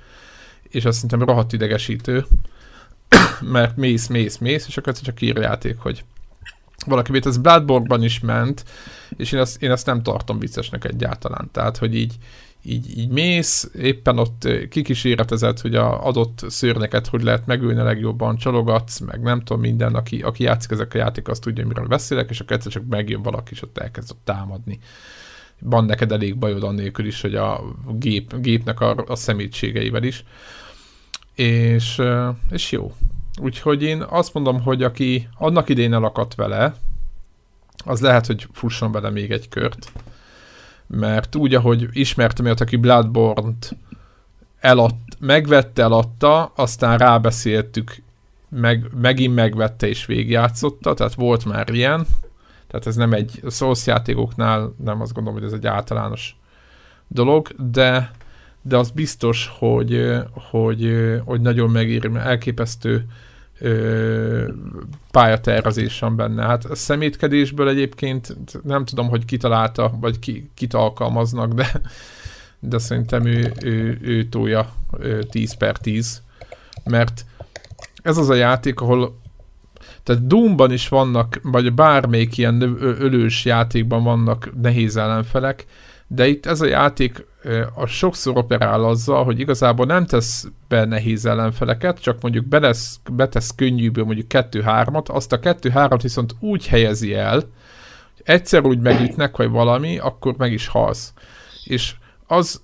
és 0.70 0.86
azt 0.86 0.96
szerintem 0.96 1.28
rohadt 1.28 1.54
idegesítő, 1.54 2.26
mert 3.56 3.76
mész, 3.76 4.08
mész, 4.08 4.38
mész, 4.38 4.68
és 4.68 4.78
akkor 4.78 4.94
csak 4.94 5.22
ír 5.22 5.38
játék, 5.38 5.80
hogy 5.80 6.04
valaki, 6.86 7.12
mert 7.12 7.26
ez 7.26 7.38
Bloodborne-ban 7.38 8.04
is 8.04 8.20
ment, 8.20 8.66
és 9.18 9.32
én 9.32 9.40
azt, 9.40 9.62
én 9.62 9.72
azt 9.72 9.86
nem 9.86 10.04
tartom 10.04 10.40
viccesnek 10.40 10.86
egyáltalán. 10.86 11.50
Tehát, 11.52 11.78
hogy 11.78 11.96
így, 11.96 12.14
így, 12.64 12.98
így 12.98 13.10
mész, 13.10 13.70
éppen 13.76 14.18
ott 14.18 14.48
kikíséretezett, 14.70 15.62
hogy 15.62 15.76
a 15.76 16.06
adott 16.06 16.46
szörnyeket 16.48 17.08
hogy 17.08 17.24
lehet 17.24 17.46
megülni 17.46 17.80
a 17.80 17.84
legjobban, 17.84 18.38
csalogatsz, 18.38 19.00
meg 19.00 19.22
nem 19.22 19.40
tudom 19.40 19.62
minden, 19.62 19.96
aki, 19.96 20.22
aki 20.22 20.44
játszik 20.44 20.72
ezek 20.72 20.94
a 20.94 20.98
játék, 20.98 21.28
azt 21.28 21.42
tudja, 21.42 21.68
miről 21.68 21.88
beszélek, 21.88 22.30
és 22.30 22.40
akkor 22.40 22.56
egyszer 22.56 22.72
csak 22.72 22.86
megjön 22.90 23.22
valaki, 23.22 23.52
és 23.54 23.62
ott 23.62 23.78
elkezd 23.78 24.12
ott 24.12 24.22
támadni. 24.24 24.80
Van 25.60 25.86
neked 25.86 26.12
elég 26.12 26.38
bajod 26.38 26.64
annélkül 26.64 27.06
is, 27.06 27.22
hogy 27.22 27.36
a 27.36 27.64
gép, 27.92 28.40
gépnek 28.40 28.80
a, 28.80 29.04
a 29.08 29.16
szemétségeivel 29.16 30.04
is. 30.04 30.24
És, 31.36 32.02
és 32.50 32.72
jó. 32.72 32.94
Úgyhogy 33.42 33.84
én 33.84 34.02
azt 34.02 34.34
mondom, 34.34 34.62
hogy 34.62 34.84
aki 34.84 35.30
annak 35.38 35.70
idén 35.70 35.94
elakadt 35.94 36.36
vele, 36.36 36.76
az 37.86 38.02
lehet, 38.02 38.26
hogy 38.26 38.48
fusson 38.52 38.92
vele 38.92 39.10
még 39.10 39.32
egy 39.32 39.50
kört 39.50 39.92
mert 40.88 41.36
úgy, 41.36 41.56
ahogy 41.56 41.90
ismertem 41.92 42.46
olyat, 42.46 42.62
aki 42.62 42.76
Bloodborne-t 42.76 43.76
eladt, 44.60 45.18
megvette, 45.20 45.82
eladta, 45.82 46.52
aztán 46.56 46.98
rábeszéltük, 46.98 48.02
meg, 48.50 48.88
megint 49.02 49.36
megvette 49.36 49.88
és 49.88 50.06
végigjátszotta, 50.06 50.94
tehát 50.94 51.14
volt 51.14 51.46
már 51.46 51.70
ilyen, 51.70 52.06
tehát 52.68 52.88
ez 52.88 52.96
nem 52.96 53.14
egy 53.14 53.42
Souls 53.50 53.86
játékoknál, 53.86 54.74
nem 54.84 55.02
azt 55.02 55.14
gondolom, 55.14 55.40
hogy 55.40 55.48
ez 55.48 55.56
egy 55.56 55.68
általános 55.68 56.36
dolog, 57.08 57.48
de, 57.72 58.12
de 58.62 58.78
az 58.78 58.90
biztos, 58.90 59.52
hogy, 59.58 60.18
hogy, 60.50 61.12
hogy 61.26 61.42
nagyon 61.42 61.70
megéri, 61.70 62.10
elképesztő 62.16 63.06
pályatervezés 65.12 66.00
van 66.00 66.16
benne. 66.16 66.44
Hát 66.44 66.66
a 66.66 66.76
szemétkedésből 66.76 67.68
egyébként 67.68 68.38
nem 68.64 68.86
tudom, 68.86 69.10
hogy 69.10 69.26
kitalálta, 69.26 69.94
vagy 70.00 70.20
ki, 70.20 70.50
kit 70.54 70.74
alkalmaznak, 70.74 71.54
de, 71.54 71.82
de 72.60 72.78
szerintem 72.78 73.26
ő, 73.26 73.54
ő, 73.64 74.00
ő 74.02 74.24
tója 74.24 74.74
10 75.30 75.54
per 75.54 75.78
10, 75.78 76.22
mert 76.84 77.26
ez 78.02 78.18
az 78.18 78.30
a 78.30 78.34
játék, 78.34 78.80
ahol 78.80 79.22
tehát 80.04 80.28
Doomban 80.28 80.72
is 80.72 80.88
vannak, 80.88 81.40
vagy 81.44 81.74
bármelyik 81.74 82.38
ilyen 82.38 82.62
ölős 82.82 83.46
játékban 83.46 84.04
vannak 84.04 84.50
nehéz 84.62 84.98
ellenfelek, 84.98 85.66
de 86.16 86.28
itt 86.28 86.46
ez 86.46 86.62
a 86.62 86.66
játék 86.66 87.26
a 87.76 87.86
sokszor 87.86 88.38
operál 88.38 88.84
azzal, 88.84 89.24
hogy 89.24 89.40
igazából 89.40 89.86
nem 89.86 90.06
tesz 90.06 90.48
be 90.68 90.86
nehéz 90.86 91.26
ellenfeleket, 91.26 92.02
csak 92.02 92.22
mondjuk 92.22 92.46
betesz, 92.46 93.00
betesz 93.12 93.56
könnyűből 93.56 94.04
mondjuk 94.04 94.28
2-3-at, 94.30 95.06
azt 95.06 95.32
a 95.32 95.40
2-3-at 95.40 96.00
viszont 96.02 96.36
úgy 96.40 96.68
helyezi 96.68 97.14
el, 97.14 97.34
hogy 97.34 98.24
egyszer 98.24 98.66
úgy 98.66 98.80
megütnek, 98.80 99.38
vagy 99.38 99.50
valami, 99.50 99.98
akkor 99.98 100.36
meg 100.38 100.52
is 100.52 100.68
halsz. 100.68 101.14
És 101.64 101.94
az, 102.28 102.62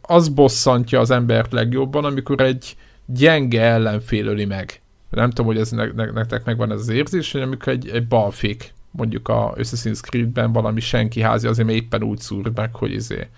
az 0.00 0.28
bosszantja 0.28 1.00
az 1.00 1.10
embert 1.10 1.52
legjobban, 1.52 2.04
amikor 2.04 2.40
egy 2.40 2.76
gyenge 3.06 3.62
ellenfél 3.62 4.26
öli 4.26 4.44
meg. 4.44 4.80
nem 5.10 5.28
tudom, 5.28 5.46
hogy 5.46 5.58
ez 5.58 5.70
ne, 5.70 5.86
ne, 5.86 6.10
nektek 6.10 6.44
megvan 6.44 6.72
ez 6.72 6.80
az 6.80 6.88
érzés, 6.88 7.32
hogy 7.32 7.40
amikor 7.40 7.72
egy, 7.72 7.88
egy 7.88 8.06
balfék 8.06 8.73
mondjuk 8.96 9.28
a 9.28 9.52
Assassin's 9.54 10.00
Creed-ben 10.00 10.52
valami 10.52 10.80
senki 10.80 11.20
házi, 11.20 11.46
azért 11.46 11.70
éppen 11.70 12.02
úgy 12.02 12.18
szúr 12.18 12.52
meg, 12.54 12.74
hogy 12.74 12.92
izé. 12.92 13.28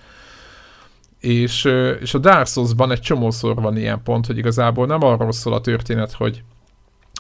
És, 1.21 1.65
és 2.01 2.15
a 2.15 2.19
Dark 2.19 2.47
Souls-ban 2.47 2.91
egy 2.91 3.01
csomószor 3.01 3.55
van 3.55 3.77
ilyen 3.77 4.03
pont, 4.03 4.27
hogy 4.27 4.39
igazából 4.39 4.87
nem 4.87 5.03
arról 5.03 5.33
szól 5.33 5.53
a 5.53 5.61
történet, 5.61 6.13
hogy 6.13 6.43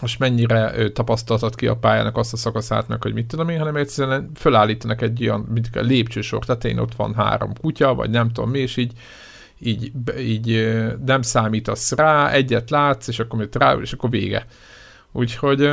most 0.00 0.18
mennyire 0.18 0.90
tapasztaltad 0.90 1.54
ki 1.54 1.66
a 1.66 1.76
pályának 1.76 2.16
azt 2.16 2.32
a 2.32 2.36
szakaszát, 2.36 2.88
meg 2.88 3.02
hogy 3.02 3.14
mit 3.14 3.26
tudom 3.26 3.48
én, 3.48 3.58
hanem 3.58 3.76
egyszerűen 3.76 4.30
fölállítanak 4.34 5.02
egy 5.02 5.22
olyan, 5.22 5.40
mint 5.40 5.68
a 5.76 5.80
lépcsősor 5.80 6.44
tetején 6.44 6.78
ott 6.78 6.94
van 6.94 7.14
három 7.14 7.52
kutya, 7.60 7.94
vagy 7.94 8.10
nem 8.10 8.32
tudom 8.32 8.50
mi, 8.50 8.58
és 8.58 8.76
így, 8.76 8.92
így, 9.58 9.92
így 10.18 10.76
nem 11.04 11.22
számítasz 11.22 11.92
rá, 11.92 12.30
egyet 12.30 12.70
látsz, 12.70 13.08
és 13.08 13.18
akkor 13.18 13.48
rá, 13.52 13.72
és 13.72 13.92
akkor 13.92 14.10
vége. 14.10 14.46
Úgyhogy 15.12 15.70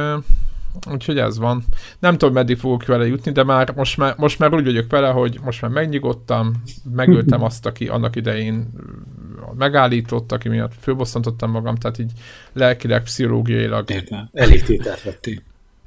Úgyhogy 0.91 1.17
ez 1.17 1.37
van. 1.37 1.63
Nem 1.99 2.17
tudom, 2.17 2.33
meddig 2.33 2.57
fogok 2.57 2.85
vele 2.85 3.07
jutni, 3.07 3.31
de 3.31 3.43
már 3.43 3.73
most, 3.75 3.97
már 3.97 4.13
most 4.17 4.39
már 4.39 4.53
úgy 4.53 4.63
vagyok 4.63 4.89
vele, 4.89 5.09
hogy 5.09 5.39
most 5.43 5.61
már 5.61 5.71
megnyugodtam, 5.71 6.63
megöltem 6.93 7.43
azt, 7.49 7.65
aki 7.65 7.87
annak 7.87 8.15
idején 8.15 8.67
megállított, 9.57 10.31
aki 10.31 10.49
miatt 10.49 10.71
főbosszantottam 10.79 11.51
magam, 11.51 11.75
tehát 11.75 11.97
így 11.97 12.11
lelkileg, 12.53 13.03
pszichológiailag. 13.03 13.89
Értem, 13.89 14.29
elég 14.33 14.63
tételt 14.63 15.03
vettél. 15.03 15.41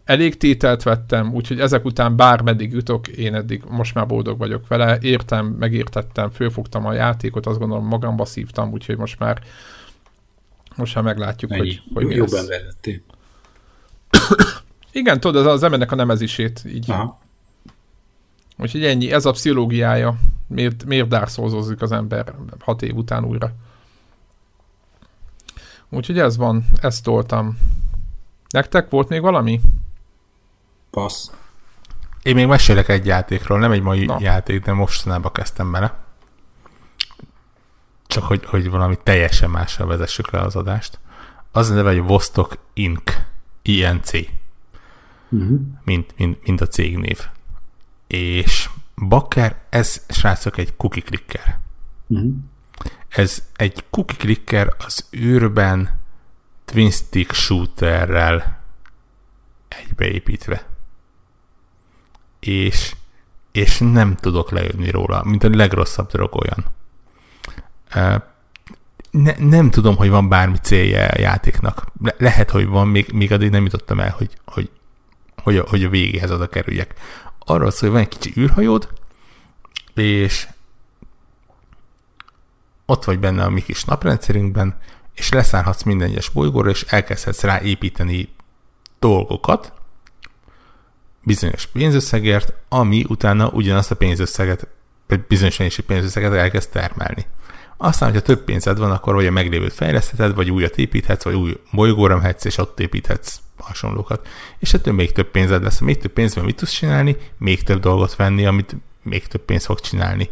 Elég 0.05 0.37
tételt 0.37 0.83
vettem, 0.83 1.35
úgyhogy 1.35 1.61
ezek 1.61 1.85
után 1.85 2.17
bármeddig 2.17 2.73
jutok, 2.73 3.09
én 3.09 3.35
eddig 3.35 3.63
most 3.69 3.95
már 3.95 4.07
boldog 4.07 4.39
vagyok 4.39 4.69
vele. 4.69 4.99
Értem, 5.01 5.47
megértettem, 5.47 6.31
fölfogtam 6.31 6.87
a 6.87 6.93
játékot, 6.93 7.47
azt 7.47 7.59
gondolom 7.59 7.87
magamba 7.87 8.25
szívtam, 8.25 8.73
úgyhogy 8.73 8.97
most 8.97 9.19
már 9.19 9.41
most 10.77 10.95
már 10.95 11.05
meglátjuk, 11.05 11.53
Ennyi. 11.53 11.61
hogy, 11.61 11.83
hogy 11.95 12.07
mi 12.07 12.15
Jobban 12.15 12.45
lettél. 12.47 13.01
Igen, 14.97 15.21
tudod, 15.21 15.47
ez 15.47 15.53
az 15.53 15.63
embernek 15.63 15.93
a 15.93 15.95
nemezisét 15.95 16.63
így. 16.67 16.91
Aha. 16.91 17.19
Úgyhogy 18.59 18.85
ennyi, 18.85 19.13
ez 19.13 19.25
a 19.25 19.31
pszichológiája. 19.31 20.19
Miért, 20.47 20.85
miért 20.85 21.09
dárszózozik 21.09 21.83
az 21.83 21.93
ember 21.93 22.35
hat 22.61 22.83
év 22.83 22.95
után 22.95 23.25
újra. 23.25 23.53
Úgyhogy 25.89 26.19
ez 26.19 26.37
van, 26.37 26.67
ezt 26.81 27.03
toltam. 27.03 27.59
Nektek 28.49 28.91
volt 28.91 29.09
még 29.09 29.21
valami? 29.21 29.61
Passz. 30.91 31.31
Én 32.23 32.35
még 32.35 32.47
mesélek 32.47 32.89
egy 32.89 33.07
játékról, 33.07 33.59
nem 33.59 33.73
egy 33.73 33.83
mai 33.83 34.05
Na. 34.05 34.17
játék, 34.21 34.65
de 34.65 34.73
mostanában 34.73 35.33
kezdtem 35.33 35.73
bele. 35.73 35.95
Csak 38.07 38.25
hogy, 38.25 38.45
hogy 38.45 38.71
valami 38.71 38.99
teljesen 39.03 39.51
mással 39.51 39.87
vezessük 39.87 40.31
le 40.31 40.41
az 40.41 40.57
adást. 40.57 40.99
Az 41.53 41.71
a 41.71 41.75
neve, 41.75 41.91
hogy 41.91 42.03
Vostok 42.03 42.59
Inc. 42.73 43.13
INC 43.63 44.11
uh-huh. 45.31 45.61
mint, 45.85 46.15
mint, 46.17 46.47
mint 46.47 46.61
a 46.61 46.67
cégnév. 46.67 47.21
És 48.07 48.69
Bakker, 48.97 49.61
ez 49.69 50.05
srácok 50.09 50.59
egy 50.59 50.77
cookie 50.77 51.03
clicker. 51.03 51.59
Uh-huh. 52.07 52.35
Ez 53.09 53.49
egy 53.57 53.85
cookie 53.91 54.17
clicker 54.17 54.75
az 54.79 55.09
űrben 55.17 56.01
twin 56.65 56.91
stick 56.91 57.33
shooterrel 57.33 58.61
egybeépítve. 59.69 60.67
És, 62.41 62.95
és 63.53 63.79
nem 63.79 64.15
tudok 64.15 64.51
lejönni 64.51 64.91
róla, 64.91 65.25
mint 65.25 65.45
a 65.45 65.49
legrosszabb 65.49 66.11
dolog 66.11 66.35
olyan. 66.35 66.65
Ne, 69.11 69.35
nem 69.39 69.71
tudom, 69.71 69.97
hogy 69.97 70.09
van 70.09 70.29
bármi 70.29 70.57
célja 70.63 71.09
a 71.09 71.19
játéknak. 71.19 71.93
Le, 72.01 72.15
lehet, 72.19 72.51
hogy 72.51 72.67
van, 72.67 72.89
még, 72.89 73.13
még 73.13 73.33
addig 73.33 73.51
nem 73.51 73.65
jutottam 73.65 74.01
el, 74.01 74.11
hogy, 74.11 74.39
hogy 74.45 74.71
hogy 75.47 75.57
a, 75.57 75.65
hogy 75.69 75.85
a 75.85 75.89
végéhez 75.89 76.31
oda 76.31 76.49
kerüljek. 76.49 76.95
Arról 77.39 77.71
szól, 77.71 77.91
hogy 77.91 77.99
van 77.99 78.09
egy 78.11 78.19
kicsi 78.19 78.41
űrhajód, 78.41 78.89
és 79.95 80.49
ott 82.87 83.05
vagy 83.05 83.19
benne 83.19 83.45
a 83.45 83.51
mi 83.51 83.63
kis 83.63 83.85
naprendszerünkben, 83.85 84.79
és 85.15 85.29
leszállhatsz 85.29 85.83
minden 85.83 86.09
egyes 86.09 86.29
bolygóra, 86.29 86.71
és 86.71 86.83
elkezdhetsz 86.83 87.43
rá 87.43 87.61
építeni 87.61 88.29
dolgokat, 88.99 89.73
bizonyos 91.23 91.67
pénzösszegért, 91.67 92.53
ami 92.69 93.05
utána 93.09 93.49
ugyanazt 93.49 93.91
a 93.91 93.97
pénzösszeget, 93.97 94.69
bizonyos 95.29 95.57
mennyiségű 95.57 95.87
pénzösszeget 95.87 96.33
elkezd 96.33 96.71
termelni. 96.71 97.27
Aztán, 97.77 98.09
hogyha 98.09 98.27
több 98.27 98.45
pénzed 98.45 98.79
van, 98.79 98.91
akkor 98.91 99.15
vagy 99.15 99.27
a 99.27 99.31
meglévőt 99.31 99.73
fejlesztheted, 99.73 100.35
vagy 100.35 100.51
újat 100.51 100.79
építhetsz, 100.79 101.25
vagy 101.25 101.35
új 101.35 101.57
bolygóra 101.73 102.17
mehetsz, 102.17 102.45
és 102.45 102.59
ott 102.59 102.81
építhetsz 102.81 103.39
hasonlókat. 103.59 104.29
És 104.59 104.75
ettől 104.75 104.95
még 104.95 105.13
több 105.13 105.31
pénzed 105.31 105.63
lesz. 105.63 105.79
Még 105.79 105.99
több 105.99 106.13
pénzben 106.13 106.45
mit 106.45 106.57
tudsz 106.57 106.71
csinálni? 106.73 107.17
Még 107.39 107.63
több 107.63 107.81
dolgot 107.81 108.17
venni, 108.17 108.47
amit 108.47 108.77
még 109.03 109.27
több 109.27 109.41
pénz 109.41 109.65
fog 109.65 109.81
csinálni. 109.81 110.31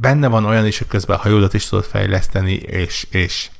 Benne 0.00 0.28
van 0.28 0.44
olyan 0.44 0.66
is, 0.66 0.78
hogy 0.78 0.86
közben 0.86 1.16
a 1.16 1.20
hajódat 1.20 1.54
is 1.54 1.66
tudod 1.66 1.84
fejleszteni, 1.84 2.52
és, 2.52 3.06
és 3.10 3.50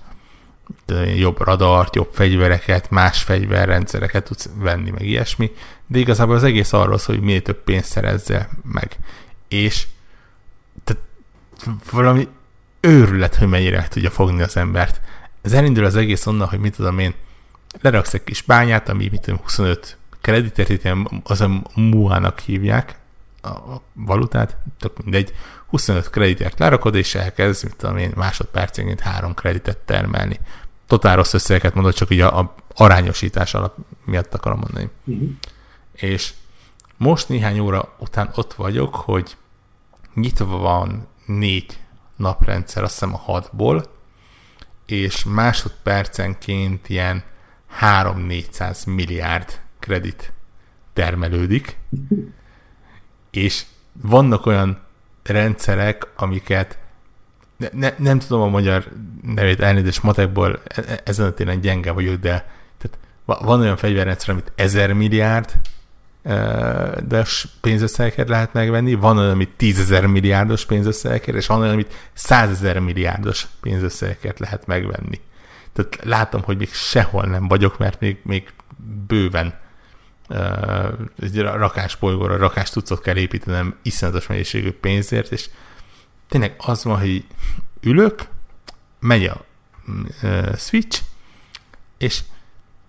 jobb 1.17 1.41
radart, 1.41 1.97
jobb 1.97 2.11
fegyvereket, 2.13 2.91
más 2.91 3.23
fegyverrendszereket 3.23 4.25
tudsz 4.25 4.49
venni, 4.59 4.91
meg 4.91 5.03
ilyesmi, 5.07 5.51
de 5.87 5.99
igazából 5.99 6.35
az 6.35 6.45
egész 6.45 6.73
arról 6.73 6.99
szól, 6.99 7.17
hogy 7.17 7.25
minél 7.25 7.43
több 7.43 7.63
pénzt 7.63 7.91
szerezzel 7.91 8.49
meg. 8.63 8.97
És 9.49 9.87
tehát 10.85 11.03
valami 11.91 12.29
őrület, 12.83 13.35
hogy 13.35 13.49
mennyire 13.49 13.89
tudja 13.89 14.11
fogni 14.11 14.43
az 14.43 14.57
embert. 14.57 15.01
Ez 15.43 15.53
elindul 15.53 15.85
az 15.85 15.97
egész 15.97 16.27
onnan, 16.27 16.49
hogy 16.49 16.59
mit 16.59 16.77
tudom 16.77 16.99
én, 16.99 17.15
leraksz 17.81 18.15
egy 18.15 18.25
kis 18.25 18.43
bányát, 18.43 18.89
ami 18.89 19.09
mit 19.11 19.21
tudom, 19.21 19.41
25 19.43 19.97
kreditért, 20.21 20.97
az 21.23 21.41
a 21.41 21.63
muának 21.75 22.39
hívják 22.39 22.97
a, 23.43 23.77
valutát, 23.93 24.57
tök 24.79 25.03
mindegy, 25.03 25.35
25 25.67 26.11
kreditért 26.11 26.59
lerakod, 26.59 26.95
és 26.95 27.15
elkezd, 27.15 27.65
mit 27.65 27.77
tudom 27.77 27.97
én, 27.97 28.13
másodpercenként 28.15 29.01
három 29.01 29.35
kreditet 29.35 29.79
termelni. 29.79 30.41
Totál 30.87 31.17
rossz 31.17 31.35
összegeket 31.35 31.75
mondod, 31.75 31.95
csak 31.95 32.11
így 32.11 32.21
a, 32.21 32.39
a 32.39 32.55
arányosítás 32.75 33.55
alap 33.55 33.77
miatt 34.05 34.35
akarom 34.35 34.59
mondani. 34.59 34.91
Uh-huh. 35.05 35.29
És 35.93 36.33
most 36.97 37.29
néhány 37.29 37.59
óra 37.59 37.95
után 37.99 38.31
ott 38.35 38.55
vagyok, 38.55 38.95
hogy 38.95 39.37
nyitva 40.15 40.57
van 40.57 41.07
négy 41.27 41.79
naprendszer, 42.17 42.83
azt 42.83 42.93
hiszem 42.93 43.15
a 43.15 43.19
hatból, 43.19 43.85
és 44.87 45.25
másodpercenként 45.25 46.89
ilyen 46.89 47.23
3-400 47.81 48.87
milliárd 48.87 49.61
kredit 49.79 50.33
termelődik, 50.93 51.77
és 53.31 53.65
vannak 53.93 54.47
olyan 54.47 54.81
rendszerek, 55.23 56.07
amiket 56.17 56.79
ne, 57.57 57.69
ne, 57.73 57.95
nem 57.99 58.19
tudom 58.19 58.41
a 58.41 58.49
magyar 58.49 58.89
nevét 59.23 59.61
elnézést 59.61 60.03
matekból, 60.03 60.63
e, 60.65 60.83
e, 60.87 61.01
ezen 61.05 61.27
a 61.27 61.31
téren 61.31 61.61
gyenge 61.61 61.91
vagyok, 61.91 62.21
de 62.21 62.51
tehát 62.79 62.99
van 63.25 63.61
olyan 63.61 63.77
fegyverrendszer, 63.77 64.31
amit 64.31 64.53
1000 64.55 64.93
milliárd 64.93 65.53
de 66.23 67.25
pénzösszegeket 67.61 68.29
lehet 68.29 68.53
megvenni, 68.53 68.95
van 68.95 69.19
olyan, 69.19 69.31
amit 69.31 69.51
tízezer 69.57 70.07
milliárdos 70.07 70.65
pénzösszegeket, 70.65 71.35
és 71.35 71.47
van 71.47 71.61
olyan, 71.61 71.73
amit 71.73 72.11
százezer 72.13 72.79
milliárdos 72.79 73.47
pénzösszegeket 73.61 74.39
lehet 74.39 74.67
megvenni. 74.67 75.21
Tehát 75.73 75.99
látom, 76.05 76.43
hogy 76.43 76.59
még 76.59 76.73
sehol 76.73 77.25
nem 77.25 77.49
vagyok, 77.49 77.79
mert 77.79 78.01
még, 78.01 78.19
még 78.23 78.53
bőven 79.07 79.55
uh, 80.29 80.93
egy 81.21 81.41
rakásbolygóra 81.41 82.37
rakás 82.37 82.71
tucot 82.71 83.01
kell 83.01 83.17
építenem 83.17 83.77
iszonyatos 83.83 84.27
mennyiségű 84.27 84.73
pénzért, 84.73 85.33
és 85.33 85.49
tényleg 86.29 86.55
az 86.59 86.85
van, 86.85 86.99
hogy 86.99 87.25
ülök, 87.81 88.23
megy 89.01 89.25
a 89.25 89.45
uh, 90.23 90.57
switch, 90.57 91.03
és 91.99 92.23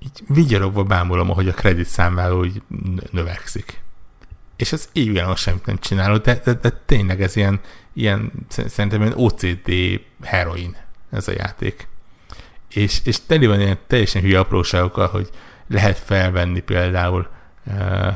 így 0.04 0.24
vigyorogva 0.28 0.84
bámulom, 0.84 1.30
ahogy 1.30 1.48
a 1.48 1.54
kredit 1.54 1.86
számláló 1.86 2.40
úgy 2.40 2.62
növekszik. 3.12 3.82
És 4.56 4.72
ez 4.72 4.90
évgen 4.94 5.36
semmit 5.36 5.66
nem 5.66 5.78
csinálod, 5.78 6.22
de, 6.22 6.42
de, 6.44 6.54
de 6.54 6.70
tényleg 6.86 7.22
ez 7.22 7.36
ilyen, 7.36 7.60
ilyen 7.94 8.32
szerintem 8.50 9.02
ilyen 9.02 9.14
OCD 9.16 9.72
heroin 10.22 10.76
ez 11.12 11.28
a 11.28 11.32
játék. 11.32 11.88
És, 12.70 13.02
és 13.04 13.26
teli 13.26 13.46
van 13.46 13.60
ilyen 13.60 13.78
teljesen 13.88 14.22
hülye 14.22 14.40
apróságokkal, 14.40 15.08
hogy 15.08 15.30
lehet 15.68 15.98
felvenni 15.98 16.60
például 16.60 17.28
uh, 17.66 18.14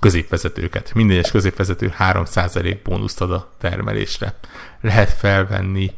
középvezetőket. 0.00 0.94
Minden 0.94 1.16
egyes 1.16 1.30
középvezető 1.30 1.94
3% 1.98 2.78
bónuszt 2.82 3.20
ad 3.20 3.30
a 3.30 3.52
termelésre. 3.58 4.34
Lehet 4.80 5.10
felvenni 5.10 5.90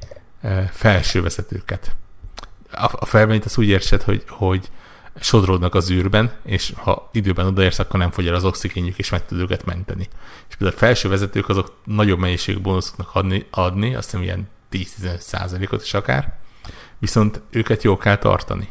uh, 0.43 0.65
felsővezetőket. 0.65 1.97
A, 2.73 3.07
a 3.11 3.27
az 3.45 3.59
úgy 3.59 3.69
értsed, 3.69 4.03
hogy, 4.03 4.25
hogy 4.29 4.71
sodródnak 5.21 5.75
az 5.75 5.91
űrben, 5.91 6.33
és 6.45 6.73
ha 6.77 7.09
időben 7.13 7.47
odaérsz, 7.47 7.79
akkor 7.79 8.01
nem 8.01 8.11
fogy 8.11 8.27
el 8.27 8.35
az 8.35 8.45
oxigénjük, 8.45 8.99
és 8.99 9.11
meg 9.11 9.27
tud 9.27 9.39
őket 9.39 9.65
menteni. 9.65 10.09
És 10.49 10.57
például 10.57 10.77
a 10.77 10.85
felső 10.85 11.09
vezetők 11.09 11.49
azok 11.49 11.73
nagyobb 11.85 12.19
mennyiségű 12.19 12.61
bónuszoknak 12.61 13.11
adni, 13.13 13.47
adni 13.51 13.95
azt 13.95 14.11
hiszem 14.11 14.23
ilyen 14.23 14.49
10-15 14.73 15.19
százalékot 15.19 15.83
is 15.83 15.95
akár, 15.95 16.39
viszont 16.99 17.41
őket 17.51 17.83
jó 17.83 17.97
kell 17.97 18.17
tartani. 18.17 18.69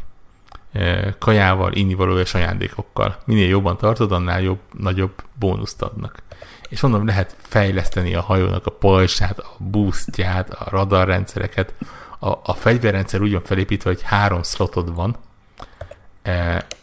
kajával, 1.19 1.73
innivaló 1.73 2.17
és 2.17 2.33
ajándékokkal. 2.33 3.17
Minél 3.25 3.47
jobban 3.47 3.77
tartod, 3.77 4.11
annál 4.11 4.41
jobb, 4.41 4.59
nagyobb 4.71 5.23
bónuszt 5.39 5.81
adnak. 5.81 6.23
És 6.69 6.81
mondom, 6.81 7.05
lehet 7.05 7.35
fejleszteni 7.39 8.15
a 8.15 8.21
hajónak 8.21 8.65
a 8.65 8.71
pajzsát, 8.71 9.39
a 9.39 9.55
boostját, 9.57 10.49
a 10.49 10.69
radarrendszereket. 10.69 11.73
A, 12.19 12.27
a 12.27 12.53
fegyverrendszer 12.53 13.21
úgy 13.21 13.31
van 13.31 13.43
felépítve, 13.43 13.89
hogy 13.89 14.01
három 14.01 14.43
slotod 14.43 14.95
van, 14.95 15.17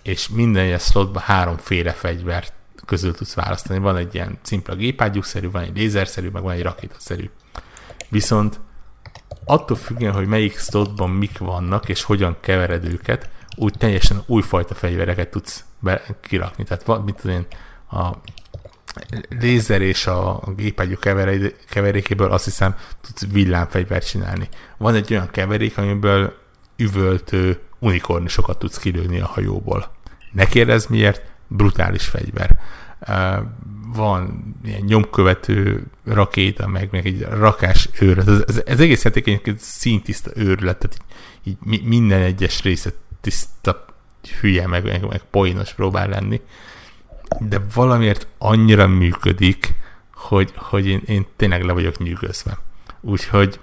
és 0.03 0.29
minden 0.29 0.65
ilyen 0.65 0.79
slotban 0.79 1.23
háromféle 1.23 1.93
fegyvert 1.93 2.53
közül 2.85 3.15
tudsz 3.15 3.35
választani. 3.35 3.79
Van 3.79 3.97
egy 3.97 4.15
ilyen 4.15 4.39
szimpla 4.43 4.75
gépágyúszerű, 4.75 5.51
van 5.51 5.63
egy 5.63 5.77
lézerszerű, 5.77 6.29
meg 6.29 6.43
van 6.43 6.53
egy 6.53 6.63
rakétaszerű. 6.63 7.31
Viszont 8.09 8.61
attól 9.45 9.77
függően, 9.77 10.13
hogy 10.13 10.27
melyik 10.27 10.59
slotban 10.59 11.11
mik 11.11 11.39
vannak, 11.39 11.89
és 11.89 12.03
hogyan 12.03 12.37
kevered 12.41 12.85
őket, 12.85 13.29
úgy 13.57 13.75
teljesen 13.79 14.23
újfajta 14.27 14.75
fegyvereket 14.75 15.31
tudsz 15.31 15.65
be, 15.79 16.03
kirakni. 16.21 16.65
Tehát 16.65 16.85
van, 16.85 17.01
mit 17.01 17.15
tudom 17.15 17.37
én, 17.37 17.47
a 18.01 18.17
lézer 19.41 19.81
és 19.81 20.07
a 20.07 20.43
gépágyú 20.57 20.97
keverékéből 21.69 22.31
azt 22.31 22.45
hiszem 22.45 22.75
tudsz 23.01 23.33
villámfegyvert 23.33 24.09
csinálni. 24.09 24.49
Van 24.77 24.95
egy 24.95 25.13
olyan 25.13 25.31
keverék, 25.31 25.79
amiből 25.79 26.37
üvöltő 26.77 27.59
unikornisokat 27.79 28.59
tudsz 28.59 28.79
kilőni 28.79 29.21
a 29.21 29.27
hajóból. 29.27 29.93
Ne 30.33 30.47
kérdezz 30.47 30.87
miért, 30.87 31.23
brutális 31.47 32.07
fegyver. 32.07 32.59
Van 33.95 34.55
ilyen 34.65 34.83
nyomkövető 34.83 35.85
rakéta, 36.05 36.67
meg, 36.67 36.89
meg 36.91 37.07
egy 37.07 37.21
rakás 37.21 37.89
őrület. 38.01 38.29
Ez, 38.29 38.43
ez, 38.47 38.63
ez 38.67 38.81
egész 38.81 39.05
játék 39.05 39.27
egy 39.27 39.59
szintiszta 39.59 40.31
őrület, 40.35 40.79
tehát 40.79 40.99
így, 41.43 41.57
így 41.71 41.85
minden 41.85 42.21
egyes 42.21 42.63
része 42.63 42.91
tiszta 43.21 43.85
hülye, 44.41 44.67
meg, 44.67 44.85
meg, 44.85 45.07
meg 45.09 45.23
poénos 45.31 45.75
próbál 45.75 46.09
lenni. 46.09 46.41
De 47.39 47.61
valamiért 47.75 48.27
annyira 48.39 48.87
működik, 48.87 49.75
hogy, 50.15 50.53
hogy 50.57 50.87
én, 50.87 51.03
én 51.07 51.27
tényleg 51.37 51.63
le 51.63 51.73
vagyok 51.73 51.99
nyűgözve. 51.99 52.59
Úgyhogy 53.01 53.61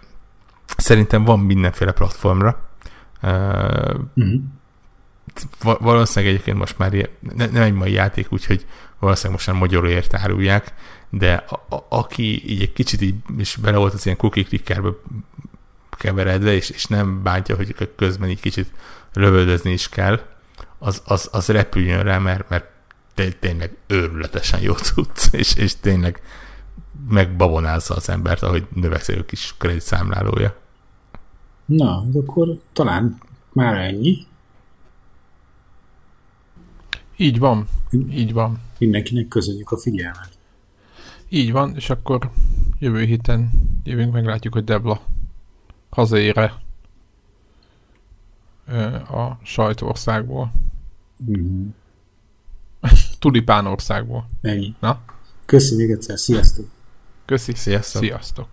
szerintem 0.77 1.23
van 1.23 1.39
mindenféle 1.39 1.91
platformra. 1.91 2.69
Uh, 3.21 3.93
mm-hmm 4.19 4.35
valószínűleg 5.61 6.33
egyébként 6.33 6.57
most 6.57 6.77
már 6.77 6.93
ilyen, 6.93 7.09
ne, 7.19 7.45
nem 7.45 7.61
egy 7.61 7.73
mai 7.73 7.91
játék, 7.91 8.31
úgyhogy 8.31 8.65
valószínűleg 8.99 9.37
most 9.37 9.47
már 9.47 9.57
magyarul 9.59 10.01
árulják, 10.11 10.73
de 11.09 11.33
a, 11.33 11.75
a, 11.75 11.85
aki 11.89 12.51
így 12.51 12.61
egy 12.61 12.73
kicsit 12.73 13.01
így 13.01 13.15
is 13.37 13.55
bele 13.55 13.77
volt 13.77 13.93
az 13.93 14.05
ilyen 14.05 14.17
cookie 14.17 14.43
clickerbe 14.43 14.89
keveredve, 15.89 16.53
és, 16.53 16.69
és 16.69 16.85
nem 16.85 17.23
bántja, 17.23 17.55
hogy 17.55 17.89
közben 17.95 18.29
így 18.29 18.39
kicsit 18.39 18.71
lövöldözni 19.13 19.71
is 19.71 19.89
kell, 19.89 20.21
az, 20.77 21.01
az, 21.05 21.29
az 21.31 21.47
repüljön 21.47 22.03
rá, 22.03 22.17
mert, 22.17 22.49
mert 22.49 22.65
tényleg 23.13 23.77
őrületesen 23.87 24.61
jó 24.61 24.73
tudsz, 24.73 25.33
és, 25.41 25.55
és 25.55 25.75
tényleg 25.75 26.21
megbabonázza 27.09 27.95
az 27.95 28.09
embert, 28.09 28.43
ahogy 28.43 28.67
növekszik 28.73 29.19
a 29.19 29.23
kis 29.23 29.55
kreditszámlálója. 29.57 30.55
Na, 31.65 32.05
akkor 32.13 32.57
talán 32.73 33.17
már 33.53 33.77
ennyi. 33.77 34.25
Így 37.17 37.39
van, 37.39 37.67
így 38.09 38.33
van. 38.33 38.61
Mindenkinek 38.77 39.27
köszönjük 39.27 39.71
a 39.71 39.77
figyelmet. 39.77 40.29
Így 41.29 41.51
van, 41.51 41.75
és 41.75 41.89
akkor 41.89 42.31
jövő 42.79 43.03
héten 43.03 43.51
jövünk, 43.83 44.13
meglátjuk, 44.13 44.53
hogy 44.53 44.63
Debla 44.63 45.01
hazaére 45.89 46.53
a 49.11 49.37
sajtországból. 49.43 50.51
Mm-hmm. 51.23 51.67
Tulipánországból. 53.21 54.29
Ennyi. 54.41 54.75
Na? 54.79 54.99
Köszönjük 55.45 55.89
egyszer, 55.89 56.17
sziasztok! 56.17 56.65
Köszi, 57.25 57.53
sziasztok! 57.55 58.01
sziasztok. 58.01 58.47